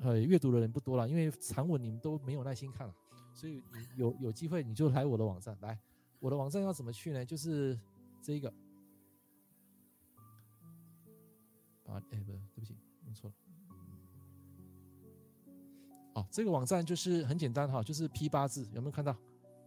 [0.00, 2.94] 呃阅读的人不多了，因为长文你们都没有耐心看了，
[3.34, 5.78] 所以你有有机会你就来我的网站来。
[6.20, 7.22] 我的网站要怎么去呢？
[7.22, 7.78] 就是
[8.22, 8.48] 这个
[11.86, 12.74] 啊，哎，不，对不起，
[13.04, 13.36] 弄错了。
[16.14, 19.14] 哦，这个网站就是很简单哈，就是 P 八字，有没有看到？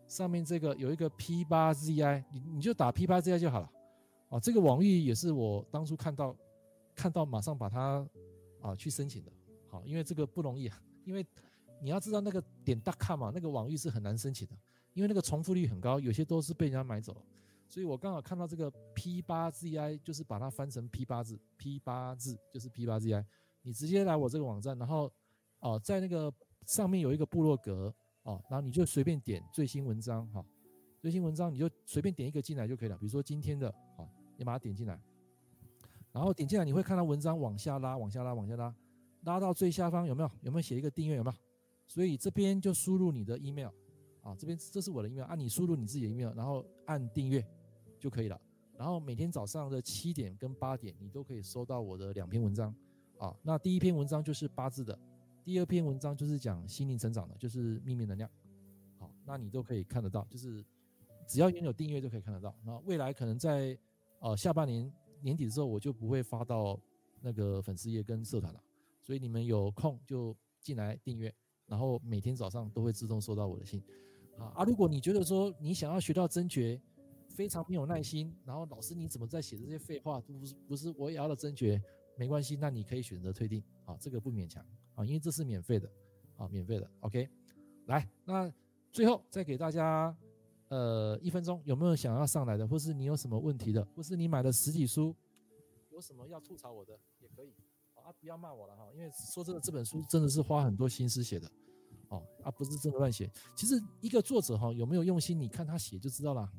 [0.08, 3.70] 上面这个有一个 P 八 ZI，你你就打 P 八 ZI 就好了。
[4.30, 6.36] 啊，这个网域也是我当初看到
[6.96, 8.08] 看到马上把它
[8.62, 9.32] 啊去申请的。
[9.70, 11.24] 好，因为这个不容易啊，因为
[11.82, 14.56] 你要知道那个点 .com 嘛，那个网域是很难申请的。
[14.94, 17.16] 因为那个重复率很高，有些都是被人家买走，
[17.70, 23.24] 所以我刚好看到这个 P 八 ZI，就是把它翻成 P 八字，P 八字就是 P 八 ZI。
[23.62, 25.12] 你直接来我这个网站，然后
[25.60, 26.34] 哦，在那个
[26.66, 27.94] 上面有一个部落格
[28.24, 30.44] 哦，然后你就随便点最新文章哈，
[31.00, 32.98] 最新文章你就随便点一个进来就可以了。
[32.98, 35.00] 比如说今天的，好，你把它点进来，
[36.12, 38.74] 然后点进来你会看到文章往下拉，往下拉，往下拉，
[39.26, 40.32] 拉到最下方有没有？
[40.42, 41.18] 有没有写一个订阅？
[41.18, 41.38] 有没有？
[41.88, 43.70] 所以这边就输入你的 email。
[44.22, 47.44] 啊，这边这是我的 email，按你输入你自己的 email，然后按订阅
[47.98, 48.40] 就可以了。
[48.78, 52.76] 然后每天早上的七点跟八点，你都可以收到我的两篇文章。
[53.18, 55.00] 啊，那第一篇文章就是八字的，
[55.44, 58.30] 第二篇文章就是讲心灵成长的，就是秘密能量。
[59.00, 60.64] 好，那你都可以看得到，就是
[61.26, 62.54] 只要拥有订阅就可以看得到。
[62.64, 63.76] 那未来可能在
[64.20, 66.80] 呃下半年年底的时候，我就不会发到
[67.22, 68.62] 那个粉丝页跟社团了，
[69.02, 71.34] 所以你们有空就进来订阅，
[71.68, 73.84] 然后每天早上都会自动收到我的信。
[74.38, 76.80] 啊啊，如果你觉得说你想要学到真诀，
[77.28, 80.20] 非常没有耐心，然后老师你怎么在写这些废话？
[80.20, 81.82] 不是不是我也要的真诀，
[82.16, 84.66] 没关系，那你可以选择退订，啊，这个不勉强，
[84.96, 85.92] 啊，因为这是免费的，
[86.36, 87.28] 啊，免费的，OK，
[87.86, 88.52] 来，那
[88.92, 90.16] 最后再给大家，
[90.70, 95.16] 呃，一分钟，有没有想要上来的，或是你有什么问题的，或是你买的实体书，
[95.90, 97.54] 有什么要吐槽我的也可以，
[98.08, 101.52] 啊，不要骂我了哈，因为说这个这本书真的是花很多心思写的。
[102.08, 103.30] 哦，而、啊、不是真的乱写。
[103.54, 106.50] 其实一个作者哈有没有用心，你看他写就知道了。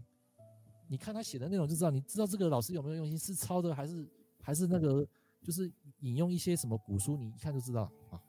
[0.89, 4.07] 你看他写的内容就知道，你知道这个老师有没有用心，是抄的还是
[4.43, 5.09] 还是那个
[5.43, 8.21] 就是引用一些什么古书，你一看就知道啊。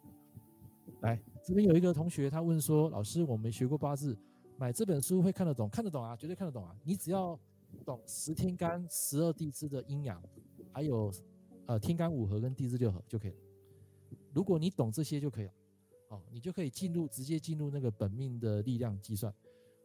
[1.02, 4.18] 来，这边有一个同学他问说，老师我没学过八字，
[4.58, 5.68] 买这本书会看得懂？
[5.70, 6.74] 看得懂啊，绝对看得懂啊。
[6.86, 7.38] 你只要
[7.86, 10.24] 懂十天干、十二地支的阴阳，
[10.72, 11.12] 还有
[11.70, 13.38] 呃天干五合跟地支六合就可以了。
[14.34, 15.54] 如果你懂这些就可以了。
[16.08, 19.32] 好，你就可以进入直接进入那个本命的力量计算。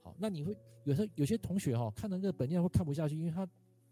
[0.02, 3.46] 好，那你会有时候有些同学哈看到那个本命会看不下去，因为他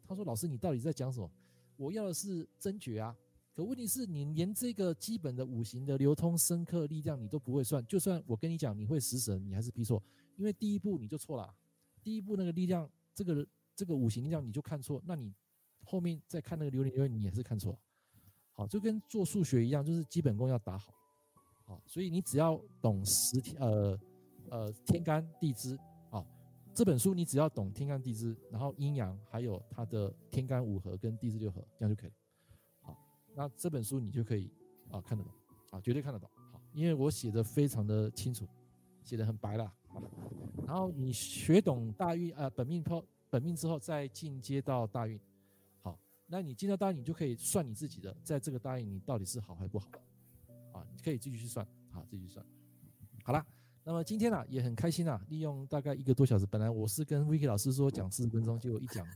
[0.08, 1.30] 他说老师你到底在讲什么？
[1.76, 3.14] 我要的是真诀啊。
[3.54, 10.02] 可问题是你连这个基本的五行的流通、深刻力量你都不会算，就算我跟你讲你会食神，你还是批错，
[10.36, 11.54] 因为第一步你就错了。
[12.02, 13.46] 第一步那个力量，这个
[13.76, 15.30] 这个五行力量你就看错，那你
[15.84, 17.78] 后面再看那个流年流月你也是看错。
[18.54, 20.92] 好，就跟做数学一样，就是基本功要打好。
[21.64, 23.98] 好所以你只要懂十天呃
[24.50, 25.78] 呃天干地支
[26.10, 26.22] 啊，
[26.74, 32.16] 这本书你只要懂天干地支，然后阴阳还有它的天干五合跟地支六合，这样就可以了。
[32.82, 32.98] 好，
[33.34, 34.50] 那这本书你就可以
[34.90, 35.32] 啊看得懂
[35.70, 36.28] 啊，绝对看得懂。
[36.52, 38.46] 好，因为我写的非常的清楚，
[39.02, 39.72] 写的很白了。
[40.66, 45.18] 然后你学懂大运呃本命后本命之后再进阶到大运。
[46.32, 49.86] 那你进到大运，你就可以算你自己的，在这个大运你到底是好还是不好。
[50.72, 52.42] 啊，你可以继续去算，好，继续算，
[53.22, 53.46] 好了。
[53.84, 59.06] 那么今天呢、也很开心啊，利用大概一个多小时，本来我是跟 Vicky 老师说讲四十分钟，结果一讲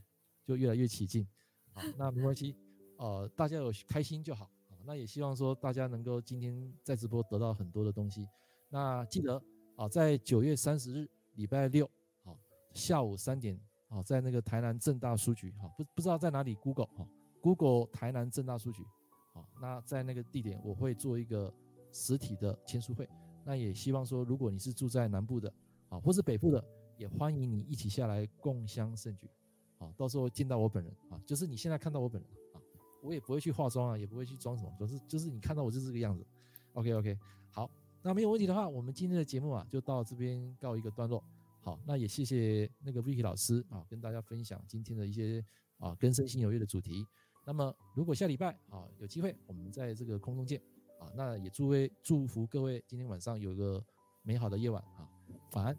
[0.45, 1.27] 就越来越起劲，
[1.73, 2.55] 啊，那没关系，
[2.99, 8.29] 呃，大家有开心就好，好，那也希望说大家能够今天在直播得到很多的东西。
[8.69, 9.43] 那记得
[9.77, 11.91] 啊，在九月三十日礼拜六，
[12.25, 12.37] 好，
[12.75, 17.07] 下午三点，哦，在那个台南正大书局，好，不不知道在哪里，Google 哈
[17.41, 18.85] ，Google 台南正大书局。
[19.33, 21.53] 好，那在那个地点我会做一个
[21.93, 23.09] 实体的签书会，
[23.45, 25.53] 那也希望说，如果你是住在南部的，
[25.89, 26.65] 啊，或是北部的，
[26.97, 29.31] 也欢迎你一起下来共襄盛举，
[29.79, 32.61] 啊，到时候见到我本人，啊，就是你现在看到我本人，啊，
[33.03, 36.27] 我也不会去化妆啊，也不会去装什么，总是就是你看到我就是这个样子
[36.73, 37.19] ，OK OK，
[37.53, 37.71] 好，
[38.03, 41.23] 那没有问题的话，我们今天的节目啊就到这边告一个段落，
[41.67, 45.45] 好，那也谢谢那个 Vicky 老师啊，跟大家分享今天的一些
[45.79, 47.05] 啊跟身心有约的主题。
[47.45, 50.63] 那么，如果下礼拜啊有机会，我们在这个空中见
[51.01, 51.11] 啊。
[51.17, 53.85] 那也祝位祝福各位今天晚上有一个
[54.23, 55.11] 美好的夜晚啊，
[55.55, 55.75] 晚安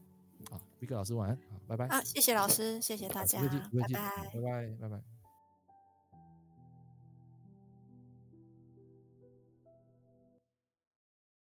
[0.51, 1.87] 啊，Vicky 老师晚安啊，拜拜。
[1.87, 5.16] 啊，谢谢老师，谢谢大家，不客气，不客气，拜拜，拜拜，拜拜。